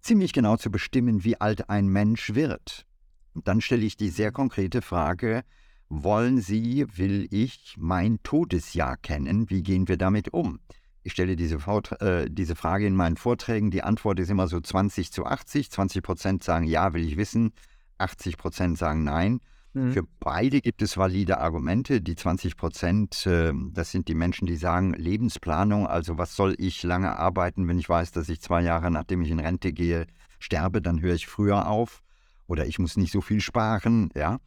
ziemlich 0.00 0.32
genau 0.32 0.56
zu 0.56 0.70
bestimmen, 0.70 1.24
wie 1.24 1.40
alt 1.40 1.70
ein 1.70 1.88
Mensch 1.88 2.34
wird. 2.34 2.86
Und 3.34 3.48
dann 3.48 3.60
stelle 3.60 3.84
ich 3.84 3.96
die 3.96 4.08
sehr 4.08 4.32
konkrete 4.32 4.82
Frage, 4.82 5.42
wollen 5.88 6.40
Sie, 6.40 6.86
will 6.96 7.28
ich 7.30 7.76
mein 7.78 8.18
Todesjahr 8.22 8.96
kennen? 8.96 9.50
Wie 9.50 9.62
gehen 9.62 9.86
wir 9.86 9.96
damit 9.96 10.32
um? 10.32 10.58
Ich 11.04 11.12
stelle 11.12 11.36
diese, 11.36 11.58
äh, 12.00 12.28
diese 12.28 12.56
Frage 12.56 12.86
in 12.86 12.96
meinen 12.96 13.16
Vorträgen. 13.16 13.70
Die 13.70 13.84
Antwort 13.84 14.18
ist 14.18 14.28
immer 14.28 14.48
so 14.48 14.58
20 14.58 15.12
zu 15.12 15.24
80. 15.24 15.70
20 15.70 16.02
Prozent 16.02 16.42
sagen 16.42 16.66
ja, 16.66 16.92
will 16.94 17.04
ich 17.04 17.16
wissen. 17.16 17.52
80 17.98 18.36
Prozent 18.36 18.78
sagen 18.78 19.04
nein. 19.04 19.40
Mhm. 19.76 19.92
Für 19.92 20.04
beide 20.20 20.62
gibt 20.62 20.80
es 20.80 20.96
valide 20.96 21.36
Argumente. 21.36 22.00
Die 22.00 22.16
20 22.16 22.56
Prozent, 22.56 23.26
äh, 23.26 23.52
das 23.72 23.90
sind 23.90 24.08
die 24.08 24.14
Menschen, 24.14 24.46
die 24.46 24.56
sagen, 24.56 24.94
Lebensplanung, 24.94 25.86
also 25.86 26.16
was 26.16 26.34
soll 26.34 26.54
ich 26.56 26.82
lange 26.82 27.18
arbeiten, 27.18 27.68
wenn 27.68 27.78
ich 27.78 27.86
weiß, 27.86 28.10
dass 28.12 28.30
ich 28.30 28.40
zwei 28.40 28.62
Jahre 28.62 28.90
nachdem 28.90 29.20
ich 29.20 29.30
in 29.30 29.38
Rente 29.38 29.74
gehe, 29.74 30.06
sterbe, 30.38 30.80
dann 30.80 31.02
höre 31.02 31.14
ich 31.14 31.26
früher 31.26 31.68
auf. 31.68 32.02
Oder 32.46 32.66
ich 32.66 32.78
muss 32.78 32.96
nicht 32.96 33.12
so 33.12 33.20
viel 33.20 33.42
sparen, 33.42 34.08
ja. 34.14 34.38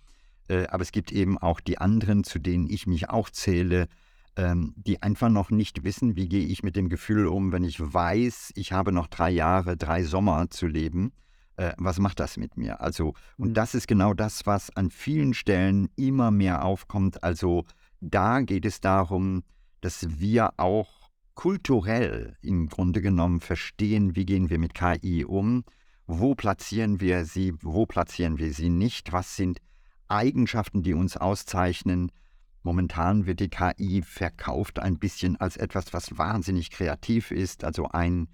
Äh, 0.48 0.66
aber 0.66 0.82
es 0.82 0.92
gibt 0.92 1.12
eben 1.12 1.38
auch 1.38 1.60
die 1.60 1.78
anderen, 1.78 2.24
zu 2.24 2.40
denen 2.40 2.68
ich 2.68 2.88
mich 2.88 3.12
auch 3.12 3.30
zähle, 3.30 3.88
ähm, 4.36 4.74
die 4.78 5.04
einfach 5.04 5.30
noch 5.30 5.52
nicht 5.52 5.84
wissen, 5.84 6.16
wie 6.16 6.28
gehe 6.28 6.48
ich 6.48 6.64
mit 6.64 6.76
dem 6.76 6.90
Gefühl 6.90 7.28
um, 7.28 7.52
wenn 7.52 7.64
ich 7.64 7.80
weiß, 7.80 8.54
ich 8.56 8.72
habe 8.72 8.92
noch 8.92 9.06
drei 9.06 9.30
Jahre, 9.30 9.78
drei 9.78 10.04
Sommer 10.04 10.50
zu 10.50 10.66
leben 10.66 11.12
äh, 11.60 11.74
was 11.78 12.00
macht 12.00 12.22
das 12.22 12.38
mit 12.38 12.56
mir? 12.56 12.80
Also, 12.80 13.14
und 13.38 13.50
mhm. 13.50 13.54
das 13.54 13.76
ist 13.76 13.88
genau 13.88 14.14
das, 14.14 14.46
was 14.46 14.76
an 14.76 14.90
vielen 14.90 15.34
Stellen 15.34 15.90
immer 15.98 16.32
mehr 16.32 16.64
aufkommt. 16.64 17.22
Also, 17.22 17.66
da 18.00 18.40
geht 18.40 18.66
es 18.66 18.80
darum, 18.80 19.44
dass 19.82 20.20
wir 20.20 20.54
auch 20.58 21.10
kulturell 21.36 22.38
im 22.42 22.70
Grunde 22.70 23.02
genommen 23.02 23.42
verstehen, 23.42 24.16
wie 24.16 24.26
gehen 24.26 24.50
wir 24.50 24.58
mit 24.58 24.74
KI 24.74 25.26
um, 25.26 25.66
wo 26.08 26.34
platzieren 26.34 27.02
wir 27.02 27.26
sie, 27.26 27.54
wo 27.62 27.86
platzieren 27.86 28.38
wir 28.38 28.54
sie 28.54 28.70
nicht, 28.70 29.12
was 29.12 29.36
sind 29.36 29.60
Eigenschaften, 30.08 30.82
die 30.82 30.94
uns 30.94 31.18
auszeichnen. 31.18 32.12
Momentan 32.64 33.26
wird 33.26 33.42
die 33.42 33.50
KI 33.50 34.02
verkauft 34.02 34.80
ein 34.80 34.98
bisschen 34.98 35.36
als 35.36 35.58
etwas, 35.58 35.94
was 35.94 36.18
wahnsinnig 36.18 36.72
kreativ 36.72 37.32
ist, 37.32 37.64
also 37.66 37.90
ein 37.90 38.30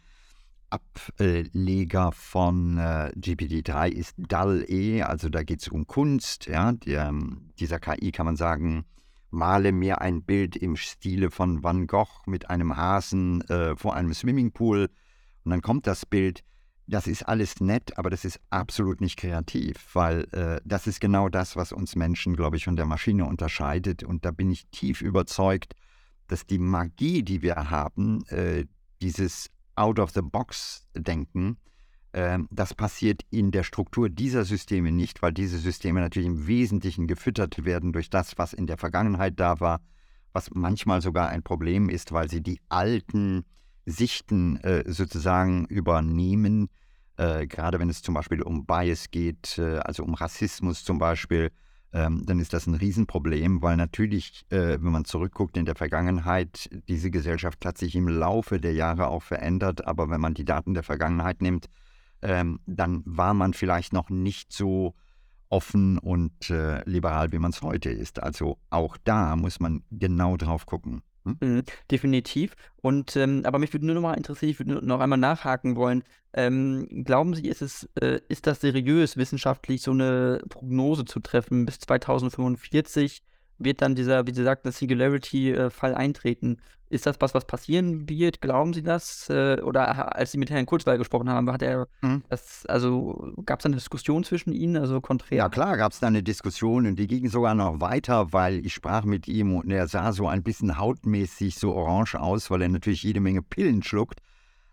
Ableger 1.17 2.11
von 2.11 2.77
äh, 2.77 3.11
GPT-3 3.15 3.89
ist 3.89 4.15
DAL-E, 4.17 5.01
also 5.01 5.29
da 5.29 5.43
geht 5.43 5.61
es 5.61 5.67
um 5.69 5.87
Kunst. 5.87 6.47
Ja? 6.47 6.73
Der, 6.73 7.13
dieser 7.59 7.79
KI 7.79 8.11
kann 8.11 8.25
man 8.25 8.35
sagen, 8.35 8.85
male 9.31 9.71
mir 9.71 10.01
ein 10.01 10.23
Bild 10.23 10.55
im 10.55 10.75
Stile 10.75 11.31
von 11.31 11.63
Van 11.63 11.87
Gogh 11.87 12.21
mit 12.25 12.49
einem 12.49 12.75
Hasen 12.75 13.41
äh, 13.49 13.75
vor 13.75 13.95
einem 13.95 14.13
Swimmingpool 14.13 14.89
und 15.43 15.51
dann 15.51 15.61
kommt 15.61 15.87
das 15.87 16.05
Bild. 16.05 16.43
Das 16.87 17.07
ist 17.07 17.23
alles 17.23 17.61
nett, 17.61 17.97
aber 17.97 18.11
das 18.11 18.25
ist 18.25 18.39
absolut 18.51 19.01
nicht 19.01 19.17
kreativ, 19.17 19.75
weil 19.93 20.27
äh, 20.33 20.61
das 20.65 20.85
ist 20.85 21.01
genau 21.01 21.29
das, 21.29 21.55
was 21.55 21.71
uns 21.71 21.95
Menschen, 21.95 22.35
glaube 22.35 22.57
ich, 22.57 22.65
von 22.65 22.75
der 22.75 22.85
Maschine 22.85 23.25
unterscheidet. 23.25 24.03
Und 24.03 24.23
da 24.23 24.29
bin 24.29 24.51
ich 24.51 24.67
tief 24.67 25.01
überzeugt, 25.01 25.73
dass 26.27 26.45
die 26.45 26.59
Magie, 26.59 27.23
die 27.23 27.41
wir 27.41 27.71
haben, 27.71 28.23
äh, 28.27 28.65
dieses 29.01 29.49
Out-of-the-Box-Denken, 29.75 31.57
äh, 32.11 32.39
das 32.49 32.73
passiert 32.73 33.21
in 33.29 33.51
der 33.51 33.63
Struktur 33.63 34.09
dieser 34.09 34.45
Systeme 34.45 34.91
nicht, 34.91 35.21
weil 35.21 35.33
diese 35.33 35.57
Systeme 35.57 35.99
natürlich 35.99 36.27
im 36.27 36.47
Wesentlichen 36.47 37.07
gefüttert 37.07 37.65
werden 37.65 37.93
durch 37.93 38.09
das, 38.09 38.37
was 38.37 38.53
in 38.53 38.67
der 38.67 38.77
Vergangenheit 38.77 39.39
da 39.39 39.59
war, 39.59 39.81
was 40.33 40.49
manchmal 40.53 41.01
sogar 41.01 41.29
ein 41.29 41.43
Problem 41.43 41.89
ist, 41.89 42.11
weil 42.11 42.29
sie 42.29 42.41
die 42.41 42.59
alten 42.69 43.45
Sichten 43.85 44.57
äh, 44.57 44.83
sozusagen 44.91 45.65
übernehmen, 45.65 46.69
äh, 47.17 47.47
gerade 47.47 47.79
wenn 47.79 47.89
es 47.89 48.01
zum 48.01 48.13
Beispiel 48.13 48.41
um 48.41 48.65
Bias 48.65 49.11
geht, 49.11 49.57
äh, 49.57 49.77
also 49.77 50.03
um 50.03 50.13
Rassismus 50.13 50.83
zum 50.83 50.99
Beispiel, 50.99 51.51
ähm, 51.95 52.25
dann 52.25 52.39
ist 52.39 52.51
das 52.51 52.67
ein 52.67 52.75
Riesenproblem, 52.75 53.61
weil 53.61 53.77
natürlich, 53.77 54.43
äh, 54.49 54.77
wenn 54.81 54.91
man 54.91 55.05
zurückguckt 55.05 55.55
in 55.55 55.63
der 55.63 55.75
Vergangenheit, 55.75 56.69
diese 56.89 57.09
Gesellschaft 57.09 57.65
hat 57.65 57.77
sich 57.77 57.95
im 57.95 58.09
Laufe 58.09 58.59
der 58.59 58.73
Jahre 58.73 59.07
auch 59.07 59.23
verändert, 59.23 59.87
aber 59.87 60.09
wenn 60.09 60.19
man 60.19 60.33
die 60.33 60.43
Daten 60.43 60.73
der 60.73 60.83
Vergangenheit 60.83 61.41
nimmt, 61.41 61.67
ähm, 62.21 62.59
dann 62.65 63.01
war 63.05 63.33
man 63.33 63.53
vielleicht 63.53 63.93
noch 63.93 64.09
nicht 64.09 64.51
so 64.51 64.93
offen 65.47 65.97
und 65.97 66.49
äh, 66.49 66.83
liberal, 66.83 67.31
wie 67.31 67.39
man 67.39 67.51
es 67.51 67.61
heute 67.61 67.91
ist. 67.91 68.21
Also 68.21 68.57
auch 68.69 68.97
da 69.05 69.37
muss 69.37 69.61
man 69.61 69.83
genau 69.89 70.35
drauf 70.35 70.65
gucken. 70.65 71.01
Hm? 71.25 71.37
Mhm, 71.41 71.63
definitiv. 71.91 72.55
Und 72.81 73.15
ähm, 73.15 73.41
aber 73.45 73.59
mich 73.59 73.73
würde 73.73 73.85
nur 73.85 73.95
noch 73.95 74.01
mal 74.01 74.13
interessieren, 74.13 74.51
ich 74.51 74.59
würde 74.59 74.85
noch 74.85 74.99
einmal 74.99 75.17
nachhaken 75.17 75.75
wollen. 75.75 76.03
Ähm, 76.33 77.03
glauben 77.05 77.33
Sie, 77.33 77.47
ist 77.47 77.61
es 77.61 77.89
äh, 77.99 78.19
ist 78.27 78.45
das 78.47 78.61
seriös 78.61 79.17
wissenschaftlich 79.17 79.81
so 79.81 79.91
eine 79.91 80.41
Prognose 80.49 81.05
zu 81.05 81.19
treffen 81.19 81.65
bis 81.65 81.79
2045? 81.79 83.23
Wird 83.57 83.81
dann 83.81 83.95
dieser, 83.95 84.27
wie 84.27 84.33
Sie 84.33 84.43
sagten, 84.43 84.71
Singularity-Fall 84.71 85.91
äh, 85.93 85.95
eintreten. 85.95 86.57
Ist 86.87 87.07
das 87.07 87.15
was, 87.19 87.33
was 87.33 87.45
passieren 87.45 88.07
wird? 88.07 88.41
Glauben 88.41 88.73
Sie 88.73 88.83
das? 88.83 89.27
Äh, 89.29 89.59
oder 89.61 90.15
als 90.15 90.31
Sie 90.31 90.37
mit 90.37 90.51
Herrn 90.51 90.65
Kurzweil 90.65 90.97
gesprochen 90.97 91.29
haben, 91.29 91.51
hat 91.51 91.61
er 91.61 91.87
mhm. 92.01 92.23
das, 92.29 92.65
also 92.67 93.33
gab 93.45 93.59
es 93.59 93.65
eine 93.65 93.75
Diskussion 93.75 94.23
zwischen 94.23 94.53
Ihnen, 94.53 94.77
also 94.77 95.01
konträr? 95.01 95.39
Ja, 95.39 95.49
klar 95.49 95.77
gab 95.77 95.93
es 95.93 95.99
da 95.99 96.07
eine 96.07 96.21
Diskussion 96.21 96.85
und 96.85 96.97
die 96.97 97.07
ging 97.07 97.27
sogar 97.29 97.55
noch 97.55 97.81
weiter, 97.81 98.31
weil 98.33 98.65
ich 98.65 98.73
sprach 98.73 99.03
mit 99.03 99.27
ihm 99.27 99.55
und 99.55 99.71
er 99.71 99.87
sah 99.87 100.11
so 100.11 100.27
ein 100.27 100.43
bisschen 100.43 100.77
hautmäßig 100.77 101.55
so 101.55 101.73
orange 101.73 102.15
aus, 102.15 102.51
weil 102.51 102.61
er 102.61 102.69
natürlich 102.69 103.03
jede 103.03 103.19
Menge 103.19 103.41
Pillen 103.41 103.81
schluckt 103.81 104.21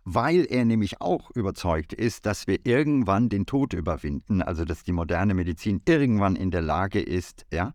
weil 0.05 0.47
er 0.51 0.65
nämlich 0.65 1.01
auch 1.01 1.31
überzeugt 1.31 1.93
ist, 1.93 2.27
dass 2.27 2.47
wir 2.47 2.67
irgendwann 2.67 3.29
den 3.29 3.47
Tod 3.47 3.73
überwinden, 3.73 4.43
also 4.43 4.65
dass 4.65 4.83
die 4.83 4.93
moderne 4.93 5.35
Medizin 5.35 5.81
irgendwann 5.87 6.37
in 6.37 6.51
der 6.51 6.63
Lage 6.63 7.01
ist, 7.01 7.47
ja, 7.53 7.73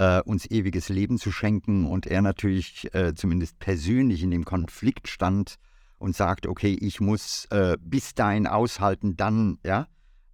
äh, 0.00 0.22
uns 0.22 0.50
ewiges 0.50 0.88
Leben 0.88 1.18
zu 1.18 1.30
schenken 1.30 1.84
und 1.84 2.06
er 2.06 2.22
natürlich 2.22 2.92
äh, 2.94 3.14
zumindest 3.14 3.58
persönlich 3.58 4.22
in 4.22 4.30
dem 4.30 4.46
Konflikt 4.46 5.08
stand 5.08 5.56
und 5.98 6.16
sagt, 6.16 6.46
okay, 6.46 6.72
ich 6.80 7.02
muss 7.02 7.44
äh, 7.50 7.76
bis 7.78 8.14
dahin 8.14 8.46
aushalten, 8.46 9.16
dann 9.16 9.58
ja, 9.62 9.86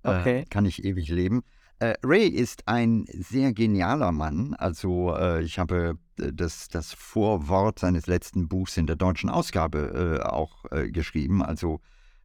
äh, 0.05 0.21
okay. 0.21 0.45
kann 0.49 0.67
ich 0.67 0.85
ewig 0.85 1.09
leben. 1.09 1.43
Äh, 1.81 1.95
Ray 2.05 2.29
ist 2.29 2.69
ein 2.69 3.07
sehr 3.09 3.53
genialer 3.53 4.13
Mann. 4.13 4.55
Also 4.55 5.13
äh, 5.17 5.43
ich 5.43 5.59
habe 5.59 5.99
das, 6.17 6.69
das 6.69 6.93
Vorwort 6.93 7.81
seines 7.81 8.07
letzten 8.07 8.47
Buchs 8.47 8.77
in 8.77 8.87
der 8.87 8.97
deutschen 8.97 9.29
Ausgabe 9.29 10.25
auch 10.25 10.65
geschrieben. 10.71 11.43
Also 11.43 11.81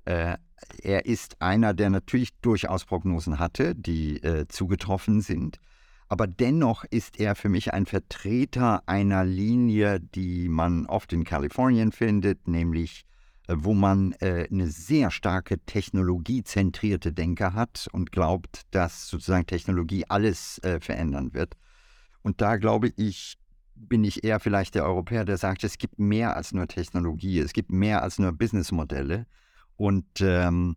er 0.06 0.40
ist 1.06 1.42
einer, 1.42 1.74
der 1.74 1.90
natürlich 1.90 2.30
durchaus 2.40 2.86
Prognosen 2.86 3.38
hatte, 3.38 3.76
die 3.76 4.22
zugetroffen 4.48 5.20
sind. 5.20 5.60
Aber 6.12 6.28
dennoch 6.28 6.84
ist 6.84 7.22
er 7.22 7.36
für 7.36 7.48
mich 7.48 7.74
ein 7.74 7.86
Vertreter 7.86 8.84
einer 8.86 9.24
Linie, 9.24 10.02
die 10.02 10.50
man 10.50 10.86
oft 10.88 11.14
in 11.14 11.24
Kalifornien 11.24 11.94
findet, 11.94 12.50
nämlich 12.50 13.06
äh, 13.48 13.56
wo 13.60 13.74
man 13.74 14.12
äh, 14.20 14.46
eine 14.52 14.68
sehr 14.68 15.10
starke 15.10 15.60
technologiezentrierte 15.60 17.14
Denke 17.14 17.54
hat 17.54 17.88
und 17.94 18.12
glaubt, 18.12 18.64
dass 18.72 19.08
sozusagen 19.08 19.46
Technologie 19.46 20.04
alles 20.10 20.58
äh, 20.66 20.82
verändern 20.82 21.34
wird. 21.34 21.56
Und 22.24 22.42
da 22.42 22.58
glaube 22.58 22.92
ich, 22.98 23.38
bin 23.76 24.04
ich 24.04 24.26
eher 24.26 24.42
vielleicht 24.42 24.76
der 24.76 24.84
Europäer, 24.84 25.24
der 25.24 25.38
sagt, 25.38 25.64
es 25.64 25.78
gibt 25.78 25.98
mehr 25.98 26.36
als 26.36 26.52
nur 26.52 26.68
Technologie, 26.68 27.40
es 27.40 27.54
gibt 27.54 27.72
mehr 27.72 28.04
als 28.04 28.20
nur 28.20 28.34
Businessmodelle. 28.34 29.28
Und 29.78 30.20
ähm, 30.20 30.76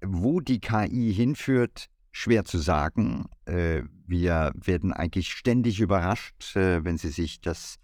wo 0.00 0.38
die 0.38 0.60
KI 0.60 1.12
hinführt, 1.12 1.88
schwer 2.16 2.46
zu 2.46 2.58
sagen. 2.58 3.26
Äh, 3.44 3.82
wir 4.06 4.52
werden 4.54 4.94
eigentlich 4.94 5.32
ständig 5.32 5.80
überrascht, 5.80 6.56
äh, 6.56 6.82
wenn 6.82 6.96
Sie 6.96 7.10
sich 7.10 7.42
das 7.42 7.76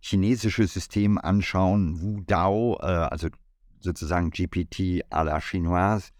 chinesische 0.00 0.66
System 0.66 1.18
anschauen, 1.18 2.00
Wu 2.00 2.22
Dao, 2.22 2.78
äh, 2.80 2.86
also 2.86 3.28
sozusagen 3.80 4.30
GPT 4.30 5.04
à 5.10 5.22
la 5.24 5.40
chinoise. 5.40 6.10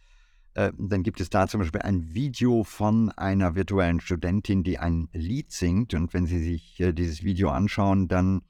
Dann 0.54 1.02
gibt 1.02 1.20
es 1.20 1.30
da 1.30 1.48
zum 1.48 1.62
Beispiel 1.62 1.82
ein 1.82 2.14
Video 2.14 2.62
von 2.62 3.10
einer 3.10 3.56
virtuellen 3.56 3.98
Studentin, 3.98 4.62
die 4.62 4.78
ein 4.78 5.08
Lied 5.12 5.50
singt. 5.50 5.94
Und 5.94 6.14
wenn 6.14 6.26
Sie 6.26 6.38
sich 6.38 6.76
dieses 6.78 7.24
Video 7.24 7.48
anschauen, 7.48 8.06
dann 8.06 8.42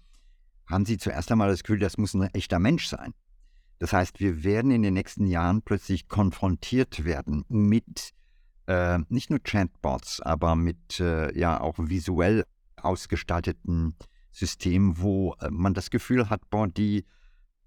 haben 0.66 0.84
Sie 0.84 0.98
zuerst 0.98 1.32
einmal 1.32 1.48
das 1.48 1.62
Gefühl, 1.62 1.78
das 1.78 1.96
muss 1.96 2.12
ein 2.12 2.24
echter 2.34 2.58
Mensch 2.58 2.88
sein. 2.88 3.14
Das 3.78 3.94
heißt, 3.94 4.20
wir 4.20 4.44
werden 4.44 4.70
in 4.70 4.82
den 4.82 4.92
nächsten 4.92 5.26
Jahren 5.26 5.62
plötzlich 5.62 6.06
konfrontiert 6.06 7.06
werden 7.06 7.46
mit 7.48 8.12
äh, 8.66 8.98
nicht 9.08 9.30
nur 9.30 9.40
Chatbots, 9.40 10.20
aber 10.20 10.56
mit 10.56 11.00
äh, 11.00 11.36
ja 11.38 11.60
auch 11.60 11.76
visuell 11.78 12.44
ausgestatteten 12.76 13.94
Systemen, 14.30 14.98
wo 14.98 15.34
äh, 15.40 15.50
man 15.50 15.74
das 15.74 15.90
Gefühl 15.90 16.30
hat, 16.30 16.48
boah, 16.50 16.68
die 16.68 17.04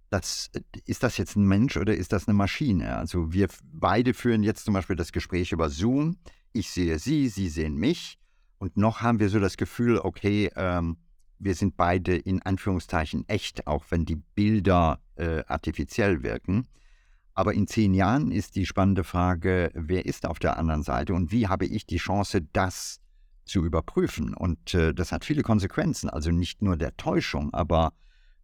das, 0.10 0.50
ist 0.86 1.04
das 1.04 1.18
jetzt 1.18 1.36
ein 1.36 1.46
Mensch 1.46 1.76
oder 1.76 1.96
ist 1.96 2.14
das 2.14 2.28
eine 2.28 2.36
Maschine? 2.36 2.98
Also 2.98 3.34
wir 3.34 3.48
beide 3.74 4.14
führen 4.14 4.44
jetzt 4.44 4.66
zum 4.66 4.74
Beispiel 4.74 4.96
das 4.96 5.12
Gespräch 5.12 5.52
über 5.52 5.70
Zoom. 5.70 6.18
Ich 6.54 6.70
sehe 6.70 6.98
Sie, 6.98 7.28
Sie 7.28 7.50
sehen 7.50 7.76
mich. 7.76 8.18
Und 8.58 8.78
noch 8.78 9.02
haben 9.02 9.20
wir 9.20 9.30
so 9.30 9.40
das 9.40 9.58
Gefühl, 9.58 10.00
okay, 10.00 10.50
ähm, 10.56 10.98
wir 11.40 11.56
sind 11.56 11.78
beide 11.78 12.16
in 12.16 12.42
Anführungszeichen 12.42 13.28
echt, 13.28 13.68
auch 13.68 13.86
wenn 13.90 14.06
die 14.06 14.16
Bilder 14.16 15.00
äh, 15.16 15.44
artifiziell 15.46 16.24
wirken. 16.24 16.68
Aber 17.38 17.54
in 17.54 17.68
zehn 17.68 17.94
Jahren 17.94 18.32
ist 18.32 18.56
die 18.56 18.66
spannende 18.66 19.04
Frage, 19.04 19.70
wer 19.76 20.08
ist 20.08 20.26
auf 20.26 20.40
der 20.40 20.58
anderen 20.58 20.82
Seite 20.82 21.14
und 21.14 21.32
wie 21.32 21.48
habe 21.48 21.68
ich 21.68 21.86
die 21.86 21.98
Chance, 21.98 22.42
das 22.42 23.00
zu 23.46 23.64
überprüfen? 23.64 24.34
Und 24.34 24.74
äh, 24.74 24.92
das 24.92 25.12
hat 25.12 25.24
viele 25.24 25.44
Konsequenzen, 25.44 26.10
also 26.10 26.32
nicht 26.32 26.64
nur 26.64 26.78
der 26.78 26.98
Täuschung, 26.98 27.54
aber 27.54 27.94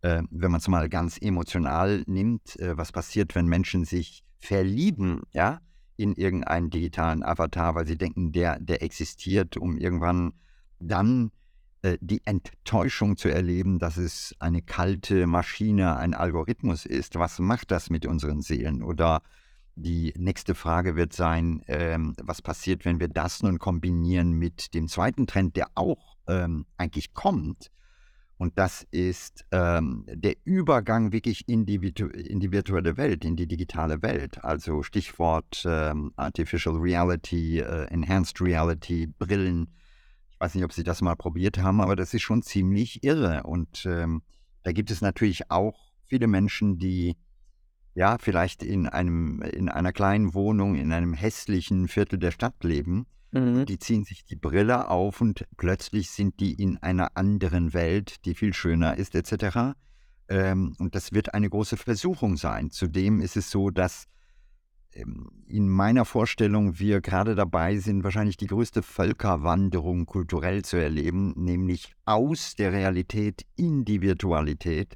äh, 0.02 0.22
wenn 0.30 0.52
man 0.52 0.60
es 0.60 0.68
mal 0.68 0.90
ganz 0.90 1.18
emotional 1.20 2.04
nimmt, 2.06 2.60
äh, 2.60 2.78
was 2.78 2.92
passiert, 2.92 3.34
wenn 3.34 3.48
Menschen 3.48 3.84
sich 3.84 4.24
verlieben, 4.38 5.24
ja, 5.32 5.60
in 5.98 6.14
irgendeinen 6.14 6.70
digitalen 6.70 7.24
Avatar, 7.24 7.74
weil 7.74 7.88
sie 7.88 7.98
denken, 7.98 8.32
der, 8.32 8.60
der 8.60 8.84
existiert, 8.84 9.58
um 9.58 9.80
irgendwann 9.80 10.34
dann 10.78 11.32
die 12.00 12.22
Enttäuschung 12.26 13.18
zu 13.18 13.28
erleben, 13.28 13.78
dass 13.78 13.98
es 13.98 14.34
eine 14.40 14.62
kalte 14.62 15.28
Maschine, 15.28 15.98
ein 15.98 16.14
Algorithmus 16.14 16.86
ist. 16.86 17.16
Was 17.16 17.40
macht 17.40 17.72
das 17.72 17.90
mit 17.90 18.06
unseren 18.06 18.42
Seelen? 18.42 18.84
Oder 18.84 19.22
die 19.76 20.14
nächste 20.18 20.56
Frage 20.56 20.96
wird 20.96 21.14
sein, 21.14 21.62
ähm, 21.68 22.16
was 22.22 22.42
passiert, 22.42 22.86
wenn 22.86 23.00
wir 23.00 23.10
das 23.10 23.44
nun 23.44 23.60
kombinieren 23.60 24.32
mit 24.34 24.74
dem 24.74 24.88
zweiten 24.88 25.28
Trend, 25.28 25.58
der 25.58 25.68
auch 25.76 26.16
ähm, 26.28 26.66
eigentlich 26.78 27.14
kommt, 27.14 27.70
und 28.44 28.60
das 28.60 28.86
ist 28.92 29.46
ähm, 29.52 30.06
der 30.08 30.36
Übergang 30.44 31.14
wirklich 31.14 31.48
in 31.48 31.66
die, 31.66 31.76
in 31.76 32.42
die, 32.42 32.52
virtuelle 32.52 32.98
Welt, 32.98 33.24
in 33.24 33.38
die 33.38 33.48
digitale 33.48 34.02
Welt. 34.02 34.44
Also 34.44 34.84
Stichwort 34.84 35.64
ähm, 35.66 36.12
Artificial 36.18 36.76
Reality, 36.76 37.60
äh, 37.60 37.86
Enhanced 37.86 38.42
Reality, 38.42 39.08
Brillen. 39.08 39.70
Ich 40.44 40.48
weiß 40.48 40.56
nicht, 40.56 40.66
ob 40.66 40.74
Sie 40.74 40.84
das 40.84 41.02
mal 41.02 41.16
probiert 41.16 41.58
haben, 41.60 41.80
aber 41.80 41.96
das 41.96 42.14
ist 42.14 42.22
schon 42.22 42.42
ziemlich 42.42 43.02
irre. 43.02 43.44
Und 43.44 43.86
ähm, 43.86 44.24
da 44.64 44.74
gibt 44.74 44.92
es 44.92 45.00
natürlich 45.00 45.50
auch 45.50 45.94
viele 46.04 46.28
Menschen, 46.28 46.78
die 46.78 47.16
ja 47.96 48.18
vielleicht 48.20 48.62
in 48.62 48.88
einem 48.88 49.42
in 49.42 49.70
einer 49.70 49.94
kleinen 49.94 50.34
Wohnung 50.34 50.76
in 50.76 50.92
einem 50.92 51.14
hässlichen 51.14 51.88
Viertel 51.88 52.20
der 52.20 52.32
Stadt 52.32 52.62
leben 52.64 53.06
Mhm. 53.34 53.66
Die 53.66 53.80
ziehen 53.80 54.04
sich 54.04 54.26
die 54.26 54.36
Brille 54.36 54.90
auf 54.90 55.20
und 55.20 55.46
plötzlich 55.58 56.12
sind 56.12 56.40
die 56.40 56.54
in 56.54 56.78
einer 56.78 57.18
anderen 57.18 57.74
Welt, 57.74 58.26
die 58.26 58.36
viel 58.36 58.54
schöner 58.54 58.96
ist, 58.98 59.16
etc. 59.16 59.76
Ähm, 60.30 60.76
und 60.78 60.94
das 60.94 61.14
wird 61.14 61.34
eine 61.34 61.50
große 61.50 61.78
Versuchung 61.78 62.38
sein. 62.38 62.70
Zudem 62.70 63.22
ist 63.22 63.36
es 63.36 63.50
so, 63.50 63.72
dass 63.72 64.06
in 64.96 65.70
meiner 65.70 66.06
Vorstellung 66.06 66.80
wir 66.80 67.02
gerade 67.02 67.36
dabei 67.36 67.78
sind, 67.78 68.04
wahrscheinlich 68.04 68.38
die 68.38 68.48
größte 68.48 68.84
Völkerwanderung 68.84 70.06
kulturell 70.06 70.64
zu 70.64 70.78
erleben, 70.78 71.34
nämlich 71.36 71.94
aus 72.06 72.56
der 72.56 72.72
Realität 72.72 73.46
in 73.56 73.86
die 73.86 74.02
Virtualität. 74.02 74.96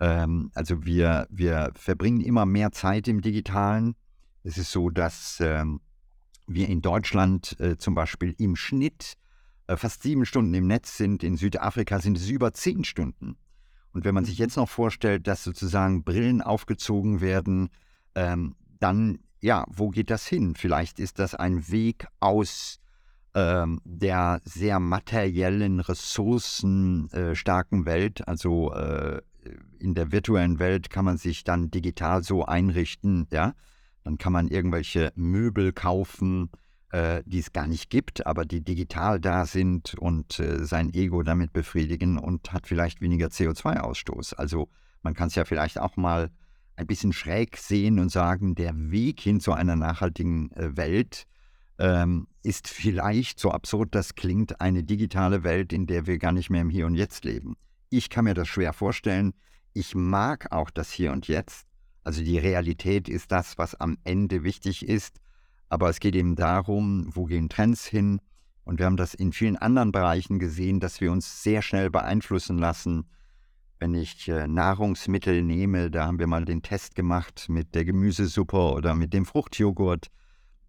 Ähm, 0.00 0.50
also 0.54 0.84
wir, 0.84 1.26
wir 1.30 1.72
verbringen 1.74 2.20
immer 2.20 2.46
mehr 2.46 2.72
Zeit 2.72 3.08
im 3.08 3.20
Digitalen. 3.20 3.94
Es 4.42 4.58
ist 4.58 4.72
so, 4.72 4.90
dass 4.90 5.38
ähm, 5.40 5.80
wir 6.46 6.68
in 6.68 6.82
Deutschland 6.82 7.58
äh, 7.60 7.76
zum 7.76 7.94
Beispiel 7.94 8.34
im 8.38 8.56
Schnitt 8.56 9.14
äh, 9.66 9.76
fast 9.76 10.02
sieben 10.02 10.24
Stunden 10.26 10.54
im 10.54 10.66
Netz 10.66 10.96
sind, 10.96 11.22
in 11.22 11.36
Südafrika 11.36 12.00
sind 12.00 12.16
es 12.16 12.28
über 12.28 12.52
zehn 12.52 12.84
Stunden. 12.84 13.36
Und 13.92 14.04
wenn 14.04 14.14
man 14.14 14.24
sich 14.24 14.38
mhm. 14.38 14.44
jetzt 14.44 14.56
noch 14.56 14.68
vorstellt, 14.68 15.26
dass 15.26 15.44
sozusagen 15.44 16.04
Brillen 16.04 16.42
aufgezogen 16.42 17.20
werden, 17.20 17.68
ähm, 18.14 18.56
dann, 18.80 19.18
ja, 19.40 19.64
wo 19.68 19.90
geht 19.90 20.10
das 20.10 20.26
hin? 20.26 20.54
Vielleicht 20.56 20.98
ist 20.98 21.18
das 21.18 21.34
ein 21.34 21.70
Weg 21.70 22.06
aus 22.20 22.80
ähm, 23.34 23.80
der 23.84 24.40
sehr 24.44 24.80
materiellen, 24.80 25.80
ressourcenstarken 25.80 27.82
äh, 27.82 27.86
Welt. 27.86 28.26
Also 28.26 28.72
äh, 28.72 29.20
in 29.78 29.94
der 29.94 30.12
virtuellen 30.12 30.58
Welt 30.58 30.90
kann 30.90 31.04
man 31.04 31.18
sich 31.18 31.44
dann 31.44 31.70
digital 31.70 32.22
so 32.22 32.44
einrichten, 32.44 33.26
ja, 33.30 33.54
dann 34.04 34.18
kann 34.18 34.32
man 34.32 34.48
irgendwelche 34.48 35.12
Möbel 35.14 35.72
kaufen, 35.72 36.50
äh, 36.90 37.22
die 37.26 37.38
es 37.38 37.52
gar 37.52 37.66
nicht 37.66 37.90
gibt, 37.90 38.26
aber 38.26 38.44
die 38.44 38.62
digital 38.62 39.20
da 39.20 39.46
sind 39.46 39.94
und 39.94 40.38
äh, 40.40 40.64
sein 40.64 40.92
Ego 40.92 41.22
damit 41.22 41.52
befriedigen 41.52 42.18
und 42.18 42.52
hat 42.52 42.66
vielleicht 42.66 43.00
weniger 43.00 43.28
CO2-Ausstoß. 43.28 44.34
Also 44.34 44.68
man 45.02 45.14
kann 45.14 45.28
es 45.28 45.34
ja 45.34 45.44
vielleicht 45.44 45.78
auch 45.78 45.96
mal 45.96 46.30
ein 46.78 46.86
bisschen 46.86 47.12
schräg 47.12 47.56
sehen 47.56 47.98
und 47.98 48.10
sagen, 48.10 48.54
der 48.54 48.72
Weg 48.74 49.20
hin 49.20 49.40
zu 49.40 49.52
einer 49.52 49.74
nachhaltigen 49.74 50.52
äh, 50.52 50.76
Welt 50.76 51.26
ähm, 51.78 52.28
ist 52.42 52.68
vielleicht, 52.68 53.40
so 53.40 53.50
absurd 53.50 53.94
das 53.94 54.14
klingt, 54.14 54.60
eine 54.60 54.84
digitale 54.84 55.42
Welt, 55.42 55.72
in 55.72 55.86
der 55.86 56.06
wir 56.06 56.18
gar 56.18 56.32
nicht 56.32 56.50
mehr 56.50 56.62
im 56.62 56.70
Hier 56.70 56.86
und 56.86 56.94
Jetzt 56.94 57.24
leben. 57.24 57.56
Ich 57.90 58.10
kann 58.10 58.24
mir 58.24 58.34
das 58.34 58.48
schwer 58.48 58.72
vorstellen. 58.72 59.34
Ich 59.72 59.94
mag 59.96 60.52
auch 60.52 60.70
das 60.70 60.90
Hier 60.92 61.10
und 61.10 61.26
Jetzt. 61.26 61.66
Also 62.04 62.22
die 62.22 62.38
Realität 62.38 63.08
ist 63.08 63.32
das, 63.32 63.58
was 63.58 63.74
am 63.74 63.98
Ende 64.04 64.44
wichtig 64.44 64.86
ist. 64.86 65.20
Aber 65.68 65.90
es 65.90 65.98
geht 65.98 66.14
eben 66.14 66.36
darum, 66.36 67.10
wo 67.10 67.24
gehen 67.24 67.48
Trends 67.48 67.86
hin? 67.86 68.20
Und 68.64 68.78
wir 68.78 68.86
haben 68.86 68.96
das 68.96 69.14
in 69.14 69.32
vielen 69.32 69.56
anderen 69.56 69.92
Bereichen 69.92 70.38
gesehen, 70.38 70.78
dass 70.78 71.00
wir 71.00 71.10
uns 71.10 71.42
sehr 71.42 71.60
schnell 71.60 71.90
beeinflussen 71.90 72.56
lassen. 72.58 73.08
Wenn 73.80 73.94
ich 73.94 74.28
äh, 74.28 74.48
Nahrungsmittel 74.48 75.42
nehme, 75.42 75.90
da 75.90 76.06
haben 76.06 76.18
wir 76.18 76.26
mal 76.26 76.44
den 76.44 76.62
Test 76.62 76.96
gemacht 76.96 77.46
mit 77.48 77.76
der 77.76 77.84
Gemüsesuppe 77.84 78.72
oder 78.72 78.94
mit 78.94 79.12
dem 79.12 79.24
Fruchtjoghurt. 79.24 80.08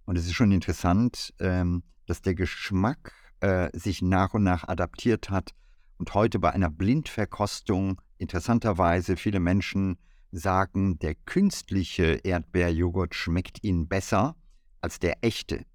Und 0.06 0.18
es 0.18 0.26
ist 0.26 0.34
schon 0.34 0.52
interessant, 0.52 1.34
ähm, 1.40 1.84
dass 2.06 2.22
der 2.22 2.36
Geschmack 2.36 3.14
äh, 3.40 3.70
sich 3.78 4.04
nach 4.04 4.36
und 4.36 4.44
nach 4.44 4.68
adaptiert 4.68 5.32
hat. 5.32 5.52
Und 5.98 6.14
heute 6.14 6.38
bei 6.38 6.52
einer 6.52 6.70
Blindverkostung 6.70 8.00
interessanterweise 8.18 9.18
viele 9.18 9.40
Menschen 9.40 9.98
sagen, 10.32 11.00
der 11.00 11.16
künstliche 11.16 12.20
Erdbeerjoghurt 12.24 13.16
schmeckt 13.16 13.64
ihnen 13.64 13.88
besser 13.88 14.36
als 14.82 15.00
der 15.00 15.24
echte. 15.24 15.66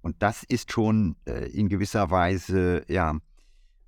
Und 0.00 0.22
das 0.22 0.42
ist 0.42 0.72
schon 0.72 1.16
äh, 1.26 1.50
in 1.50 1.68
gewisser 1.68 2.10
Weise 2.10 2.84
ja 2.88 3.18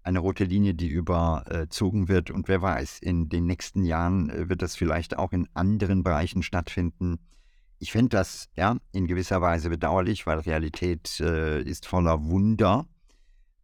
eine 0.05 0.19
rote 0.19 0.45
Linie, 0.45 0.75
die 0.75 0.89
überzogen 0.89 2.09
wird. 2.09 2.31
Und 2.31 2.47
wer 2.47 2.63
weiß, 2.63 2.99
in 3.01 3.29
den 3.29 3.47
nächsten 3.47 3.85
Jahren 3.85 4.31
äh, 4.31 4.49
wird 4.49 4.63
das 4.63 4.77
vielleicht 4.77 5.19
auch 5.19 5.33
in 5.33 5.49
anderen 5.55 6.05
Bereichen 6.05 6.43
stattfinden. 6.43 7.19
Ich 7.79 7.91
fände 7.91 8.11
das 8.11 8.49
ja 8.57 8.77
in 8.93 9.07
gewisser 9.07 9.41
Weise 9.41 9.71
bedauerlich, 9.71 10.27
weil 10.27 10.39
Realität 10.39 11.19
äh, 11.21 11.61
ist 11.63 11.87
voller 11.87 12.25
Wunder. 12.27 12.87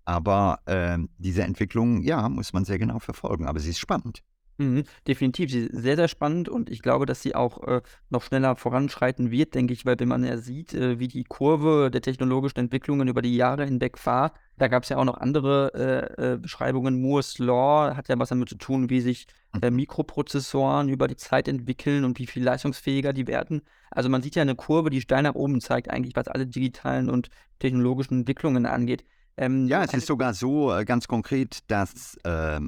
Aber 0.04 0.60
äh, 0.64 0.98
diese 1.18 1.44
Entwicklung, 1.44 2.02
ja, 2.02 2.28
muss 2.28 2.52
man 2.52 2.64
sehr 2.64 2.78
genau 2.78 2.98
verfolgen. 2.98 3.46
Aber 3.46 3.60
sie 3.60 3.70
ist 3.70 3.78
spannend. 3.78 4.22
Mhm, 4.60 4.84
definitiv. 5.06 5.50
Sie 5.50 5.60
ist 5.60 5.82
sehr, 5.82 5.96
sehr 5.96 6.08
spannend 6.08 6.50
und 6.50 6.68
ich 6.68 6.82
glaube, 6.82 7.06
dass 7.06 7.22
sie 7.22 7.34
auch 7.34 7.66
äh, 7.66 7.80
noch 8.10 8.22
schneller 8.22 8.56
voranschreiten 8.56 9.30
wird, 9.30 9.54
denke 9.54 9.72
ich, 9.72 9.86
weil 9.86 9.98
wenn 9.98 10.08
man 10.08 10.22
ja 10.22 10.36
sieht, 10.36 10.74
äh, 10.74 10.98
wie 10.98 11.08
die 11.08 11.24
Kurve 11.24 11.90
der 11.90 12.02
technologischen 12.02 12.58
Entwicklungen 12.58 13.08
über 13.08 13.22
die 13.22 13.34
Jahre 13.34 13.64
hinweg 13.64 14.04
war, 14.04 14.34
da 14.58 14.68
gab 14.68 14.82
es 14.82 14.90
ja 14.90 14.98
auch 14.98 15.06
noch 15.06 15.16
andere 15.16 15.72
äh, 16.20 16.34
äh, 16.34 16.36
Beschreibungen. 16.36 17.00
Moore's 17.00 17.38
Law 17.38 17.96
hat 17.96 18.10
ja 18.10 18.18
was 18.18 18.28
damit 18.28 18.50
zu 18.50 18.56
tun, 18.56 18.90
wie 18.90 19.00
sich 19.00 19.28
äh, 19.62 19.70
mhm. 19.70 19.76
Mikroprozessoren 19.76 20.90
über 20.90 21.08
die 21.08 21.16
Zeit 21.16 21.48
entwickeln 21.48 22.04
und 22.04 22.18
wie 22.18 22.26
viel 22.26 22.44
leistungsfähiger 22.44 23.14
die 23.14 23.26
werden. 23.26 23.62
Also 23.90 24.10
man 24.10 24.20
sieht 24.20 24.36
ja 24.36 24.42
eine 24.42 24.56
Kurve, 24.56 24.90
die 24.90 25.00
steil 25.00 25.22
nach 25.22 25.36
oben 25.36 25.62
zeigt, 25.62 25.88
eigentlich, 25.88 26.16
was 26.16 26.28
alle 26.28 26.46
digitalen 26.46 27.08
und 27.08 27.30
technologischen 27.60 28.18
Entwicklungen 28.18 28.66
angeht. 28.66 29.06
Ähm, 29.38 29.68
ja, 29.68 29.82
es 29.84 29.94
ist 29.94 30.06
sogar 30.06 30.34
so 30.34 30.70
äh, 30.70 30.84
ganz 30.84 31.08
konkret, 31.08 31.60
dass 31.68 32.18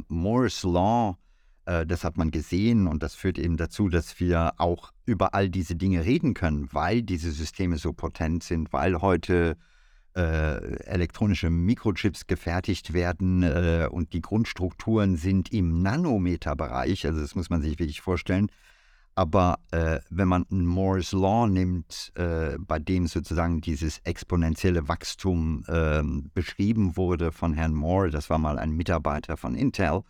Moore's 0.08 0.62
Law 0.62 1.18
das 1.64 2.02
hat 2.02 2.16
man 2.16 2.30
gesehen 2.30 2.88
und 2.88 3.02
das 3.02 3.14
führt 3.14 3.38
eben 3.38 3.56
dazu, 3.56 3.88
dass 3.88 4.18
wir 4.18 4.54
auch 4.58 4.92
über 5.06 5.34
all 5.34 5.48
diese 5.48 5.76
Dinge 5.76 6.04
reden 6.04 6.34
können, 6.34 6.68
weil 6.72 7.02
diese 7.02 7.30
Systeme 7.30 7.78
so 7.78 7.92
potent 7.92 8.42
sind, 8.42 8.72
weil 8.72 9.00
heute 9.00 9.56
äh, 10.14 10.76
elektronische 10.84 11.50
Mikrochips 11.50 12.26
gefertigt 12.26 12.92
werden 12.92 13.42
äh, 13.42 13.88
und 13.90 14.12
die 14.12 14.20
Grundstrukturen 14.20 15.16
sind 15.16 15.52
im 15.52 15.82
Nanometerbereich, 15.82 17.06
also 17.06 17.20
das 17.20 17.34
muss 17.34 17.50
man 17.50 17.62
sich 17.62 17.78
wirklich 17.78 18.00
vorstellen. 18.00 18.48
Aber 19.14 19.58
äh, 19.72 20.00
wenn 20.08 20.28
man 20.28 20.46
ein 20.50 20.64
Moore's 20.64 21.12
Law 21.12 21.46
nimmt, 21.46 22.12
äh, 22.14 22.56
bei 22.58 22.78
dem 22.78 23.06
sozusagen 23.06 23.60
dieses 23.60 23.98
exponentielle 24.04 24.88
Wachstum 24.88 25.64
ähm, 25.68 26.30
beschrieben 26.32 26.96
wurde 26.96 27.30
von 27.30 27.52
Herrn 27.52 27.74
Moore, 27.74 28.10
das 28.10 28.30
war 28.30 28.38
mal 28.38 28.58
ein 28.58 28.72
Mitarbeiter 28.72 29.36
von 29.36 29.54
Intel, 29.54 30.02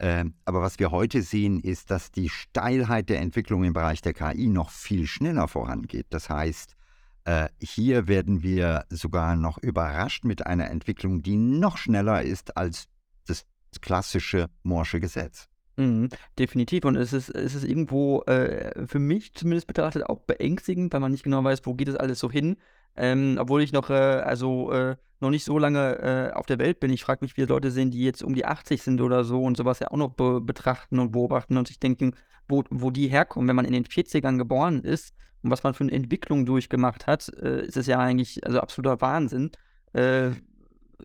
aber 0.00 0.62
was 0.62 0.78
wir 0.78 0.90
heute 0.90 1.22
sehen, 1.22 1.60
ist, 1.60 1.90
dass 1.90 2.12
die 2.12 2.28
Steilheit 2.28 3.08
der 3.08 3.20
Entwicklung 3.20 3.64
im 3.64 3.72
Bereich 3.72 4.00
der 4.00 4.14
KI 4.14 4.48
noch 4.48 4.70
viel 4.70 5.06
schneller 5.06 5.48
vorangeht. 5.48 6.06
Das 6.10 6.30
heißt, 6.30 6.76
äh, 7.24 7.48
hier 7.60 8.06
werden 8.06 8.42
wir 8.42 8.84
sogar 8.90 9.36
noch 9.36 9.58
überrascht 9.58 10.24
mit 10.24 10.46
einer 10.46 10.70
Entwicklung, 10.70 11.22
die 11.22 11.36
noch 11.36 11.76
schneller 11.76 12.22
ist 12.22 12.56
als 12.56 12.88
das 13.26 13.44
klassische 13.80 14.48
Morsche 14.62 15.00
Gesetz. 15.00 15.48
Mhm, 15.76 16.08
definitiv. 16.38 16.84
Und 16.84 16.96
es 16.96 17.12
ist, 17.12 17.28
es 17.28 17.54
ist 17.54 17.64
irgendwo 17.64 18.22
äh, 18.22 18.86
für 18.86 18.98
mich 18.98 19.34
zumindest 19.34 19.66
betrachtet 19.66 20.04
auch 20.04 20.20
beängstigend, 20.20 20.92
weil 20.92 21.00
man 21.00 21.12
nicht 21.12 21.22
genau 21.22 21.44
weiß, 21.44 21.60
wo 21.64 21.74
geht 21.74 21.88
es 21.88 21.96
alles 21.96 22.18
so 22.18 22.30
hin. 22.30 22.56
Ähm, 23.00 23.38
obwohl 23.40 23.62
ich 23.62 23.72
noch, 23.72 23.90
äh, 23.90 23.94
also 23.94 24.72
äh, 24.72 24.96
noch 25.20 25.30
nicht 25.30 25.44
so 25.44 25.56
lange 25.56 25.98
äh, 25.98 26.32
auf 26.32 26.46
der 26.46 26.58
Welt 26.58 26.80
bin. 26.80 26.92
Ich 26.92 27.04
frage 27.04 27.24
mich, 27.24 27.36
wie 27.36 27.42
Leute 27.42 27.70
sehen, 27.70 27.92
die 27.92 28.02
jetzt 28.02 28.24
um 28.24 28.34
die 28.34 28.44
80 28.44 28.82
sind 28.82 29.00
oder 29.00 29.22
so 29.22 29.42
und 29.42 29.56
sowas 29.56 29.78
ja 29.78 29.88
auch 29.92 29.96
noch 29.96 30.10
be 30.10 30.40
betrachten 30.40 30.98
und 30.98 31.12
beobachten 31.12 31.56
und 31.56 31.68
sich 31.68 31.78
denken, 31.78 32.14
wo, 32.48 32.64
wo 32.70 32.90
die 32.90 33.06
herkommen. 33.06 33.48
Wenn 33.48 33.56
man 33.56 33.64
in 33.64 33.72
den 33.72 33.84
40ern 33.84 34.36
geboren 34.36 34.82
ist 34.82 35.14
und 35.42 35.50
was 35.52 35.62
man 35.62 35.74
für 35.74 35.84
eine 35.84 35.92
Entwicklung 35.92 36.44
durchgemacht 36.44 37.06
hat, 37.06 37.28
äh, 37.40 37.66
ist 37.66 37.76
es 37.76 37.86
ja 37.86 38.00
eigentlich 38.00 38.44
also 38.44 38.60
absoluter 38.60 39.00
Wahnsinn, 39.00 39.52
äh, 39.92 40.30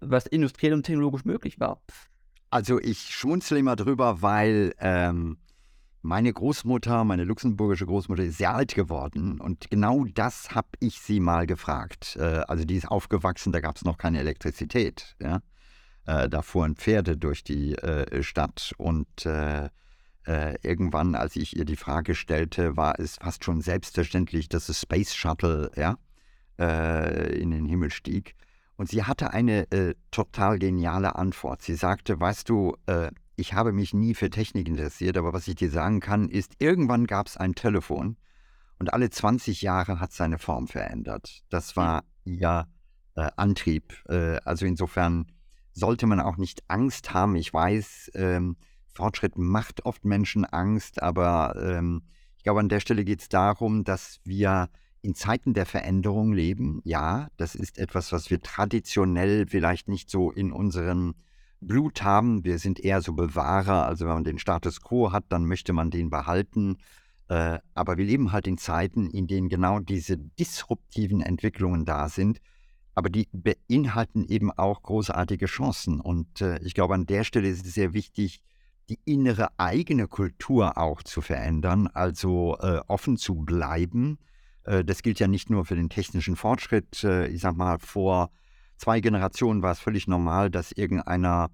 was 0.01 0.25
industriell 0.25 0.73
und 0.73 0.83
technologisch 0.83 1.25
möglich 1.25 1.59
war. 1.59 1.79
Also 2.49 2.79
ich 2.79 2.99
schmunzle 2.99 3.59
immer 3.59 3.75
drüber, 3.75 4.23
weil 4.23 4.73
ähm, 4.79 5.37
meine 6.03 6.33
Großmutter, 6.33 7.05
meine 7.05 7.23
luxemburgische 7.23 7.85
Großmutter, 7.85 8.23
ist 8.23 8.37
sehr 8.37 8.53
alt 8.53 8.75
geworden 8.75 9.39
und 9.39 9.71
genau 9.71 10.03
das 10.13 10.53
habe 10.53 10.67
ich 10.79 10.99
sie 10.99 11.21
mal 11.21 11.47
gefragt. 11.47 12.17
Äh, 12.19 12.43
also 12.47 12.65
die 12.65 12.75
ist 12.75 12.89
aufgewachsen, 12.89 13.53
da 13.53 13.61
gab 13.61 13.77
es 13.77 13.85
noch 13.85 13.97
keine 13.97 14.19
Elektrizität. 14.19 15.15
Ja? 15.21 15.39
Äh, 16.05 16.27
da 16.27 16.41
fuhren 16.41 16.75
Pferde 16.75 17.17
durch 17.17 17.43
die 17.43 17.75
äh, 17.75 18.21
Stadt 18.21 18.73
und 18.77 19.25
irgendwann, 20.25 21.15
als 21.15 21.35
ich 21.35 21.57
ihr 21.57 21.65
die 21.65 21.75
Frage 21.75 22.15
stellte, 22.15 22.77
war 22.77 22.97
es 22.97 23.17
fast 23.17 23.43
schon 23.43 23.59
selbstverständlich, 23.59 24.47
dass 24.47 24.67
das 24.67 24.79
Space 24.79 25.13
Shuttle 25.13 25.69
ja, 25.75 25.97
in 26.57 27.51
den 27.51 27.65
Himmel 27.65 27.91
stieg. 27.91 28.33
Und 28.77 28.87
sie 28.87 29.03
hatte 29.03 29.31
eine 29.33 29.67
total 30.11 30.59
geniale 30.59 31.17
Antwort. 31.17 31.61
Sie 31.61 31.75
sagte, 31.75 32.17
weißt 32.17 32.47
du, 32.47 32.77
ich 33.35 33.53
habe 33.53 33.71
mich 33.71 33.93
nie 33.93 34.13
für 34.13 34.29
Technik 34.29 34.67
interessiert, 34.67 35.17
aber 35.17 35.33
was 35.33 35.47
ich 35.47 35.55
dir 35.55 35.69
sagen 35.69 35.99
kann, 35.99 36.29
ist, 36.29 36.53
irgendwann 36.59 37.07
gab 37.07 37.27
es 37.27 37.37
ein 37.37 37.55
Telefon 37.55 38.17
und 38.79 38.93
alle 38.93 39.09
20 39.09 39.61
Jahre 39.61 39.99
hat 39.99 40.11
seine 40.11 40.37
Form 40.39 40.67
verändert. 40.67 41.43
Das 41.49 41.75
war 41.75 42.03
ihr 42.25 42.67
äh, 43.15 43.29
Antrieb. 43.35 43.93
Äh, 44.07 44.37
also 44.45 44.65
insofern 44.65 45.31
sollte 45.73 46.05
man 46.05 46.19
auch 46.19 46.37
nicht 46.37 46.63
Angst 46.67 47.13
haben. 47.13 47.35
Ich 47.35 47.53
weiß, 47.53 48.11
ähm, 48.15 48.57
Fortschritt 48.93 49.37
macht 49.37 49.85
oft 49.85 50.05
Menschen 50.05 50.45
Angst, 50.45 51.01
aber 51.01 51.55
ähm, 51.57 52.03
ich 52.37 52.43
glaube, 52.43 52.59
an 52.59 52.69
der 52.69 52.79
Stelle 52.79 53.03
geht 53.03 53.21
es 53.21 53.29
darum, 53.29 53.83
dass 53.83 54.19
wir 54.23 54.69
in 55.01 55.15
Zeiten 55.15 55.53
der 55.53 55.65
Veränderung 55.65 56.33
leben. 56.33 56.81
Ja, 56.83 57.29
das 57.37 57.55
ist 57.55 57.77
etwas, 57.77 58.11
was 58.11 58.29
wir 58.29 58.41
traditionell 58.41 59.47
vielleicht 59.47 59.87
nicht 59.87 60.09
so 60.09 60.31
in 60.31 60.51
unseren 60.51 61.15
Blut 61.63 62.03
haben. 62.03 62.43
Wir 62.43 62.59
sind 62.59 62.79
eher 62.79 63.01
so 63.01 63.13
Bewahrer. 63.13 63.85
Also 63.85 64.05
wenn 64.05 64.13
man 64.13 64.23
den 64.23 64.39
Status 64.39 64.81
quo 64.81 65.11
hat, 65.11 65.25
dann 65.29 65.45
möchte 65.45 65.73
man 65.73 65.91
den 65.91 66.09
behalten. 66.09 66.77
Äh, 67.29 67.59
aber 67.73 67.97
wir 67.97 68.05
leben 68.05 68.31
halt 68.31 68.47
in 68.47 68.57
Zeiten, 68.57 69.09
in 69.09 69.27
denen 69.27 69.49
genau 69.49 69.79
diese 69.79 70.17
disruptiven 70.17 71.21
Entwicklungen 71.21 71.85
da 71.85 72.09
sind. 72.09 72.39
Aber 72.95 73.09
die 73.09 73.27
beinhalten 73.31 74.23
eben 74.25 74.51
auch 74.51 74.83
großartige 74.83 75.47
Chancen. 75.47 75.99
Und 75.99 76.41
äh, 76.41 76.59
ich 76.59 76.73
glaube, 76.73 76.93
an 76.93 77.05
der 77.05 77.23
Stelle 77.23 77.47
ist 77.47 77.65
es 77.65 77.73
sehr 77.73 77.93
wichtig, 77.93 78.41
die 78.89 78.99
innere 79.05 79.47
eigene 79.57 80.07
Kultur 80.07 80.77
auch 80.77 81.01
zu 81.01 81.21
verändern, 81.21 81.87
also 81.87 82.57
äh, 82.59 82.81
offen 82.87 83.17
zu 83.17 83.35
bleiben. 83.35 84.19
Äh, 84.63 84.83
das 84.83 85.01
gilt 85.01 85.19
ja 85.19 85.27
nicht 85.27 85.49
nur 85.49 85.65
für 85.65 85.75
den 85.75 85.89
technischen 85.89 86.35
Fortschritt. 86.35 87.03
Ich 87.03 87.41
sag 87.41 87.55
mal, 87.55 87.79
vor 87.79 88.29
zwei 88.83 88.99
Generationen 88.99 89.61
war 89.61 89.71
es 89.71 89.79
völlig 89.79 90.09
normal, 90.09 90.49
dass 90.49 90.73
irgendeiner 90.73 91.51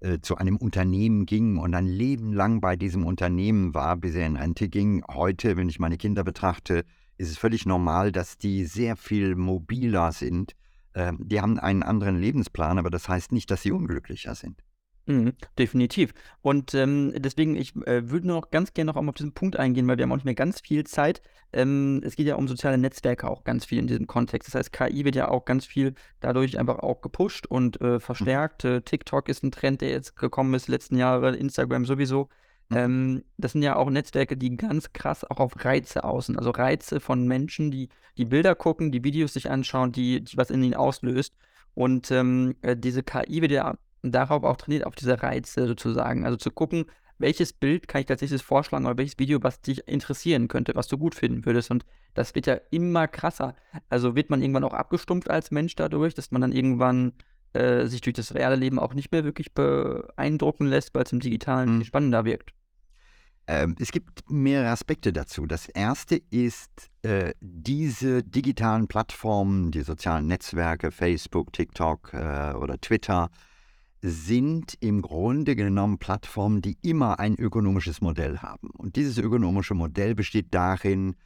äh, 0.00 0.20
zu 0.22 0.36
einem 0.36 0.56
Unternehmen 0.56 1.26
ging 1.26 1.58
und 1.58 1.74
ein 1.74 1.86
Leben 1.86 2.32
lang 2.32 2.62
bei 2.62 2.74
diesem 2.74 3.04
Unternehmen 3.04 3.74
war, 3.74 3.98
bis 3.98 4.14
er 4.14 4.26
in 4.26 4.36
Rente 4.36 4.70
ging. 4.70 5.04
Heute, 5.06 5.58
wenn 5.58 5.68
ich 5.68 5.78
meine 5.78 5.98
Kinder 5.98 6.24
betrachte, 6.24 6.86
ist 7.18 7.30
es 7.30 7.36
völlig 7.36 7.66
normal, 7.66 8.12
dass 8.12 8.38
die 8.38 8.64
sehr 8.64 8.96
viel 8.96 9.36
mobiler 9.36 10.10
sind. 10.12 10.56
Äh, 10.94 11.12
die 11.18 11.42
haben 11.42 11.58
einen 11.58 11.82
anderen 11.82 12.18
Lebensplan, 12.18 12.78
aber 12.78 12.88
das 12.88 13.10
heißt 13.10 13.30
nicht, 13.32 13.50
dass 13.50 13.60
sie 13.60 13.72
unglücklicher 13.72 14.34
sind. 14.34 14.62
Mhm, 15.10 15.32
definitiv. 15.58 16.14
Und 16.40 16.72
ähm, 16.74 17.12
deswegen, 17.16 17.56
ich 17.56 17.74
äh, 17.84 18.08
würde 18.10 18.28
noch 18.28 18.50
ganz 18.52 18.74
gerne 18.74 18.92
noch 18.92 18.96
auf 18.96 19.14
diesen 19.14 19.32
Punkt 19.32 19.56
eingehen, 19.56 19.88
weil 19.88 19.96
wir 19.96 20.04
haben 20.04 20.12
auch 20.12 20.16
nicht 20.16 20.24
mehr 20.24 20.34
ganz 20.34 20.60
viel 20.60 20.84
Zeit. 20.84 21.20
Ähm, 21.52 22.00
es 22.04 22.14
geht 22.14 22.28
ja 22.28 22.36
um 22.36 22.46
soziale 22.46 22.78
Netzwerke 22.78 23.28
auch 23.28 23.42
ganz 23.42 23.64
viel 23.64 23.80
in 23.80 23.88
diesem 23.88 24.06
Kontext. 24.06 24.48
Das 24.48 24.54
heißt, 24.54 24.72
KI 24.72 25.04
wird 25.04 25.16
ja 25.16 25.28
auch 25.28 25.44
ganz 25.44 25.66
viel 25.66 25.94
dadurch 26.20 26.60
einfach 26.60 26.78
auch 26.78 27.00
gepusht 27.00 27.46
und 27.46 27.80
äh, 27.80 27.98
verstärkt. 27.98 28.62
Mhm. 28.62 28.84
TikTok 28.84 29.28
ist 29.28 29.42
ein 29.42 29.50
Trend, 29.50 29.80
der 29.80 29.90
jetzt 29.90 30.14
gekommen 30.14 30.54
ist, 30.54 30.68
letzten 30.68 30.96
Jahre, 30.96 31.34
Instagram 31.34 31.86
sowieso. 31.86 32.28
Mhm. 32.68 32.76
Ähm, 32.76 33.24
das 33.36 33.52
sind 33.52 33.62
ja 33.62 33.74
auch 33.74 33.90
Netzwerke, 33.90 34.36
die 34.36 34.56
ganz 34.56 34.92
krass 34.92 35.24
auch 35.24 35.40
auf 35.40 35.64
Reize 35.64 36.04
außen, 36.04 36.38
also 36.38 36.50
Reize 36.50 37.00
von 37.00 37.26
Menschen, 37.26 37.72
die 37.72 37.88
die 38.16 38.26
Bilder 38.26 38.54
gucken, 38.54 38.92
die 38.92 39.02
Videos 39.02 39.32
sich 39.32 39.50
anschauen, 39.50 39.90
die, 39.90 40.22
die 40.22 40.36
was 40.36 40.50
in 40.50 40.62
ihnen 40.62 40.74
auslöst. 40.74 41.34
Und 41.74 42.12
ähm, 42.12 42.54
äh, 42.62 42.76
diese 42.76 43.02
KI 43.02 43.42
wird 43.42 43.52
ja 43.52 43.76
darauf 44.02 44.44
auch 44.44 44.56
trainiert, 44.56 44.86
auf 44.86 44.94
diese 44.94 45.22
Reize 45.22 45.66
sozusagen. 45.66 46.24
Also 46.24 46.36
zu 46.36 46.50
gucken, 46.50 46.86
welches 47.18 47.52
Bild 47.52 47.86
kann 47.86 48.00
ich 48.00 48.06
tatsächlich 48.06 48.42
vorschlagen 48.42 48.86
oder 48.86 48.96
welches 48.96 49.18
Video, 49.18 49.42
was 49.42 49.60
dich 49.60 49.86
interessieren 49.86 50.48
könnte, 50.48 50.74
was 50.74 50.88
du 50.88 50.96
gut 50.96 51.14
finden 51.14 51.44
würdest. 51.44 51.70
Und 51.70 51.84
das 52.14 52.34
wird 52.34 52.46
ja 52.46 52.58
immer 52.70 53.08
krasser. 53.08 53.54
Also 53.88 54.16
wird 54.16 54.30
man 54.30 54.40
irgendwann 54.40 54.64
auch 54.64 54.72
abgestumpft 54.72 55.28
als 55.28 55.50
Mensch 55.50 55.74
dadurch, 55.74 56.14
dass 56.14 56.30
man 56.30 56.40
dann 56.40 56.52
irgendwann 56.52 57.12
äh, 57.52 57.86
sich 57.86 58.00
durch 58.00 58.14
das 58.14 58.34
reale 58.34 58.56
Leben 58.56 58.78
auch 58.78 58.94
nicht 58.94 59.12
mehr 59.12 59.24
wirklich 59.24 59.52
beeindrucken 59.52 60.66
lässt, 60.66 60.94
weil 60.94 61.02
es 61.02 61.12
im 61.12 61.20
Digitalen 61.20 61.78
mhm. 61.78 61.84
spannender 61.84 62.24
wirkt. 62.24 62.54
Ähm, 63.46 63.74
es 63.80 63.90
gibt 63.90 64.30
mehrere 64.30 64.70
Aspekte 64.70 65.12
dazu. 65.12 65.44
Das 65.44 65.68
erste 65.68 66.16
ist, 66.30 66.88
äh, 67.02 67.34
diese 67.40 68.22
digitalen 68.22 68.86
Plattformen, 68.86 69.72
die 69.72 69.82
sozialen 69.82 70.26
Netzwerke, 70.28 70.90
Facebook, 70.90 71.52
TikTok 71.52 72.14
äh, 72.14 72.54
oder 72.54 72.80
Twitter, 72.80 73.28
sind 74.02 74.76
im 74.80 75.02
Grunde 75.02 75.56
genommen 75.56 75.98
Plattformen, 75.98 76.62
die 76.62 76.78
immer 76.82 77.18
ein 77.18 77.36
ökonomisches 77.36 78.00
Modell 78.00 78.38
haben. 78.38 78.70
Und 78.70 78.96
dieses 78.96 79.18
ökonomische 79.18 79.74
Modell 79.74 80.14
besteht 80.14 80.54
darin, 80.54 81.16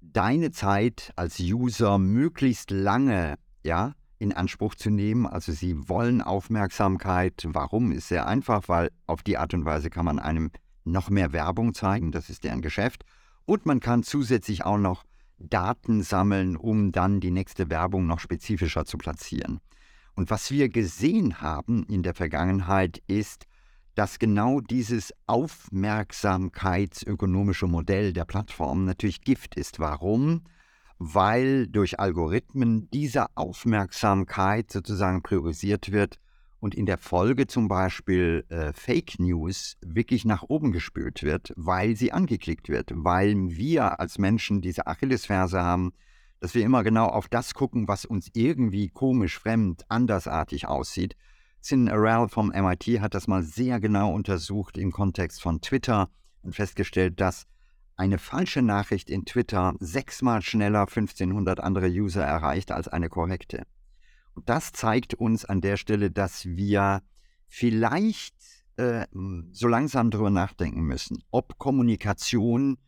deine 0.00 0.50
Zeit 0.50 1.12
als 1.16 1.38
User 1.40 1.98
möglichst 1.98 2.70
lange 2.70 3.36
ja, 3.62 3.94
in 4.18 4.32
Anspruch 4.32 4.74
zu 4.74 4.90
nehmen. 4.90 5.26
Also 5.26 5.52
sie 5.52 5.88
wollen 5.88 6.22
Aufmerksamkeit. 6.22 7.46
Warum? 7.46 7.92
Ist 7.92 8.08
sehr 8.08 8.26
einfach, 8.26 8.68
weil 8.68 8.90
auf 9.06 9.22
die 9.22 9.36
Art 9.36 9.54
und 9.54 9.64
Weise 9.64 9.90
kann 9.90 10.04
man 10.04 10.18
einem 10.18 10.50
noch 10.84 11.10
mehr 11.10 11.32
Werbung 11.32 11.74
zeigen. 11.74 12.12
Das 12.12 12.30
ist 12.30 12.44
deren 12.44 12.62
Geschäft. 12.62 13.04
Und 13.46 13.66
man 13.66 13.80
kann 13.80 14.02
zusätzlich 14.02 14.64
auch 14.64 14.78
noch 14.78 15.04
Daten 15.38 16.02
sammeln, 16.02 16.56
um 16.56 16.92
dann 16.92 17.20
die 17.20 17.30
nächste 17.30 17.68
Werbung 17.68 18.06
noch 18.06 18.20
spezifischer 18.20 18.84
zu 18.84 18.96
platzieren. 18.96 19.60
Und 20.14 20.30
was 20.30 20.50
wir 20.50 20.68
gesehen 20.68 21.40
haben 21.40 21.86
in 21.88 22.02
der 22.02 22.14
Vergangenheit 22.14 23.02
ist, 23.06 23.46
dass 23.94 24.18
genau 24.18 24.60
dieses 24.60 25.14
aufmerksamkeitsökonomische 25.26 27.66
Modell 27.66 28.12
der 28.12 28.24
Plattform 28.24 28.84
natürlich 28.84 29.22
Gift 29.22 29.54
ist. 29.56 29.78
Warum? 29.78 30.42
Weil 30.98 31.68
durch 31.68 32.00
Algorithmen 32.00 32.90
diese 32.90 33.26
Aufmerksamkeit 33.36 34.72
sozusagen 34.72 35.22
priorisiert 35.22 35.92
wird 35.92 36.18
und 36.60 36.74
in 36.74 36.86
der 36.86 36.98
Folge 36.98 37.46
zum 37.46 37.68
Beispiel 37.68 38.44
äh, 38.48 38.72
Fake 38.72 39.18
News 39.18 39.76
wirklich 39.84 40.24
nach 40.24 40.44
oben 40.44 40.72
gespült 40.72 41.22
wird, 41.22 41.52
weil 41.56 41.94
sie 41.94 42.12
angeklickt 42.12 42.68
wird, 42.68 42.90
weil 42.94 43.34
wir 43.50 44.00
als 44.00 44.18
Menschen 44.18 44.60
diese 44.60 44.86
Achillesferse 44.86 45.60
haben, 45.60 45.92
dass 46.40 46.54
wir 46.54 46.64
immer 46.64 46.82
genau 46.82 47.06
auf 47.06 47.28
das 47.28 47.54
gucken, 47.54 47.88
was 47.88 48.04
uns 48.04 48.30
irgendwie 48.34 48.88
komisch, 48.88 49.38
fremd, 49.38 49.84
andersartig 49.88 50.66
aussieht. 50.68 51.16
Sin 51.60 51.88
Arel 51.88 52.28
vom 52.28 52.48
MIT 52.48 53.00
hat 53.00 53.14
das 53.14 53.26
mal 53.26 53.42
sehr 53.42 53.80
genau 53.80 54.12
untersucht 54.12 54.76
im 54.76 54.92
Kontext 54.92 55.40
von 55.40 55.60
Twitter 55.60 56.10
und 56.42 56.54
festgestellt, 56.54 57.20
dass 57.20 57.46
eine 57.96 58.18
falsche 58.18 58.60
Nachricht 58.60 59.08
in 59.08 59.24
Twitter 59.24 59.74
sechsmal 59.78 60.42
schneller 60.42 60.80
1500 60.80 61.60
andere 61.60 61.88
User 61.88 62.24
erreicht 62.24 62.72
als 62.72 62.88
eine 62.88 63.08
korrekte. 63.08 63.64
Und 64.34 64.48
das 64.48 64.72
zeigt 64.72 65.14
uns 65.14 65.44
an 65.44 65.60
der 65.60 65.76
Stelle, 65.76 66.10
dass 66.10 66.44
wir 66.44 67.02
vielleicht 67.46 68.34
äh, 68.76 69.06
so 69.52 69.68
langsam 69.68 70.10
darüber 70.10 70.30
nachdenken 70.30 70.82
müssen, 70.82 71.22
ob 71.30 71.58
Kommunikation 71.58 72.78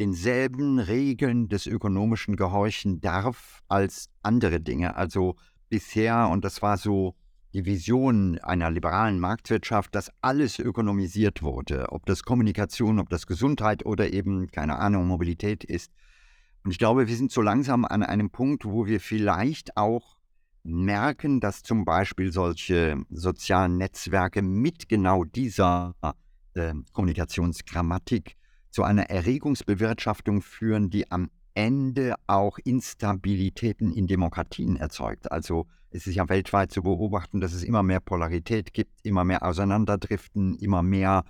denselben 0.00 0.78
Regeln 0.78 1.48
des 1.48 1.66
ökonomischen 1.66 2.34
gehorchen 2.34 3.02
darf 3.02 3.62
als 3.68 4.08
andere 4.22 4.58
Dinge. 4.58 4.96
Also 4.96 5.36
bisher, 5.68 6.28
und 6.30 6.42
das 6.44 6.62
war 6.62 6.78
so 6.78 7.14
die 7.52 7.66
Vision 7.66 8.38
einer 8.38 8.70
liberalen 8.70 9.20
Marktwirtschaft, 9.20 9.94
dass 9.94 10.10
alles 10.22 10.58
ökonomisiert 10.58 11.42
wurde, 11.42 11.92
ob 11.92 12.06
das 12.06 12.22
Kommunikation, 12.22 12.98
ob 12.98 13.10
das 13.10 13.26
Gesundheit 13.26 13.84
oder 13.84 14.10
eben, 14.12 14.50
keine 14.50 14.78
Ahnung, 14.78 15.06
Mobilität 15.06 15.64
ist. 15.64 15.92
Und 16.64 16.70
ich 16.70 16.78
glaube, 16.78 17.06
wir 17.06 17.16
sind 17.16 17.30
so 17.30 17.42
langsam 17.42 17.84
an 17.84 18.02
einem 18.02 18.30
Punkt, 18.30 18.64
wo 18.64 18.86
wir 18.86 19.00
vielleicht 19.00 19.76
auch 19.76 20.16
merken, 20.62 21.40
dass 21.40 21.62
zum 21.62 21.84
Beispiel 21.84 22.32
solche 22.32 23.02
sozialen 23.10 23.76
Netzwerke 23.76 24.40
mit 24.40 24.88
genau 24.88 25.24
dieser 25.24 25.94
äh, 26.54 26.72
Kommunikationsgrammatik 26.92 28.36
zu 28.70 28.84
einer 28.84 29.10
Erregungsbewirtschaftung 29.10 30.42
führen, 30.42 30.90
die 30.90 31.10
am 31.10 31.30
Ende 31.54 32.14
auch 32.26 32.58
Instabilitäten 32.58 33.92
in 33.92 34.06
Demokratien 34.06 34.76
erzeugt. 34.76 35.30
Also 35.30 35.66
es 35.90 36.06
ist 36.06 36.14
ja 36.14 36.28
weltweit 36.28 36.70
zu 36.70 36.82
beobachten, 36.82 37.40
dass 37.40 37.52
es 37.52 37.64
immer 37.64 37.82
mehr 37.82 38.00
Polarität 38.00 38.72
gibt, 38.72 39.04
immer 39.04 39.24
mehr 39.24 39.42
Auseinanderdriften, 39.42 40.54
immer 40.56 40.82
mehr 40.82 41.24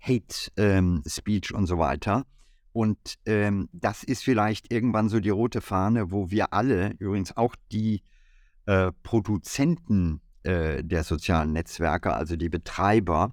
Hate 0.00 0.52
ähm, 0.56 1.02
Speech 1.06 1.52
und 1.52 1.66
so 1.66 1.78
weiter. 1.78 2.24
Und 2.72 3.18
ähm, 3.26 3.68
das 3.72 4.04
ist 4.04 4.22
vielleicht 4.22 4.72
irgendwann 4.72 5.08
so 5.08 5.20
die 5.20 5.30
rote 5.30 5.60
Fahne, 5.60 6.10
wo 6.10 6.30
wir 6.30 6.52
alle, 6.52 6.94
übrigens 6.98 7.36
auch 7.36 7.54
die 7.72 8.02
äh, 8.66 8.92
Produzenten 9.02 10.20
äh, 10.42 10.82
der 10.82 11.04
sozialen 11.04 11.52
Netzwerke, 11.52 12.14
also 12.14 12.36
die 12.36 12.48
Betreiber, 12.48 13.32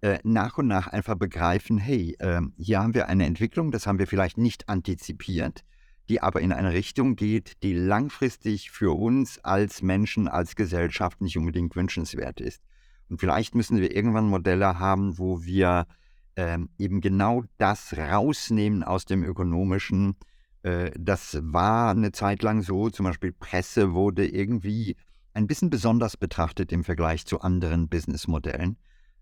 äh, 0.00 0.18
nach 0.24 0.58
und 0.58 0.66
nach 0.66 0.86
einfach 0.88 1.16
begreifen, 1.16 1.78
hey, 1.78 2.16
ähm, 2.20 2.52
hier 2.56 2.80
haben 2.80 2.94
wir 2.94 3.08
eine 3.08 3.26
Entwicklung, 3.26 3.70
das 3.70 3.86
haben 3.86 3.98
wir 3.98 4.06
vielleicht 4.06 4.38
nicht 4.38 4.68
antizipiert 4.68 5.64
die 6.08 6.22
aber 6.22 6.40
in 6.40 6.52
eine 6.52 6.72
Richtung 6.72 7.16
geht, 7.16 7.62
die 7.62 7.74
langfristig 7.74 8.70
für 8.70 8.96
uns 8.96 9.38
als 9.44 9.82
Menschen, 9.82 10.26
als 10.26 10.56
Gesellschaft 10.56 11.20
nicht 11.20 11.36
unbedingt 11.36 11.76
wünschenswert 11.76 12.40
ist. 12.40 12.62
Und 13.10 13.20
vielleicht 13.20 13.54
müssen 13.54 13.78
wir 13.78 13.94
irgendwann 13.94 14.28
Modelle 14.28 14.78
haben, 14.78 15.18
wo 15.18 15.44
wir 15.44 15.86
ähm, 16.36 16.70
eben 16.78 17.00
genau 17.00 17.44
das 17.58 17.96
rausnehmen 17.96 18.82
aus 18.82 19.04
dem 19.04 19.22
Ökonomischen. 19.22 20.16
Äh, 20.62 20.90
das 20.98 21.38
war 21.42 21.90
eine 21.90 22.12
Zeit 22.12 22.42
lang 22.42 22.62
so, 22.62 22.90
zum 22.90 23.04
Beispiel 23.04 23.32
Presse 23.32 23.92
wurde 23.92 24.26
irgendwie 24.26 24.96
ein 25.34 25.46
bisschen 25.46 25.70
besonders 25.70 26.16
betrachtet 26.16 26.72
im 26.72 26.84
Vergleich 26.84 27.26
zu 27.26 27.40
anderen 27.40 27.88
Businessmodellen. 27.88 28.78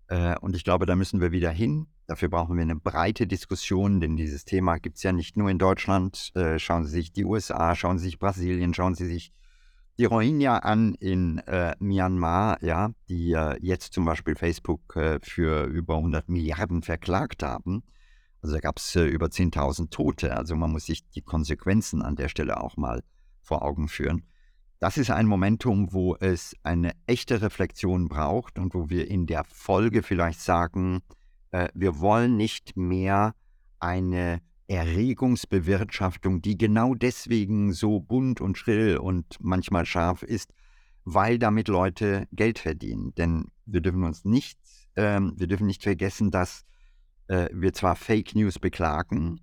Äh, 0.07 0.37
und 0.39 0.55
ich 0.55 0.63
glaube, 0.63 0.85
da 0.85 0.95
müssen 0.95 1.21
wir 1.21 1.31
wieder 1.31 1.51
hin. 1.51 1.87
Dafür 2.07 2.29
brauchen 2.29 2.55
wir 2.55 2.61
eine 2.61 2.75
breite 2.75 3.27
Diskussion, 3.27 3.99
denn 3.99 4.15
dieses 4.15 4.45
Thema 4.45 4.77
gibt 4.77 4.97
es 4.97 5.03
ja 5.03 5.11
nicht 5.11 5.35
nur 5.37 5.49
in 5.49 5.59
Deutschland. 5.59 6.31
Äh, 6.35 6.59
schauen 6.59 6.85
Sie 6.85 6.91
sich 6.91 7.11
die 7.11 7.25
USA, 7.25 7.75
schauen 7.75 7.97
Sie 7.97 8.05
sich 8.05 8.19
Brasilien, 8.19 8.73
schauen 8.73 8.95
Sie 8.95 9.07
sich 9.07 9.33
die 9.97 10.05
Rohingya 10.05 10.59
an 10.59 10.93
in 10.95 11.39
äh, 11.39 11.75
Myanmar, 11.79 12.63
ja, 12.63 12.91
die 13.09 13.33
äh, 13.33 13.57
jetzt 13.59 13.93
zum 13.93 14.05
Beispiel 14.05 14.35
Facebook 14.35 14.95
äh, 14.95 15.19
für 15.21 15.65
über 15.65 15.95
100 15.95 16.29
Milliarden 16.29 16.83
verklagt 16.83 17.43
haben. 17.43 17.83
Also 18.41 18.55
da 18.55 18.61
gab 18.61 18.77
es 18.77 18.95
äh, 18.95 19.05
über 19.05 19.27
10.000 19.27 19.89
Tote. 19.89 20.37
Also 20.37 20.55
man 20.55 20.71
muss 20.71 20.85
sich 20.85 21.09
die 21.09 21.23
Konsequenzen 21.23 22.01
an 22.03 22.15
der 22.15 22.29
Stelle 22.29 22.61
auch 22.61 22.77
mal 22.77 23.03
vor 23.41 23.63
Augen 23.63 23.87
führen. 23.87 24.23
Das 24.79 24.97
ist 24.97 25.09
ein 25.09 25.25
Momentum, 25.25 25.91
wo 25.91 26.15
es 26.15 26.55
eine 26.63 26.91
echte 27.07 27.41
Reflexion 27.41 28.07
braucht 28.07 28.59
und 28.59 28.75
wo 28.75 28.89
wir 28.89 29.09
in 29.09 29.25
der 29.25 29.43
Folge 29.43 30.03
vielleicht 30.03 30.39
sagen, 30.39 31.01
äh, 31.51 31.69
wir 31.73 31.99
wollen 31.99 32.37
nicht 32.37 32.77
mehr 32.77 33.33
eine 33.79 34.41
Erregungsbewirtschaftung, 34.67 36.41
die 36.41 36.57
genau 36.57 36.93
deswegen 36.93 37.73
so 37.73 37.99
bunt 37.99 38.39
und 38.39 38.57
schrill 38.57 38.97
und 38.97 39.25
manchmal 39.39 39.85
scharf 39.85 40.21
ist, 40.21 40.53
weil 41.05 41.39
damit 41.39 41.69
Leute 41.69 42.27
Geld 42.31 42.59
verdienen. 42.59 43.15
Denn 43.15 43.45
wir 43.65 43.81
dürfen 43.81 44.03
uns 44.03 44.25
nicht, 44.25 44.59
ähm, 44.95 45.33
wir 45.37 45.47
dürfen 45.47 45.67
nicht 45.67 45.83
vergessen, 45.83 46.29
dass 46.31 46.65
äh, 47.27 47.49
wir 47.53 47.73
zwar 47.73 47.95
Fake 47.95 48.35
News 48.35 48.59
beklagen, 48.59 49.39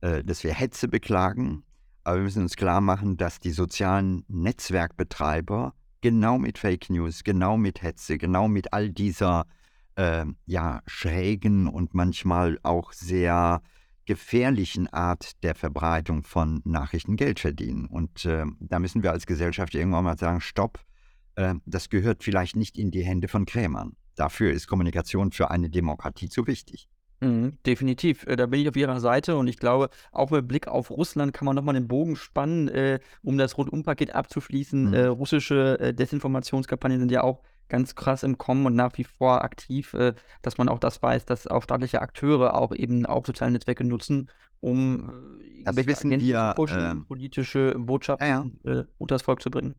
äh, 0.00 0.22
dass 0.22 0.44
wir 0.44 0.54
Hetze 0.54 0.88
beklagen, 0.88 1.64
aber 2.04 2.16
wir 2.16 2.24
müssen 2.24 2.42
uns 2.42 2.56
klar 2.56 2.80
machen, 2.80 3.16
dass 3.16 3.40
die 3.40 3.50
sozialen 3.50 4.24
Netzwerkbetreiber 4.28 5.74
genau 6.00 6.38
mit 6.38 6.58
Fake 6.58 6.90
News, 6.90 7.24
genau 7.24 7.56
mit 7.56 7.82
Hetze, 7.82 8.18
genau 8.18 8.48
mit 8.48 8.72
all 8.72 8.90
dieser 8.90 9.46
äh, 9.96 10.24
ja, 10.46 10.82
schrägen 10.86 11.68
und 11.68 11.94
manchmal 11.94 12.58
auch 12.62 12.92
sehr 12.92 13.62
gefährlichen 14.04 14.88
Art 14.88 15.42
der 15.44 15.54
Verbreitung 15.54 16.22
von 16.24 16.60
Nachrichten 16.64 17.16
Geld 17.16 17.40
verdienen. 17.40 17.86
Und 17.86 18.24
äh, 18.24 18.44
da 18.60 18.78
müssen 18.78 19.02
wir 19.02 19.12
als 19.12 19.26
Gesellschaft 19.26 19.74
irgendwann 19.74 20.04
mal 20.04 20.18
sagen, 20.18 20.40
stopp, 20.40 20.80
äh, 21.36 21.54
das 21.66 21.88
gehört 21.88 22.24
vielleicht 22.24 22.56
nicht 22.56 22.78
in 22.78 22.90
die 22.90 23.04
Hände 23.04 23.28
von 23.28 23.46
Krämern. 23.46 23.96
Dafür 24.16 24.52
ist 24.52 24.66
Kommunikation 24.66 25.32
für 25.32 25.50
eine 25.50 25.70
Demokratie 25.70 26.28
zu 26.28 26.46
wichtig. 26.46 26.88
Mhm, 27.22 27.58
definitiv, 27.64 28.26
äh, 28.26 28.34
da 28.34 28.46
bin 28.46 28.60
ich 28.60 28.68
auf 28.68 28.74
Ihrer 28.74 28.98
Seite 28.98 29.36
und 29.36 29.46
ich 29.46 29.56
glaube, 29.56 29.90
auch 30.10 30.30
mit 30.30 30.48
Blick 30.48 30.66
auf 30.66 30.90
Russland 30.90 31.32
kann 31.32 31.46
man 31.46 31.54
nochmal 31.54 31.74
den 31.74 31.86
Bogen 31.86 32.16
spannen, 32.16 32.66
äh, 32.66 32.98
um 33.22 33.38
das 33.38 33.56
Rundumpaket 33.56 34.12
abzuschließen. 34.12 34.88
Mhm. 34.88 34.94
Äh, 34.94 35.04
russische 35.04 35.78
äh, 35.78 35.94
Desinformationskampagnen 35.94 36.98
sind 36.98 37.12
ja 37.12 37.22
auch 37.22 37.42
ganz 37.68 37.94
krass 37.94 38.24
im 38.24 38.38
Kommen 38.38 38.66
und 38.66 38.74
nach 38.74 38.98
wie 38.98 39.04
vor 39.04 39.44
aktiv, 39.44 39.94
äh, 39.94 40.14
dass 40.42 40.58
man 40.58 40.68
auch 40.68 40.80
das 40.80 41.00
weiß, 41.00 41.24
dass 41.24 41.46
auch 41.46 41.62
staatliche 41.62 42.02
Akteure 42.02 42.54
auch 42.54 42.74
eben 42.74 43.06
auch 43.06 43.24
soziale 43.24 43.52
Netzwerke 43.52 43.84
nutzen, 43.84 44.28
um 44.58 45.38
das 45.64 45.76
wissen 45.76 46.10
wir, 46.10 46.54
pushen, 46.56 46.80
ähm, 46.80 47.04
politische 47.06 47.76
Botschaften 47.78 48.26
ja, 48.26 48.44
ja. 48.64 48.84
Unter 48.98 49.14
das 49.14 49.22
Volk 49.22 49.42
zu 49.42 49.50
bringen. 49.50 49.76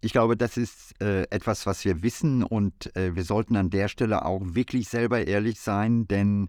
Ich 0.00 0.12
glaube, 0.12 0.36
das 0.36 0.56
ist 0.56 1.00
äh, 1.00 1.22
etwas, 1.30 1.64
was 1.64 1.84
wir 1.84 2.02
wissen 2.02 2.42
und 2.42 2.94
äh, 2.96 3.14
wir 3.14 3.22
sollten 3.22 3.54
an 3.54 3.70
der 3.70 3.86
Stelle 3.86 4.24
auch 4.24 4.40
wirklich 4.44 4.88
selber 4.88 5.24
ehrlich 5.24 5.60
sein, 5.60 6.08
denn 6.08 6.48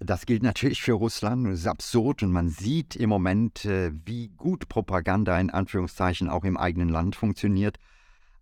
das 0.00 0.24
gilt 0.24 0.42
natürlich 0.42 0.80
für 0.80 0.94
Russland 0.94 1.46
es 1.48 1.60
ist 1.60 1.66
absurd 1.66 2.22
und 2.22 2.32
man 2.32 2.48
sieht 2.48 2.96
im 2.96 3.10
Moment, 3.10 3.66
äh, 3.66 3.92
wie 4.06 4.28
gut 4.28 4.70
Propaganda 4.70 5.38
in 5.38 5.50
Anführungszeichen 5.50 6.30
auch 6.30 6.44
im 6.44 6.56
eigenen 6.56 6.88
Land 6.88 7.16
funktioniert. 7.16 7.76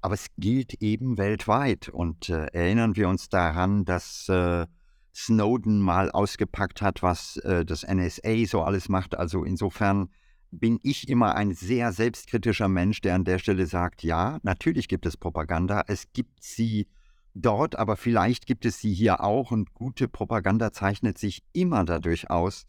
Aber 0.01 0.15
es 0.15 0.29
gilt 0.39 0.75
eben 0.75 1.19
weltweit. 1.19 1.89
Und 1.89 2.29
äh, 2.29 2.47
erinnern 2.53 2.95
wir 2.95 3.09
uns 3.09 3.29
daran, 3.29 3.85
dass 3.85 4.29
äh, 4.29 4.67
Snowden 5.13 5.81
mal 5.81 6.13
ausgepackt 6.13 6.81
hat, 6.81 7.03
was 7.03 7.39
äh, 7.39 7.65
das 7.65 7.85
NSA 7.85 8.45
so 8.47 8.63
alles 8.63 8.89
macht. 8.89 9.17
Also 9.17 9.43
insofern 9.43 10.11
bin 10.53 10.79
ich 10.85 11.09
immer 11.09 11.35
ein 11.35 11.55
sehr 11.55 11.91
selbstkritischer 11.91 12.69
Mensch, 12.69 13.01
der 13.01 13.17
an 13.17 13.25
der 13.25 13.39
Stelle 13.39 13.67
sagt, 13.67 14.05
ja, 14.05 14.39
natürlich 14.45 14.87
gibt 14.87 15.07
es 15.07 15.17
Propaganda, 15.17 15.83
es 15.89 16.13
gibt 16.13 16.43
sie 16.43 16.87
dort, 17.37 17.79
aber 17.79 17.97
vielleicht 17.97 18.47
gibt 18.47 18.65
es 18.65 18.81
sie 18.81 18.93
hier 18.93 19.23
auch 19.23 19.51
und 19.51 19.75
gute 19.75 20.09
Propaganda 20.09 20.73
zeichnet 20.73 21.19
sich 21.19 21.43
immer 21.53 21.85
dadurch 21.85 22.31
aus, 22.31 22.67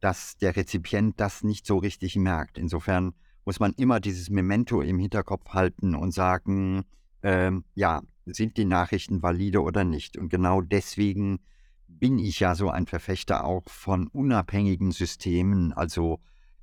dass 0.00 0.36
der 0.36 0.56
Rezipient 0.56 1.20
das 1.20 1.44
nicht 1.44 1.66
so 1.66 1.78
richtig 1.78 2.16
merkt. 2.16 2.58
Insofern 2.58 3.14
muss 3.44 3.60
man 3.60 3.72
immer 3.74 4.00
dieses 4.00 4.30
Memento 4.30 4.82
im 4.82 4.98
Hinterkopf 4.98 5.50
halten 5.50 5.94
und 5.94 6.12
sagen, 6.12 6.84
ähm, 7.22 7.64
ja, 7.74 8.02
sind 8.26 8.56
die 8.56 8.64
Nachrichten 8.64 9.22
valide 9.22 9.62
oder 9.62 9.84
nicht? 9.84 10.16
Und 10.16 10.28
genau 10.28 10.60
deswegen 10.60 11.40
bin 11.86 12.18
ich 12.18 12.40
ja 12.40 12.54
so 12.54 12.70
ein 12.70 12.86
Verfechter 12.86 13.44
auch 13.44 13.68
von 13.68 14.08
unabhängigen 14.08 14.92
Systemen. 14.92 15.72
Also 15.72 16.20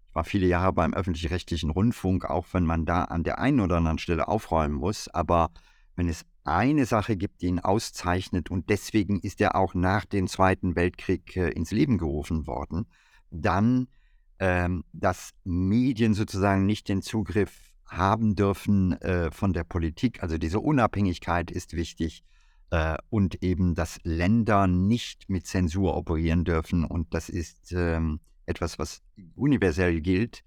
ich 0.09 0.15
war 0.15 0.23
viele 0.23 0.47
Jahre 0.47 0.73
beim 0.73 0.93
öffentlich-rechtlichen 0.93 1.69
Rundfunk, 1.69 2.25
auch 2.25 2.47
wenn 2.53 2.65
man 2.65 2.85
da 2.85 3.05
an 3.05 3.23
der 3.23 3.39
einen 3.39 3.59
oder 3.59 3.77
anderen 3.77 3.99
Stelle 3.99 4.27
aufräumen 4.27 4.75
muss. 4.75 5.07
Aber 5.09 5.51
wenn 5.95 6.09
es 6.09 6.25
eine 6.47 6.85
Sache 6.85 7.17
gibt, 7.17 7.41
die 7.41 7.47
ihn 7.47 7.59
auszeichnet, 7.59 8.49
und 8.49 8.69
deswegen 8.69 9.19
ist 9.19 9.41
er 9.41 9.55
auch 9.55 9.73
nach 9.73 10.05
dem 10.05 10.27
Zweiten 10.27 10.75
Weltkrieg 10.75 11.35
äh, 11.35 11.49
ins 11.49 11.71
Leben 11.71 11.97
gerufen 11.97 12.47
worden, 12.47 12.87
dann 13.29 13.87
ähm, 14.39 14.83
dass 14.93 15.31
Medien 15.43 16.13
sozusagen 16.13 16.65
nicht 16.65 16.89
den 16.89 17.01
Zugriff 17.01 17.71
haben 17.85 18.35
dürfen 18.35 18.93
äh, 19.01 19.31
von 19.31 19.53
der 19.53 19.63
Politik. 19.63 20.21
Also 20.21 20.37
diese 20.37 20.59
Unabhängigkeit 20.59 21.51
ist 21.51 21.73
wichtig 21.73 22.23
äh, 22.69 22.97
und 23.09 23.43
eben, 23.43 23.75
dass 23.75 23.99
Länder 24.03 24.67
nicht 24.67 25.29
mit 25.29 25.47
Zensur 25.47 25.95
operieren 25.95 26.43
dürfen. 26.43 26.83
Und 26.83 27.13
das 27.13 27.29
ist 27.29 27.71
ähm, 27.71 28.19
etwas, 28.45 28.77
was 28.77 29.01
universell 29.35 30.01
gilt. 30.01 30.43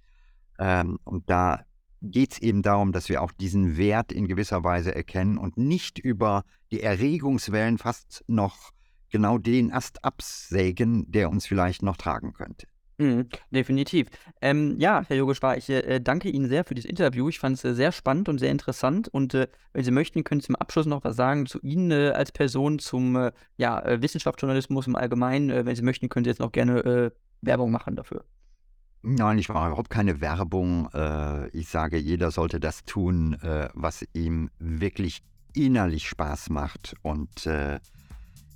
Ähm, 0.59 0.99
und 1.05 1.29
da 1.31 1.65
geht 2.03 2.33
es 2.33 2.39
eben 2.39 2.63
darum, 2.63 2.93
dass 2.93 3.09
wir 3.09 3.23
auch 3.23 3.33
diesen 3.33 3.77
Wert 3.77 4.13
in 4.13 4.27
gewisser 4.27 4.65
Weise 4.65 4.95
erkennen 4.95 5.39
und 5.39 5.57
nicht 5.57 5.99
über 5.99 6.45
die 6.71 6.83
Erregungswellen 6.83 7.79
fast 7.79 8.25
noch 8.27 8.73
genau 9.11 9.39
den 9.39 9.73
Ast 9.73 10.05
absägen, 10.05 11.11
der 11.11 11.31
uns 11.31 11.47
vielleicht 11.47 11.83
noch 11.83 11.97
tragen 11.97 12.33
könnte. 12.33 12.67
Mhm, 13.01 13.29
definitiv. 13.51 14.09
Ähm, 14.43 14.77
ja, 14.79 15.03
Herr 15.09 15.17
Yogeshwar, 15.17 15.57
ich 15.57 15.71
äh, 15.71 16.01
danke 16.01 16.29
Ihnen 16.29 16.51
sehr 16.51 16.65
für 16.65 16.75
dieses 16.75 16.89
Interview. 16.89 17.31
Ich 17.31 17.39
fand 17.39 17.57
es 17.57 17.65
äh, 17.65 17.75
sehr 17.75 17.93
spannend 17.93 18.29
und 18.29 18.39
sehr 18.39 18.51
interessant. 18.51 19.09
Und 19.09 19.33
äh, 19.33 19.49
wenn 19.73 19.85
Sie 19.85 19.91
möchten, 19.91 20.23
können 20.23 20.43
Sie 20.43 20.49
zum 20.49 20.57
Abschluss 20.57 20.85
noch 20.85 21.03
was 21.03 21.17
sagen 21.17 21.47
zu 21.47 21.59
Ihnen 21.63 21.91
äh, 21.93 22.11
als 22.11 22.31
Person, 22.31 22.79
zum 22.79 23.17
äh, 23.17 23.33
ja, 23.57 23.81
äh, 23.81 24.03
Wissenschaftsjournalismus 24.03 24.87
im 24.87 24.97
Allgemeinen. 24.97 25.65
wenn 25.65 25.75
Sie 25.75 25.83
möchten, 25.83 26.11
können 26.11 26.25
Sie 26.25 26.31
jetzt 26.31 26.41
noch 26.41 26.53
gerne 26.53 27.13
Werbung 27.41 27.71
machen 27.71 27.97
dafür. 27.97 28.25
Nein, 29.03 29.39
ich 29.39 29.49
mache 29.49 29.69
überhaupt 29.69 29.91
keine 29.91 30.21
Werbung. 30.21 30.89
ich 31.53 31.69
sage, 31.69 31.97
jeder 31.97 32.31
sollte 32.31 32.61
das 32.61 32.85
tun, 32.85 33.37
was 33.75 34.05
ihm 34.13 34.51
wirklich 34.59 35.23
innerlich 35.55 36.09
Spaß 36.09 36.51
macht. 36.51 36.95
Und 37.03 37.47
äh, 37.47 37.81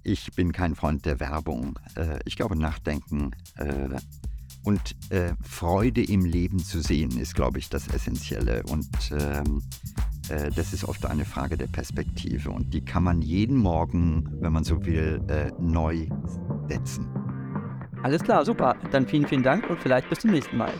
ich 0.02 0.32
bin 0.34 0.52
kein 0.52 0.74
Freund 0.74 1.06
der 1.06 1.20
Werbung. 1.20 1.78
Äh, 1.96 2.18
ich 2.24 2.36
glaube, 2.36 2.56
Nachdenken 2.56 3.32
äh, 3.56 3.88
und 4.62 4.96
äh, 5.10 5.34
Freude 5.42 6.02
im 6.02 6.24
Leben 6.24 6.58
zu 6.58 6.80
sehen, 6.80 7.18
ist, 7.18 7.34
glaube 7.34 7.58
ich, 7.58 7.68
das 7.68 7.88
Essentielle. 7.88 8.62
Und 8.64 8.88
ähm, 9.12 9.62
äh, 10.28 10.50
das 10.50 10.72
ist 10.72 10.84
oft 10.84 11.04
eine 11.06 11.24
Frage 11.24 11.56
der 11.56 11.66
Perspektive. 11.66 12.50
Und 12.50 12.72
die 12.72 12.84
kann 12.84 13.02
man 13.02 13.22
jeden 13.22 13.56
Morgen, 13.56 14.28
wenn 14.40 14.52
man 14.52 14.64
so 14.64 14.84
will, 14.84 15.22
äh, 15.28 15.50
neu 15.58 16.08
setzen. 16.68 17.08
Alles 18.04 18.22
klar, 18.22 18.44
super. 18.44 18.76
Dann 18.92 19.06
vielen, 19.06 19.26
vielen 19.26 19.42
Dank 19.42 19.70
und 19.70 19.80
vielleicht 19.80 20.10
bis 20.10 20.18
zum 20.18 20.30
nächsten 20.30 20.58
Mal. 20.58 20.74